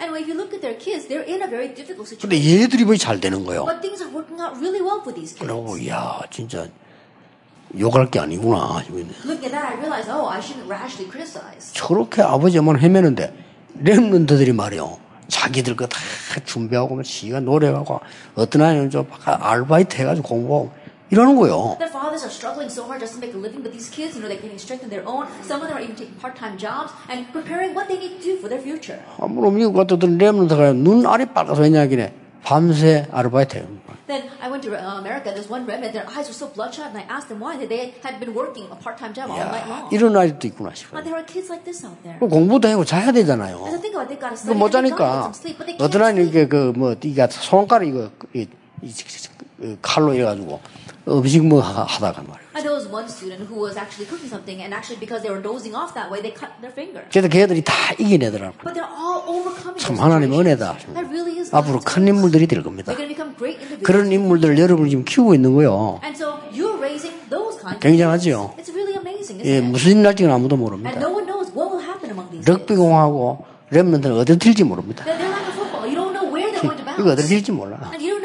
근데. 2.21 2.61
얘들이 2.61 2.83
왜잘 2.85 3.19
되는 3.19 3.43
거예요? 3.43 3.65
그러고 5.39 5.87
야 5.87 6.21
진짜 6.31 6.65
욕할 7.77 8.09
게 8.09 8.19
아니구나. 8.19 8.81
Oh. 8.89 10.31
저렇게 11.73 12.21
아버지만 12.21 12.79
헤매는데 12.79 13.33
렘런트들이 13.81 14.53
말이요. 14.53 14.97
자기들 15.27 15.75
거 15.75 15.85
다 15.87 15.99
준비하고 16.45 16.95
막 16.95 17.03
지가 17.03 17.39
노력하고 17.41 17.99
어떤 18.35 18.61
아이는 18.63 18.89
좀 18.89 19.05
알바이트 19.23 19.97
해가지고 19.97 20.27
공부하고 20.27 20.71
이러는 21.09 21.35
거예요. 21.35 21.77
Their 21.79 21.89
fathers 21.89 22.23
are 22.23 22.29
struggling 22.31 22.69
so 22.69 22.85
hard 22.85 23.01
just 23.01 23.17
to 23.17 23.19
make 23.19 23.33
a 23.33 23.39
living, 23.41 23.61
but 23.65 23.73
these 23.73 23.89
kids, 23.89 24.13
you 24.13 24.21
know, 24.21 24.29
they're 24.29 24.37
getting 24.41 24.59
strength 24.61 24.83
on 24.85 24.89
their 24.93 25.01
own. 25.09 25.25
Some 25.41 25.61
of 25.61 25.67
them 25.67 25.77
are 25.77 25.83
even 25.83 25.95
taking 25.97 26.13
part-time 26.21 26.57
jobs 26.57 26.93
and 27.09 27.25
preparing 27.33 27.73
what 27.73 27.89
they 27.89 27.97
need 27.97 28.21
to 28.21 28.21
do 28.21 28.33
for 28.37 28.49
their 28.49 28.61
future. 28.61 29.01
아무로 29.17 29.49
미국 29.49 29.73
같은 29.73 29.97
렘런트가 30.17 30.73
눈 30.73 31.05
알이 31.05 31.33
빨가서 31.33 31.61
왜냐하기네 31.61 32.13
밤새 32.43 33.07
아르바이트 33.11 33.57
해요. 33.57 33.65
Then 34.09 34.25
I 34.41 34.49
went 34.49 34.63
to 34.65 34.73
uh, 34.73 34.97
America. 34.97 35.29
There's 35.33 35.49
one 35.49 35.65
remnant. 35.69 35.93
Their 35.93 36.05
eyes 36.09 36.25
were 36.25 36.33
so 36.33 36.49
bloodshot, 36.49 36.89
and 36.89 36.97
I 36.97 37.05
asked 37.09 37.29
them 37.29 37.37
why. 37.41 37.57
They 37.61 37.93
had 38.01 38.17
been 38.17 38.33
working 38.33 38.65
a 38.71 38.77
part-time 38.77 39.13
job 39.13 39.29
all 39.29 39.37
night 39.37 39.65
야, 39.65 39.69
long. 39.69 39.89
이런 39.93 40.17
아이도 40.17 40.47
있구나 40.47 40.73
싶어요. 40.73 40.97
But 40.97 41.05
there 41.05 41.13
are 41.13 41.25
kids 41.25 41.49
like 41.49 41.61
this 41.65 41.85
out 41.85 41.97
there. 42.01 42.17
그 42.17 42.27
공부도 42.27 42.67
하고 42.69 42.85
자야 42.85 43.11
되잖아요. 43.11 43.65
As 43.69 43.75
I 43.75 43.81
think 43.81 43.93
about 43.93 44.09
it, 44.09 44.17
they've 44.17 44.21
got 44.21 44.33
to 44.33 44.37
그 44.37 44.49
study. 44.49 44.57
못 44.57 44.71
자니까 44.71 45.29
어떤 45.29 45.33
sleep. 45.33 46.25
이게 46.25 46.47
그뭐 46.47 46.95
이가 47.03 47.27
손가락 47.29 47.85
이거 47.85 48.09
이, 48.33 48.47
이, 48.81 48.89
이, 48.89 48.93
칼로 49.81 50.13
이래가지고 50.13 50.59
음식 51.07 51.45
뭐 51.45 51.61
하- 51.61 51.83
하다가 51.83 52.21
말이에요. 52.21 52.49
And 52.53 52.61
there 52.67 52.75
was 52.75 52.85
one 52.91 53.05
student 53.07 53.47
who 53.47 53.57
was 53.61 53.77
actually 53.79 54.05
cooking 54.05 54.27
something, 54.29 54.59
and 54.61 54.75
actually 54.75 54.99
because 54.99 55.23
they 55.23 55.31
were 55.31 55.41
dozing 55.41 55.73
off 55.73 55.93
that 55.95 56.11
way, 56.11 56.19
they 56.21 56.29
cut 56.35 56.51
their 56.61 56.73
finger. 56.75 57.01
그래도 57.09 57.29
걔들이 57.29 57.63
다 57.63 57.73
이겨내더라고. 57.97 58.53
But 58.61 58.75
they're 58.77 58.85
all 58.85 59.23
overcoming. 59.25 59.79
참 59.79 59.95
하나님. 59.97 60.33
은혜다. 60.33 60.77
That 60.93 61.07
really 61.09 61.39
is. 61.39 61.49
앞으로 61.55 61.79
큰. 61.81 62.05
인물들이 62.09 62.45
될 62.47 62.61
겁니다. 62.61 62.91
They're 62.93 62.99
going 62.99 63.09
to 63.09 63.15
become 63.15 63.33
great 63.39 63.57
individuals. 63.57 63.85
그런 63.87 64.11
인물들을 64.11 64.57
여러분이 64.59 64.89
지금 64.89 65.05
키우고 65.05 65.33
있는 65.33 65.55
거요. 65.55 65.99
And 66.03 66.13
so 66.13 66.37
you're 66.53 66.77
raising 66.77 67.15
those 67.31 67.57
kinds. 67.57 67.79
of 67.79 67.81
굉장하지요. 67.81 68.53
kids. 68.57 68.69
It's 68.69 68.75
really 68.75 68.97
amazing, 68.99 69.39
예? 69.47 69.61
무슨 69.61 69.91
일 69.97 70.03
날지는 70.03 70.29
아무도 70.29 70.55
And 70.55 70.61
모릅니다. 70.63 70.99
no 70.99 71.09
one 71.09 71.25
knows 71.25 71.49
what 71.55 71.71
will 71.73 71.81
happen 71.81 72.11
among 72.11 72.29
these 72.29 72.45
럭비. 72.45 72.75
공하고 72.75 73.45
랩런들은 73.71 74.13
어디 74.19 74.37
튈지 74.37 74.63
모릅니다. 74.65 75.05
They're, 75.05 75.17
they're 75.17 75.31
like 75.31 75.47
a 75.47 75.53
football. 75.55 75.87
You 75.87 75.95
don't 75.95 76.13
know 76.13 76.27
where 76.27 76.49
they're 76.51 76.61
going 76.61 76.77
to 76.85 77.01
이거 77.01 77.11
어디. 77.15 77.23
튈지 77.23 77.51
몰라. 77.53 77.79
And 77.93 78.03
you 78.03 78.18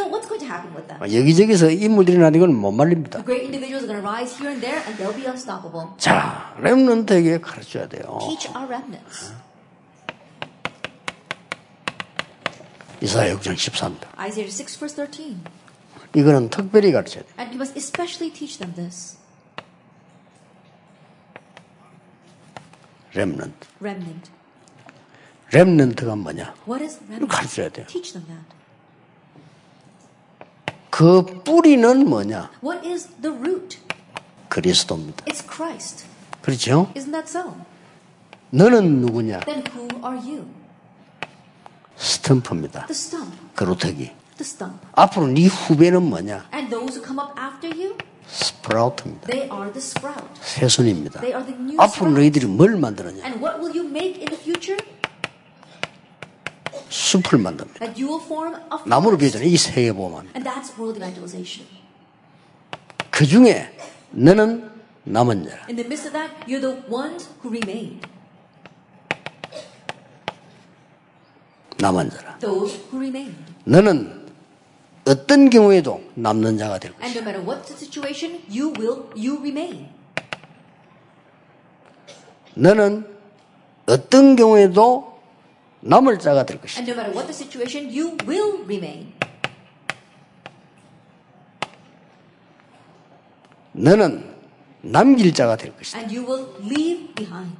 them. 0.98 1.14
여기저기서 1.14 1.70
인물들이 1.70 2.18
나는 2.18 2.40
건 2.40 2.54
못 2.54 2.72
말립니다. 2.72 3.22
The 3.22 3.24
great 3.24 3.44
individuals 3.44 3.84
are 3.84 4.00
going 4.00 4.02
to 4.02 4.08
rise 4.08 4.32
here 4.36 4.50
and 4.50 4.60
there, 4.60 4.80
and 4.86 4.96
they'll 4.98 5.14
be 5.14 5.26
unstoppable. 5.26 5.96
자, 5.98 6.54
랩런트에게 6.60 7.40
가르쳐야 7.40 7.88
돼요. 7.88 8.18
Teach 8.20 8.48
our 8.54 8.66
remnants. 8.68 9.32
이사야 13.00 13.36
6장 13.36 13.54
14입니다. 13.54 14.08
Isaiah 14.18 14.48
6, 14.48 14.78
verse 14.78 14.96
13. 14.96 15.40
이거는 16.14 16.48
특별히 16.48 16.92
가르쳐야 16.92 17.22
돼요. 17.24 17.34
And 17.38 17.50
you 17.52 17.58
must 17.58 17.76
especially 17.76 18.32
teach 18.32 18.58
them 18.58 18.74
this. 18.74 19.18
랩런트. 23.14 23.66
Remnant. 23.80 24.30
랩런트가 25.50 26.16
뭐냐? 26.18 26.54
What 26.66 26.82
is 26.84 26.98
remnant? 27.08 27.28
가르쳐야 27.28 27.68
돼요. 27.68 27.86
Teach 27.88 28.12
them 28.12 28.26
that. 28.26 28.53
그 30.94 31.24
뿌리는 31.42 32.08
뭐냐? 32.08 32.52
What 32.62 32.88
is 32.88 33.08
the 33.20 33.36
root? 33.36 33.78
그리스도입니다. 34.48 35.24
It's 35.24 35.42
Christ. 35.44 36.04
그렇죠? 36.40 36.88
Isn't 36.94 37.10
that 37.10 37.26
so? 37.26 37.52
너는 38.50 39.00
누구냐? 39.00 39.40
Then 39.40 39.64
who 39.74 39.88
are 40.06 40.16
you? 40.16 40.46
스탬프입니다. 41.96 42.86
The 42.86 42.92
stump. 42.92 43.36
그루터기. 43.56 44.12
The 44.36 44.42
stump. 44.42 44.86
앞으로 44.92 45.26
네 45.26 45.46
후배는 45.46 46.00
뭐냐? 46.00 46.46
And 46.54 46.70
those 46.70 46.96
who 46.96 47.04
come 47.04 47.18
up 47.18 47.34
after 47.36 47.74
you, 47.74 47.98
스프라우트입니다. 48.28 49.26
they 49.26 49.50
are 49.50 49.72
the 49.72 49.82
sprout. 49.82 50.30
새순입니다. 50.42 51.22
They 51.22 51.34
are 51.34 51.44
the 51.44 51.60
new 51.60 51.74
앞으로 51.74 52.06
sprout. 52.06 52.14
너희들이 52.20 52.46
뭘 52.46 52.76
만들었냐? 52.76 53.26
And 53.26 53.42
what 53.44 53.58
will 53.58 53.76
you 53.76 53.84
make 53.90 54.22
in 54.22 54.26
the 54.26 54.38
future? 54.38 54.78
숲을 56.94 57.38
만듭니다. 57.38 57.80
That 57.80 58.00
you 58.00 58.08
will 58.08 58.24
form 58.24 58.54
a 58.54 58.78
나무를 58.86 59.18
forest. 59.18 59.38
비유잖아요. 59.38 59.48
이 59.50 59.56
세계 59.56 59.92
보면. 59.92 60.28
And 60.36 60.48
that's 60.48 60.78
world 60.78 60.96
evangelization. 60.96 61.68
그 63.10 63.26
중에 63.26 63.76
너는 64.12 64.70
남은 65.02 65.48
자라. 65.48 65.66
In 65.68 65.76
the 65.76 65.84
midst 65.84 66.06
of 66.06 66.12
that, 66.12 66.32
you're 66.46 66.60
the 66.60 66.82
ones 66.88 67.28
who 67.42 67.50
remain. 67.50 68.00
남은 71.78 72.10
자라. 72.10 72.38
Those 72.38 72.78
who 72.92 72.98
remain. 72.98 73.34
너는 73.64 74.28
어떤 75.06 75.50
경우에도 75.50 76.00
남는 76.14 76.58
자가 76.58 76.78
될 76.78 76.92
것이다. 76.92 77.04
And 77.06 77.18
no 77.18 77.24
matter 77.24 77.44
what 77.44 77.66
the 77.66 77.76
situation, 77.76 78.40
you 78.48 78.72
will, 78.78 79.10
you 79.16 79.40
remain. 79.40 79.88
너는 82.54 83.04
어떤 83.86 84.36
경우에도 84.36 85.13
남을 85.84 86.18
자가 86.18 86.46
될 86.46 86.60
것이다. 86.60 86.80
And 86.80 86.90
no 86.90 86.96
matter 86.98 87.14
what 87.14 87.30
the 87.30 87.36
situation, 87.36 87.92
you 87.92 88.16
will 88.26 88.64
remain. 88.64 89.12
너는 93.72 94.34
남길 94.80 95.34
자가 95.34 95.56
될 95.56 95.76
것이다. 95.76 95.98
And 95.98 96.16
you 96.16 96.26
will 96.26 96.48
leave 96.64 97.14
behind. 97.14 97.54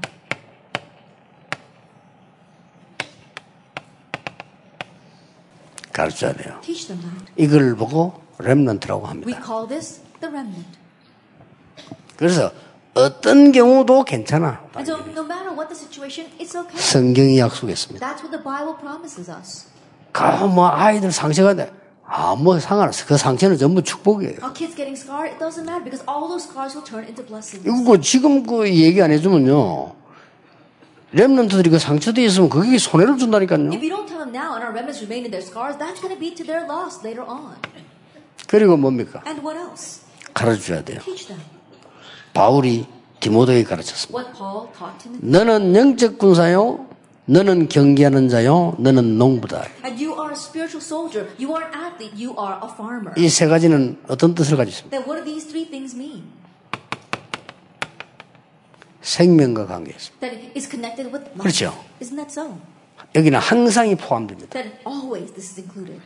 가르쳐야 5.92 6.32
돼요. 6.32 6.58
Teach 6.62 6.86
them 6.88 7.00
that. 7.02 7.32
이걸 7.36 7.76
보고 7.76 8.22
렘넌트라고 8.38 9.02
We 9.02 9.08
합니다. 9.08 9.42
call 9.44 9.68
this 9.68 10.00
the 10.20 10.32
remnant. 10.32 10.78
그래서 12.16 12.50
어떤 12.94 13.52
경우도 13.52 14.04
괜찮아. 14.04 14.60
So, 14.78 14.96
no 15.06 15.24
okay. 16.60 16.78
성경이 16.78 17.38
약속했습니다. 17.38 18.06
That's 18.06 18.22
what 18.22 18.30
the 18.30 18.42
Bible 18.42 18.76
promises 18.78 19.30
us. 19.30 19.66
그뭐 20.12 20.68
아이들 20.68 21.10
상처가 21.10 21.54
돼. 21.54 21.72
아무 22.06 22.60
상관없어. 22.60 23.06
그 23.06 23.16
상처는 23.16 23.58
전부 23.58 23.82
축복이에요. 23.82 24.36
이거 27.64 28.00
지금 28.00 28.46
그 28.46 28.68
얘기 28.68 29.02
안 29.02 29.10
해주면요. 29.10 29.92
렘넌트들이 31.12 31.70
그 31.70 31.78
상처돼 31.78 32.24
있으면 32.24 32.48
그게 32.48 32.78
손해를 32.78 33.18
준다니까요. 33.18 33.70
Scars. 35.38 35.88
그리고 38.46 38.76
뭡니까? 38.76 39.22
가르쳐줘야 40.34 40.84
돼요. 40.84 41.00
바울이 42.44 42.86
디모데에게 43.20 43.64
가르쳤습니다. 43.64 44.18
What 44.20 44.36
Paul 44.38 44.68
taught 44.76 44.98
Timothy. 45.02 45.30
너는 45.30 45.74
영적 45.74 46.18
군사요. 46.18 46.86
너는 47.26 47.68
경기하는 47.70 48.28
자요. 48.28 48.74
너는 48.78 49.16
농부다. 49.16 49.64
이 53.16 53.28
세 53.30 53.46
가지는 53.46 53.96
어떤 54.08 54.34
뜻을 54.34 54.58
가지고 54.58 54.90
mean? 55.96 56.24
생명과 59.00 59.66
life. 59.66 61.38
그렇죠. 61.38 61.72
여기는 63.14 63.38
항상이 63.38 63.94
포함됩니다. 63.94 64.60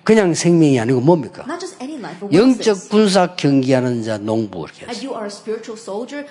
그냥 0.05 0.35
생명이 0.35 0.79
아니고 0.79 1.01
뭡니까? 1.01 1.45
Life, 1.99 2.29
영적? 2.33 2.89
군사 2.91 3.35
경기하는 3.35 4.03
자 4.03 4.19
농부 4.19 4.67
이렇게 4.67 4.87
soldier. 5.77 6.27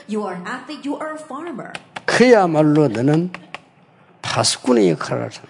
Athlete. 0.46 0.94
Farmer. 1.24 1.72
그야말로 2.06 2.88
너는 2.90 3.32
파수꾼의 4.22 4.92
역할을 4.92 5.26
하잖아. 5.26 5.48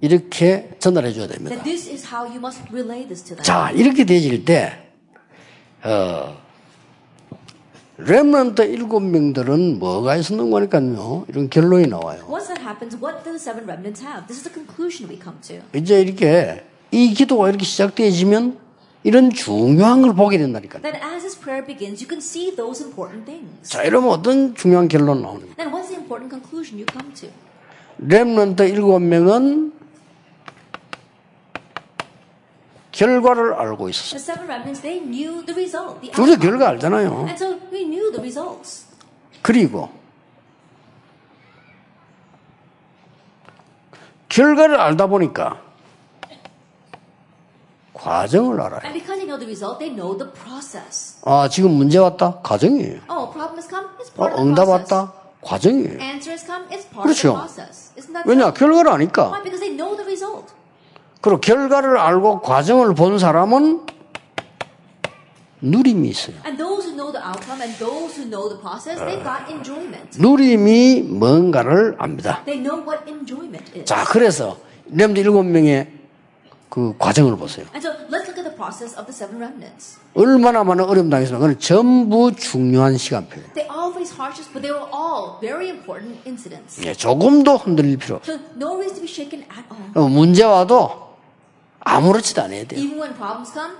이렇게 0.00 0.70
전달해 0.80 1.12
줘야 1.12 1.28
됩니다. 1.28 1.54
자, 3.44 3.70
이렇게 3.70 4.04
되질 4.04 4.44
때, 4.44 4.76
어, 5.84 6.41
렘런트 8.06 8.62
일곱 8.62 9.00
명들은 9.00 9.78
뭐가 9.78 10.16
있었는 10.16 10.50
거니까요. 10.50 11.24
이런 11.28 11.48
결론이 11.48 11.86
나와요. 11.86 12.24
Once 12.28 12.48
that 12.48 12.60
happens, 12.60 12.96
what 12.96 13.22
do 13.22 13.30
the 13.30 13.38
seven 13.38 13.64
remnants 13.64 14.02
have? 14.04 14.26
This 14.26 14.40
is 14.40 14.44
the 14.44 14.52
conclusion 14.52 15.08
we 15.08 15.20
come 15.22 15.38
to. 15.42 15.62
이제 15.74 16.00
이렇게 16.00 16.64
이 16.90 17.14
기도가 17.14 17.48
이렇게 17.48 17.64
시작되어지면 17.64 18.58
이런 19.04 19.30
중요한 19.30 20.02
걸 20.02 20.14
보게 20.14 20.38
된다니까요. 20.38 20.82
Begins, 20.82 22.02
you 22.02 22.08
can 22.08 22.18
see 22.18 22.54
those 22.54 22.82
important 22.82 23.24
things. 23.24 23.68
자, 23.68 23.82
이러면 23.82 24.10
어떤 24.10 24.54
중요한 24.54 24.88
결론 24.88 25.22
나오는가? 25.22 25.54
Then 25.56 25.72
what's 25.72 25.88
the 25.88 25.98
important 25.98 26.30
conclusion 26.30 26.78
you 26.78 26.86
come 26.90 27.12
to? 27.14 27.28
렘런트 27.98 28.62
일곱 28.62 28.98
명은 29.00 29.72
결과를 32.92 33.54
알고 33.54 33.88
있었어요. 33.88 34.36
우리. 36.00 36.36
결과 36.38 36.68
알잖아요. 36.68 37.26
그리고 39.42 39.88
결과를 44.28 44.80
알다 44.80 45.06
보니까 45.08 45.60
과정을 47.94 48.60
알아요. 48.60 48.80
And 48.84 48.94
because 48.98 49.18
they 49.20 49.26
know 49.26 49.38
the 49.38 49.46
result, 49.46 49.78
they 49.78 49.94
know 49.94 50.16
the 50.16 50.32
process. 50.32 51.18
아, 51.24 51.48
지금 51.48 51.72
문제 51.72 51.98
왔다? 51.98 52.40
과정이에요. 52.42 53.00
Oh, 53.08 53.30
problem 53.30 53.56
has 53.56 53.68
come, 53.68 53.86
it's 54.00 54.10
어, 54.12 54.16
part 54.16 54.32
of 54.34 54.36
the 54.36 54.42
응답 54.42 54.64
process. 54.66 54.94
왔다? 54.94 55.12
과정이에요. 55.42 56.00
Answer 56.00 56.32
has 56.32 56.44
come, 56.46 56.64
it's 56.72 56.88
part 56.88 57.04
그렇죠. 57.06 57.36
of 57.36 57.38
the 57.38 57.46
process. 57.46 57.92
Isn't 57.96 58.12
that 58.14 58.28
왜냐? 58.28 58.50
so? 58.50 58.54
결과를 58.54 58.90
아니까. 58.90 59.30
Why? 59.30 59.42
Because 59.44 59.60
they 59.60 59.76
know 59.76 59.94
the 59.94 60.04
result. 60.08 60.52
그리고 61.22 61.40
결과를 61.40 61.96
알고 61.98 62.40
과정을 62.40 62.94
본 62.94 63.18
사람은 63.18 63.86
누림이 65.60 66.08
있어요. 66.08 66.34
And 66.44 66.58
those 66.58 66.84
who 66.84 66.96
know 66.96 67.12
the 67.12 67.22
outcome 67.24 67.62
and 67.62 67.78
those 67.78 68.18
who 68.18 68.28
know 68.28 68.48
the 68.50 68.58
process, 68.60 68.98
they've 68.98 69.22
got 69.22 69.46
enjoyment. 69.48 70.18
누림이 70.18 71.02
뭔가를 71.02 71.94
압니다. 71.98 72.42
They 72.44 72.60
know 72.60 72.82
what 72.84 73.08
enjoyment 73.08 73.70
is. 73.72 73.84
자, 73.84 74.04
그래서 74.04 74.58
렘드 74.86 75.20
일곱 75.20 75.44
명의 75.44 75.86
그 76.68 76.96
과정을 76.98 77.36
보세요. 77.36 77.66
And 77.72 77.86
so 77.86 77.94
let's 78.10 78.26
look 78.26 78.34
at 78.34 78.42
the 78.42 78.56
process 78.56 78.98
of 78.98 79.06
the 79.06 79.14
seven 79.14 79.38
remnants. 79.38 80.00
얼마나 80.14 80.64
많은 80.64 80.82
어려움 80.82 81.08
당했으면 81.08 81.40
그건 81.40 81.58
전부 81.60 82.32
중요한 82.34 82.96
시간표예요. 82.96 83.52
They 83.54 83.70
all 83.70 83.94
face 83.94 84.10
hardships, 84.10 84.50
but 84.50 84.66
they 84.66 84.74
were 84.74 84.90
all 84.90 85.38
very 85.38 85.70
important 85.70 86.18
incidents. 86.26 86.82
예, 86.84 86.92
조금도 86.94 87.58
흔들릴 87.58 87.96
필요 87.98 88.16
없어요. 88.16 88.34
So 88.34 88.42
no 88.56 88.74
reason 88.74 88.98
to 88.98 89.02
be 89.06 89.08
shaken 89.08 89.46
at 89.46 89.62
all. 89.70 89.94
어, 89.94 90.08
문제 90.08 90.42
와도 90.42 91.11
아무렇지도 91.84 92.42
않아야 92.42 92.64
돼요. 92.66 92.80
Even 92.80 92.98
when 93.00 93.14
problems 93.14 93.52
come, 93.52 93.74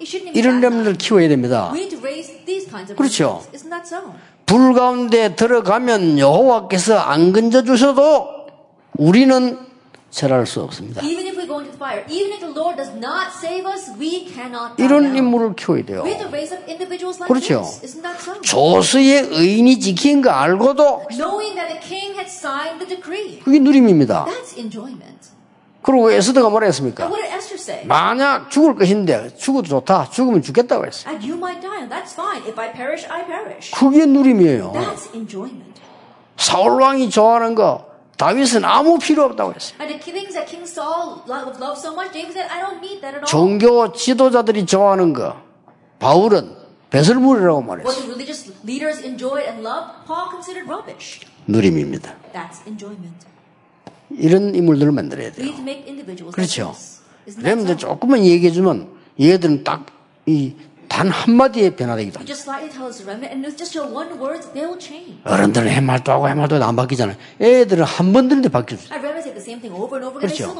it 0.00 0.04
shouldn't 0.04 0.30
even 0.30 0.36
이런. 0.36 0.60
렘을 0.60 0.94
키워야 0.94 1.28
됩니다. 1.28 1.70
We 1.72 1.80
need 1.80 1.96
to 1.96 2.00
raise 2.02 2.32
these 2.46 2.68
kinds 2.68 2.92
of 2.92 2.96
그렇죠. 2.96 3.42
so? 3.84 4.14
불 4.46 4.74
가운데 4.74 5.34
들어가면 5.36 6.18
여호와께서 6.18 6.98
안 6.98 7.32
건져 7.32 7.62
주셔도 7.62 8.28
우리는 8.96 9.58
절할 10.10 10.44
수 10.46 10.60
없습니다. 10.62 11.00
Fire, 11.02 12.04
us, 13.66 13.92
이런. 14.78 15.16
인물을 15.16 15.54
키워야 15.54 15.84
돼요. 15.84 16.02
Like 16.04 17.26
그렇죠. 17.26 17.62
so? 17.62 18.40
조수의 18.42 19.28
의인이 19.30 19.78
지킨 19.78 20.20
거 20.20 20.30
알고도. 20.30 21.06
그게 23.44 23.58
누림입니다. 23.60 24.26
그리고 25.82 26.10
에스더가 26.10 26.50
뭐라 26.50 26.66
했습니까? 26.66 27.08
만약 27.86 28.50
죽을 28.50 28.74
것인데 28.74 29.34
죽어도 29.36 29.68
좋다. 29.68 30.10
죽으면 30.10 30.42
죽겠다고 30.42 30.84
했어요. 30.86 31.14
그게 33.74 34.04
누림이에요. 34.06 34.72
사울 36.36 36.80
왕이 36.82 37.10
좋아하는 37.10 37.54
거 37.54 37.86
다윗은 38.18 38.64
아무 38.64 38.98
필요 38.98 39.24
없다고 39.24 39.54
했어요. 39.54 39.78
종교 43.26 43.92
지도자들이 43.92 44.66
좋아하는 44.66 45.14
거 45.14 45.36
바울은 45.98 46.56
배설물이라고 46.90 47.62
말했어요. 47.62 47.94
누림입니다. 51.46 52.14
이런 54.12 54.54
인물들을 54.54 54.92
만들어야 54.92 55.32
돼요. 55.32 55.52
그렇죠. 56.32 56.74
so? 56.76 57.76
조금만 57.76 58.24
얘기해주면 58.24 58.88
얘들은 59.20 59.64
딱 59.64 60.00
이 60.26 60.52
단 61.00 61.08
한마디에 61.08 61.70
변화되기도. 61.70 62.20
어른들은 65.24 65.68
해말도 65.70 66.12
하고 66.12 66.28
해말도 66.28 66.62
안 66.62 66.76
바뀌잖아요. 66.76 67.16
애들은 67.40 67.84
한번 67.84 68.30
and 68.30 68.44
over 70.04 70.20
again, 70.20 70.28
they 70.28 70.44
그렇죠. 70.44 70.52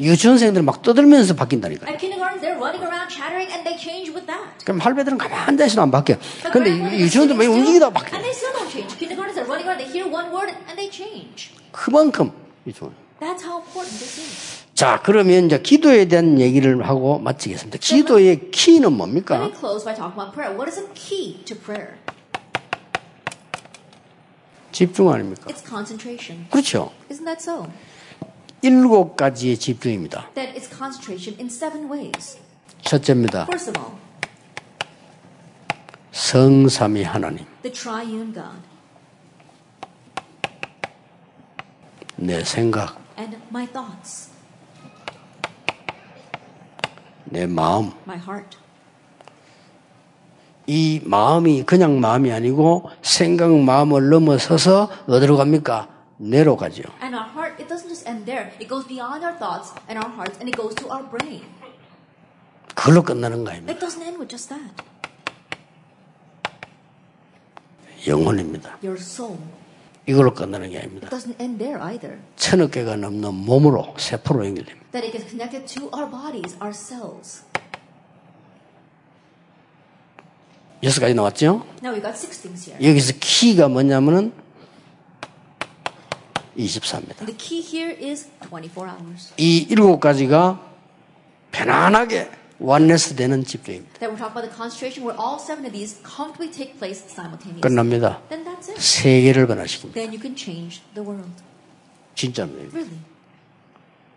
유치원생들은 0.00 0.64
막 0.64 0.82
떠들면서 0.82 1.34
바뀐다니까요. 1.34 1.90
At 1.90 1.98
kindergarten, 1.98 2.40
they're 2.40 2.54
running 2.54 2.86
around 2.86 3.10
chattering, 3.10 3.50
and 3.50 3.64
they 3.66 3.76
change 3.76 4.14
with 4.14 4.26
that. 4.26 4.62
그럼 4.64 4.78
할배들은 4.78 5.18
가만히 5.18 5.42
앉아있어도 5.48 5.82
안 5.82 5.90
바뀌어요. 5.90 6.20
근데 6.52 6.70
유치원들 6.70 7.34
막 7.34 7.42
움직이다 7.42 7.90
바뀌어요. 7.90 8.14
And 8.14 8.22
they 8.22 8.30
still 8.30 8.54
don't 8.54 8.70
change. 8.70 8.94
Kindergartens 8.96 9.42
are 9.42 9.48
running 9.50 9.66
around, 9.66 9.82
they 9.82 9.90
hear 9.90 10.06
one 10.06 10.30
word, 10.30 10.54
and 10.70 10.78
they 10.78 10.86
change. 10.88 11.50
그만큼 11.72 12.30
유치원. 12.64 12.94
That's 13.18 13.42
how 13.42 13.58
important 13.58 13.98
this 13.98 14.22
is. 14.22 14.63
자, 14.74 15.00
그러면 15.04 15.46
이제 15.46 15.60
기도에 15.60 16.06
대한 16.06 16.40
얘기를 16.40 16.86
하고 16.86 17.18
마치겠습니다. 17.20 17.78
기도의 17.78 18.50
키는 18.50 18.92
뭡니까? 18.92 19.44
me 19.44 19.52
close 19.56 19.84
by 19.84 19.94
talking 19.94 20.12
about 20.18 20.32
prayer. 20.34 20.52
What 20.52 20.68
is 20.68 20.80
a 20.80 20.86
key 20.94 21.44
to 21.44 21.56
prayer? 21.56 21.96
집중 24.72 25.10
아닙니까? 25.12 25.44
It's 25.48 25.64
concentration. 25.64 26.46
그렇죠. 26.50 26.90
Isn't 27.08 27.24
that 27.24 27.40
so? 27.40 27.68
일곱 28.62 29.14
가지의 29.14 29.56
집중입니다. 29.58 30.30
That 30.34 30.58
it's 30.58 30.68
concentration 30.68 31.38
in 31.38 31.46
seven 31.46 31.88
ways. 31.88 32.38
첫째입니다. 32.82 33.44
First 33.44 33.70
of 33.70 33.78
all, 33.80 33.96
성삼위 36.10 37.04
하나님. 37.04 37.46
the 37.62 37.72
triune 37.72 38.32
God 38.34 38.58
내 42.16 42.42
생각, 42.42 42.96
and 43.18 43.36
my 43.50 43.66
thoughts, 43.66 44.30
내 47.24 47.46
마음. 47.46 47.92
my 48.06 48.18
heart. 48.18 48.58
이 50.66 51.00
마음이 51.04 51.64
그냥 51.64 52.00
마음이 52.00 52.32
아니고 52.32 52.90
생각 53.02 53.50
마음을 53.52 54.08
넘어서서 54.08 54.90
어디로 55.06 55.36
갑니까? 55.36 55.88
뇌로 56.16 56.56
가죠. 56.56 56.82
And 57.02 57.14
our 57.14 57.28
heart, 57.28 57.60
it 57.60 57.68
doesn't 57.68 57.88
just 57.88 58.08
end 58.08 58.24
there. 58.24 58.50
It 58.60 58.68
goes 58.68 58.86
beyond 58.86 59.24
our 59.24 59.36
thoughts 59.36 59.74
and 59.88 59.98
our 59.98 60.10
hearts 60.10 60.38
and 60.40 60.48
it 60.48 60.56
goes 60.56 60.74
to 60.76 60.88
our 60.90 61.04
brain. 61.08 61.44
그걸로 62.74 63.02
끝나는 63.02 63.44
거 63.44 63.50
아닙니까? 63.50 63.72
It 63.72 63.80
doesn't 63.80 64.02
end 64.02 64.18
with 64.18 64.28
just 64.28 64.48
that. 64.48 64.72
영혼입니다. 68.06 68.78
Your 68.82 69.00
soul. 69.00 69.38
이걸로 70.06 70.34
끝나는 70.34 70.70
게 70.70 70.78
아닙니다. 70.78 71.08
천억 72.36 72.70
개가 72.72 72.96
넘는 72.96 73.34
몸으로, 73.34 73.94
세포로 73.98 74.46
연결됩니다. 74.46 74.86
Bodies. 76.10 76.56
여섯 80.82 81.00
가지 81.00 81.14
나왔죠? 81.14 81.64
여기서 82.82 83.14
키가 83.18 83.68
뭐냐면은 83.68 84.32
24입니다. 86.58 87.20
And 87.20 87.26
the 87.26 87.36
key 87.36 87.60
here 87.60 87.96
is 88.10 88.28
24 88.50 88.90
hours. 88.90 89.32
이 89.38 89.66
일곱 89.70 90.00
가지가 90.00 90.60
편안하게 91.50 92.30
완네스 92.58 93.16
되는 93.16 93.44
집중입니다. 93.44 93.98
That 93.98 94.12
we're 94.12 94.18
talking 94.18 94.32
about 94.32 94.46
the 94.46 94.54
concentration 94.54 95.02
where 95.04 95.18
all 95.18 95.38
seven 95.40 95.66
of 95.66 95.72
these 95.72 95.98
comfortably 96.04 96.50
take 96.50 96.78
place 96.78 97.02
simultaneously. 97.02 97.60
끝납니다. 97.60 98.20
Then 98.28 98.44
that's 98.44 98.70
it. 98.70 98.80
세계를 98.80 99.46
변화시킵니다. 99.46 99.92
Then 99.94 100.10
you 100.14 100.20
can 100.20 100.36
change 100.36 100.82
the 100.94 101.02
world. 101.02 101.42
진짜입니다. 102.14 102.70
Really. 102.72 102.98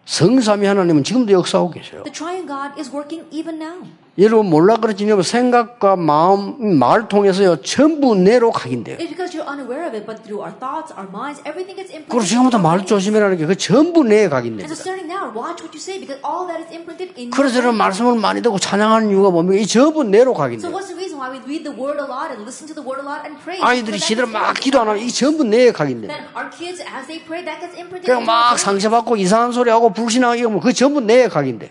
성삼위 0.05 0.65
하나님은 0.65 1.03
지금도 1.03 1.33
역사하고 1.33 1.71
계셔요. 1.71 2.03
The 2.03 2.13
triune 2.13 2.47
God 2.47 2.79
is 2.79 2.89
working 2.93 3.27
even 3.31 3.61
now. 3.61 3.83
여러분 4.19 4.49
몰라 4.49 4.77
그렇지 4.77 5.05
여러분 5.05 5.21
생각과 5.21 5.95
마음, 5.95 6.79
말 6.79 7.07
통해서요 7.07 7.57
전부 7.61 8.15
내로 8.15 8.51
각인돼요. 8.51 8.97
It's 8.97 9.09
because 9.09 9.29
you're 9.37 9.45
unaware 9.45 9.85
of 9.85 9.93
it, 9.93 10.07
but 10.09 10.23
through 10.25 10.41
our 10.41 10.49
thoughts, 10.57 10.89
our 10.97 11.05
minds, 11.05 11.37
everything 11.45 11.77
gets 11.77 11.93
그리고 11.93 12.17
imprinted. 12.17 12.25
지금부터 12.29 12.57
말. 12.57 12.83
조심해라는 12.83 13.37
게 13.37 13.45
그 13.45 13.55
전부 13.55 14.01
내에 14.03 14.25
And 14.25 14.33
so 14.33 14.35
각인됩니다. 14.41 14.73
starting 14.73 15.05
now, 15.05 15.29
watch 15.29 15.61
what 15.61 15.69
you 15.69 15.77
say 15.77 16.01
because 16.01 16.17
all 16.25 16.49
that 16.49 16.57
is 16.65 16.73
imprinted 16.73 17.13
in 17.13 17.29
your 17.29 17.37
그래서 17.37 17.61
저는. 17.61 17.77
말씀을 17.77 18.17
많이 18.17 18.41
듣고 18.41 18.57
찬양하는 18.57 19.11
이유가 19.13 19.29
뭡니까? 19.29 19.61
이 19.61 19.67
전부 19.67 20.01
내로 20.03 20.33
So 20.33 20.41
각인돼요. 20.41 20.73
what's 20.73 20.89
the 20.89 20.97
reason 20.97 21.21
why 21.21 21.29
we 21.29 21.37
read 21.45 21.61
the 21.61 21.69
word 21.77 22.01
a 22.01 22.07
lot 22.09 22.33
and 22.33 22.41
listen 22.41 22.65
to 22.65 22.73
the 22.73 22.81
word 22.81 22.97
a 22.97 23.05
lot 23.05 23.21
and 23.21 23.37
pray? 23.45 23.61
아이들이 23.61 24.01
that 24.01 24.25
막 24.33 24.57
기도 24.57 24.81
안 24.81 24.89
하면 24.89 24.97
이 24.97 25.13
전부 25.13 25.45
내에 25.45 25.69
각인돼요. 25.69 26.09
Then 26.09 26.25
our 26.33 26.49
kids, 26.49 26.81
as 26.81 27.05
they 27.05 27.21
pray, 27.21 27.45
that 27.45 27.61
gets 27.61 27.77
imprinted 27.77 28.09
그냥 28.09 28.25
막. 28.25 28.57
상처받고 28.57 29.13
이상한 29.21 29.53
소리 29.53 29.69
하고 29.69 29.93
불신하고 29.93 30.33
이러면 30.33 30.57
그 30.59 30.73
전부 30.73 31.01
내에 31.05 31.29
각인돼. 31.29 31.69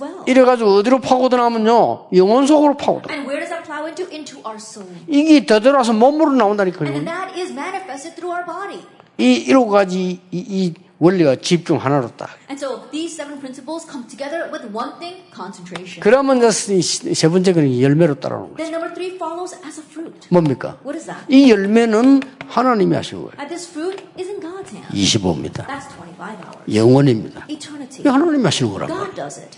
Well. 0.00 0.24
이래 0.26 0.42
가지고 0.44 0.76
어디로 0.76 1.00
파고드나면요 1.00 2.08
영혼 2.14 2.46
속으로 2.46 2.76
파고들어. 2.76 3.14
And 3.14 3.28
where 3.28 3.40
does 3.40 3.50
that 3.50 3.64
plow 3.64 3.86
into? 3.86 4.06
Into 4.10 4.38
our 4.44 4.56
soul. 4.58 4.88
이게 5.06 5.44
되돌아서 5.46 5.92
몸으로 5.92 6.32
나온다니까요. 6.32 6.90
And 6.90 7.04
then 7.04 7.04
that 7.06 7.38
is 7.38 7.52
manifested 7.52 8.14
through 8.16 8.34
our 8.34 8.44
body. 8.44 8.82
이 9.18 9.34
일곱 9.48 9.70
가지 9.70 10.20
이, 10.30 10.38
이 10.38 10.74
원리가 10.98 11.36
집중 11.36 11.76
하나로 11.76 12.10
딱. 12.16 12.30
And 12.50 12.58
so 12.58 12.90
these 12.90 13.14
seven 13.14 13.38
principles 13.38 13.86
come 13.88 14.06
together 14.08 14.50
with 14.50 14.66
one 14.74 14.98
thing, 14.98 15.22
concentration. 15.32 16.00
그러면 16.00 16.42
이세 16.42 17.28
번째 17.28 17.52
그 17.52 17.82
열매로 17.82 18.18
따라오는 18.18 18.54
거예요. 18.54 18.56
Then 18.56 18.74
number 18.74 18.94
three 18.94 19.14
follows 19.14 19.54
as 19.64 19.78
a 19.78 19.86
fruit. 19.86 20.26
뭡니까? 20.30 20.76
What 20.82 20.98
is 20.98 21.06
that? 21.06 21.22
이 21.28 21.50
열매는 21.50 22.22
하나님이 22.48 22.96
하신 22.96 23.18
거예요. 23.18 23.32
And 23.38 23.48
this 23.48 23.70
fruit 23.70 24.02
is 24.18 24.28
in 24.28 24.40
God's 24.40 24.74
hand. 24.74 24.90
25입니다. 24.90 25.66
That's 25.66 25.86
25 25.94 26.18
hours. 26.18 26.74
영원입니다. 26.74 27.46
Eternity. 27.48 28.00
이게 28.00 28.08
하나님이 28.08 28.42
하시는 28.42 28.70
God 28.72 29.14
does 29.14 29.38
it. 29.38 29.56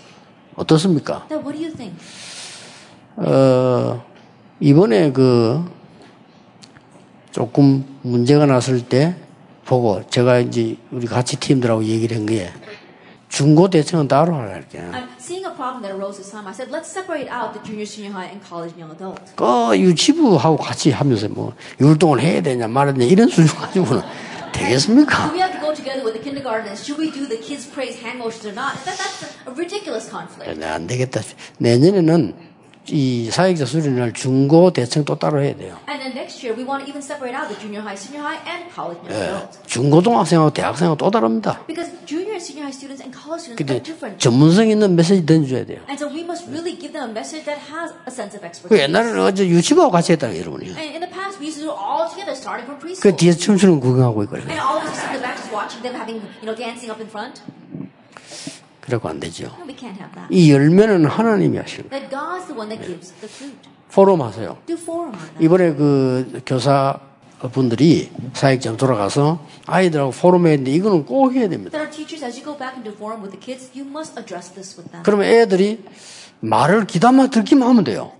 어떻습니까? 0.55 1.25
Then 1.27 1.43
what 1.43 1.57
do 1.57 1.65
you 1.65 1.73
think? 1.75 1.97
어, 3.15 4.03
이번에 4.59 5.11
그 5.11 5.65
조금 7.31 7.85
문제가 8.03 8.45
났을 8.45 8.85
때 8.87 9.15
보고 9.71 10.03
제가 10.09 10.39
이제 10.39 10.75
우리 10.91 11.07
같이 11.07 11.37
팀들하고 11.39 11.85
얘기를 11.85 12.17
한 12.17 12.25
게 12.25 12.51
중고 13.29 13.69
대청은 13.69 14.09
따로 14.09 14.35
하랄게. 14.35 14.77
I'm 14.91 15.07
seeing 15.17 15.47
a 15.47 15.55
problem 15.55 15.79
that 15.87 15.95
arose 15.95 16.17
this 16.19 16.29
time. 16.29 16.45
I 16.45 16.51
said, 16.51 16.67
let's 16.69 16.91
separate 16.91 17.31
out 17.31 17.53
the 17.55 17.63
junior, 17.63 17.87
senior 17.87 18.11
high, 18.11 18.27
and 18.27 18.43
college 18.43 18.75
and 18.75 18.83
young 18.83 18.91
adult. 18.91 19.23
그 19.39 19.79
유치부하고 19.79 20.57
같이 20.57 20.91
하면서 20.91 21.29
뭐 21.29 21.53
율동을 21.79 22.19
해야 22.19 22.41
되냐 22.41 22.67
말아야 22.67 22.93
되냐 22.93 23.05
이런 23.07 23.29
수준 23.29 23.47
가지고는 23.55 24.01
Do 24.51 24.59
되겠습니까? 24.59 25.31
we 25.31 25.39
have 25.39 25.55
to 25.55 25.61
go 25.63 25.71
together 25.73 26.03
with 26.03 26.11
the 26.11 26.19
kindergarten? 26.21 26.75
Should 26.75 26.99
we 26.99 27.07
do 27.07 27.23
the 27.23 27.39
kids' 27.39 27.63
praise 27.71 27.95
hand 28.03 28.19
motions 28.19 28.43
or 28.43 28.51
not? 28.51 28.75
That, 28.83 28.99
that's 28.99 29.23
a 29.47 29.51
ridiculous 29.55 30.11
conflict. 30.11 30.51
네, 30.59 30.67
안 30.67 30.85
되겠다. 30.85 31.21
내년에는 31.59 32.35
이 32.89 33.29
사회자 33.29 33.65
수련을 33.65 34.13
중고 34.13 34.71
대청 34.73 35.05
또 35.05 35.15
따로 35.17 35.41
해야 35.41 35.55
돼요. 35.55 35.77
And 35.87 36.01
then 36.01 36.17
next 36.17 36.41
year, 36.41 36.57
we 36.57 36.65
want 36.65 36.83
to 36.83 36.89
even 36.89 37.01
separate 37.01 37.37
out 37.37 37.47
the 37.47 37.55
junior 37.61 37.79
high, 37.85 37.93
senior 37.93 38.25
high, 38.25 38.41
and 38.49 38.73
college 38.73 38.97
and 39.05 39.13
young 39.13 39.37
adult. 39.37 39.59
중고등학생하고 39.67 40.49
대학생하고 40.51 40.97
또 40.97 41.11
다릅니다. 41.11 41.61
Because 41.67 41.93
junior 42.09 42.33
and 42.33 42.41
senior 42.41 42.65
high 42.65 42.73
students 42.73 43.05
and 43.05 43.13
college 43.13 43.45
students 43.45 43.61
근데 43.61 43.77
are 43.77 43.85
different. 43.85 44.17
전문성 44.17 44.67
있는 44.67 44.95
메시지 44.97 45.23
던져야 45.25 45.65
돼요. 45.65 45.85
And 45.85 46.01
so 46.01 46.09
we 46.09 46.25
must 46.25 46.49
really 46.49 46.73
give 46.73 46.91
them 46.91 47.05
a 47.05 47.13
message 47.13 47.45
that 47.45 47.61
has 47.69 47.93
a 48.09 48.11
sense 48.11 48.33
of 48.33 48.41
그 48.41 48.49
expertise. 48.49 48.81
옛날에는 48.81 49.21
어제 49.21 49.45
유치부하고 49.45 49.93
같이 49.93 50.17
했다 50.17 50.33
여러분이. 50.33 50.73
And 50.73 50.97
in 50.97 51.05
the 51.05 51.11
past, 51.13 51.37
we 51.37 51.53
used 51.53 51.61
to 51.61 51.69
do 51.69 51.71
it 51.71 51.77
all 51.77 52.09
together, 52.09 52.33
starting 52.33 52.65
from 52.65 52.81
그. 52.81 53.13
뒤에 53.15 53.37
춤추는 53.37 53.79
거 53.79 53.93
구경하고 53.93 54.25
있고 54.25 54.41
And 54.41 54.57
all 54.57 54.81
of 54.81 54.89
us 54.89 54.97
in 55.05 55.13
the 55.13 55.21
back 55.21 55.37
just 55.37 55.53
watching 55.53 55.85
them 55.85 55.93
having, 55.93 56.17
you 56.41 56.49
know, 56.49 56.57
dancing 56.57 56.89
up 56.89 56.97
in 56.97 57.05
front. 57.05 57.45
그래고 58.91 59.07
안 59.07 59.21
되죠. 59.21 59.45
No, 59.45 59.65
we 59.65 59.73
can't 59.73 59.95
have 59.95 60.11
that. 60.15 60.27
이 60.29 60.51
열매는 60.51 61.05
하나님이 61.05 61.57
하시는 61.57 61.89
거예요. 61.89 62.09
That 62.09 62.13
God's 62.13 62.47
the 62.47 62.59
one 62.59 62.67
that 62.67 62.85
gives 62.85 63.13
the 63.21 63.31
fruit. 63.31 63.57
포럼 63.89 64.21
하세요. 64.21 64.57
이번에 65.39 65.73
그 65.75 66.41
교사 66.45 66.99
분들이 67.53 68.11
사역장 68.33 68.75
돌아가서 68.75 69.39
아이들하고 69.65 70.11
포럼 70.11 70.47
했는데 70.47 70.71
이거는 70.71 71.05
꼭 71.05 71.31
해야 71.33 71.47
됩니다. 71.47 71.71
That 71.71 71.87
our 71.87 71.89
teachers, 71.89 72.25
as 72.25 72.35
you 72.35 72.43
go 72.43 72.57
back 72.57 72.75
into 72.75 72.91
forum 72.91 73.23
with 73.23 73.31
the 73.31 73.39
kids, 73.39 73.71
you 73.73 73.87
must 73.87 74.19
address 74.19 74.51
this 74.51 74.75
with 74.77 74.91
them. 74.91 75.03
그러면 75.03 75.27
애들이 75.27 75.79
말을 76.41 76.85
귀담아 76.87 77.27
듣기만 77.27 77.67
하면 77.69 77.83
돼요. 77.83 78.11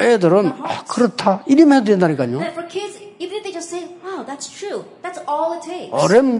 애들은 0.00 0.46
아. 0.62 0.84
그렇다 0.88 1.42
이러면 1.46 1.84
된다니까요. 1.84 2.38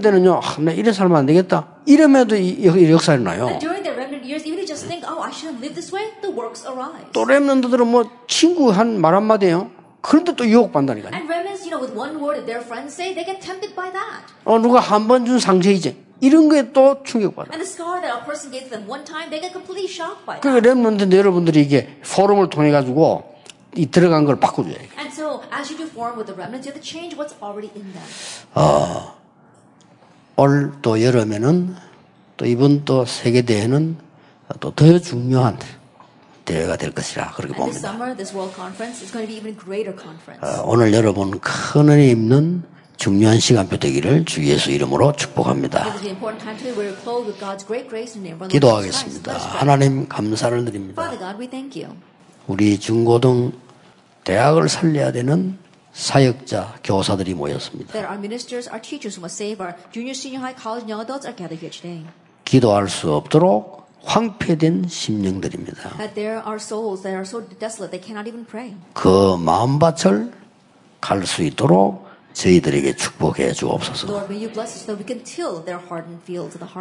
데는요, 0.01 0.41
아, 0.43 0.57
나 0.61 0.73
이래 0.73 0.93
살면 0.93 1.17
안 1.19 1.27
되겠다. 1.27 1.67
이러면도 1.87 2.37
역사를 2.91 3.23
나요. 3.23 3.45
Oh. 3.45 3.59
또 7.13 7.25
랩런드들은 7.25 7.85
뭐 7.87 8.05
친구 8.27 8.71
한 8.71 8.99
말 9.01 9.15
한마디예요. 9.15 9.71
그런데 10.01 10.35
또 10.37 10.47
유혹받는다니까요. 10.47 11.11
By 13.75 13.93
that. 13.93 14.33
어, 14.45 14.59
누가 14.59 14.81
한 14.81 15.09
번 15.09 15.27
준 15.27 15.39
상처이제. 15.39 15.97
이런 16.21 16.49
거에 16.49 16.73
또 16.73 17.03
충격받아. 17.05 17.53
And 17.55 17.63
the 17.63 17.69
scar 17.69 18.01
that 18.01 18.13
a 18.13 18.25
person 18.25 18.51
gave 18.51 18.69
to 18.69 18.71
them 18.77 18.89
one 18.91 19.05
time, 19.05 19.31
they 19.31 19.41
get 19.41 19.53
completely 19.53 19.87
shocked 19.87 20.27
by 20.27 20.41
that. 20.41 20.43
그 20.43 20.61
랩런드 20.61 21.13
여러분들이 21.15 21.63
이게 21.63 22.01
포럼을 22.03 22.51
통해 22.51 22.71
가지고 22.71 23.37
이 23.77 23.87
들어간 23.87 24.25
걸 24.25 24.41
바꿔줘야 24.41 24.75
돼. 24.75 24.89
And 24.99 25.13
so, 25.13 25.43
as 25.53 25.71
you 25.71 25.79
do 25.79 25.87
forum 25.87 26.19
with 26.19 26.27
the 26.27 26.35
remnants, 26.35 26.67
you 26.67 26.73
have 26.75 26.81
to 26.81 26.83
change 26.83 27.15
what's 27.17 27.35
already 27.43 27.71
in 27.77 27.93
them. 27.93 28.07
올또 30.37 31.03
여름에는 31.03 31.77
또 32.37 32.47
이번 32.47 32.85
또 32.85 33.05
세계 33.05 33.43
대회는 33.43 33.97
또 34.61 34.71
더 34.71 34.99
중요한 34.99 35.59
대회가 36.45 36.77
될 36.77 36.93
것이라 36.93 37.33
그렇게 37.33 37.55
봅니다. 37.55 37.79
summer, 37.79 38.17
this 38.17 38.33
World 38.35 38.55
Conference 38.57 39.03
is 39.05 39.13
going 39.13 39.27
to 39.27 39.29
be 39.29 39.37
even 39.37 39.57
greater 39.59 39.93
conference. 39.95 40.41
어, 40.41 40.63
오늘 40.65 40.95
여러분 40.95 41.39
큰 41.41 41.89
은혜 41.91 42.09
입는 42.09 42.63
중요한 42.99 43.39
시간표 43.39 43.77
되기를 43.79 44.25
주 44.25 44.45
예수 44.45 44.73
이름으로 44.73 45.13
축복합니다. 45.13 45.95
기도하겠습니다. 48.49 49.33
하나님 49.39 50.09
감사를 50.09 50.65
드립니다. 50.65 51.11
우리 52.49 52.79
중고등 52.79 53.53
대학을 54.25 54.69
살려야 54.69 55.13
되는 55.13 55.57
사역자 55.93 56.79
교사들이 56.83 57.35
모였습니다. 57.35 57.93
기도할 62.45 62.89
수 62.89 63.13
없도록 63.15 63.87
황폐된 64.03 64.87
심령들입니다. 64.89 65.91
그 68.95 69.37
마음밭을 69.37 70.33
갈 71.01 71.25
수 71.27 71.43
있도록 71.43 72.08
저희들에게 72.33 72.95
축복해 72.97 73.53
주옵소서. 73.53 74.29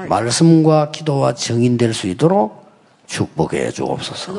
말씀과 0.09 0.91
기도와 0.91 1.33
증인될 1.33 1.93
수 1.93 2.07
있도록 2.07 2.67
축복해 3.07 3.71
주옵소서. 3.71 4.33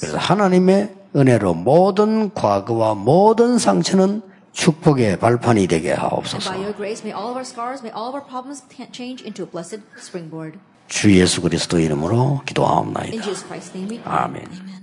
그래서 0.00 0.16
하나님의 0.16 0.94
은혜로 1.16 1.54
모든 1.54 2.32
과거와 2.32 2.94
모든 2.94 3.58
상처는 3.58 4.22
축복의 4.52 5.18
발판이 5.18 5.66
되게 5.66 5.92
하옵소서. 5.92 6.52
주 10.88 11.10
예수 11.18 11.40
그리스도 11.40 11.78
이름으로 11.78 12.42
기도하옵나이다. 12.46 13.22
Jesus 13.22 14.81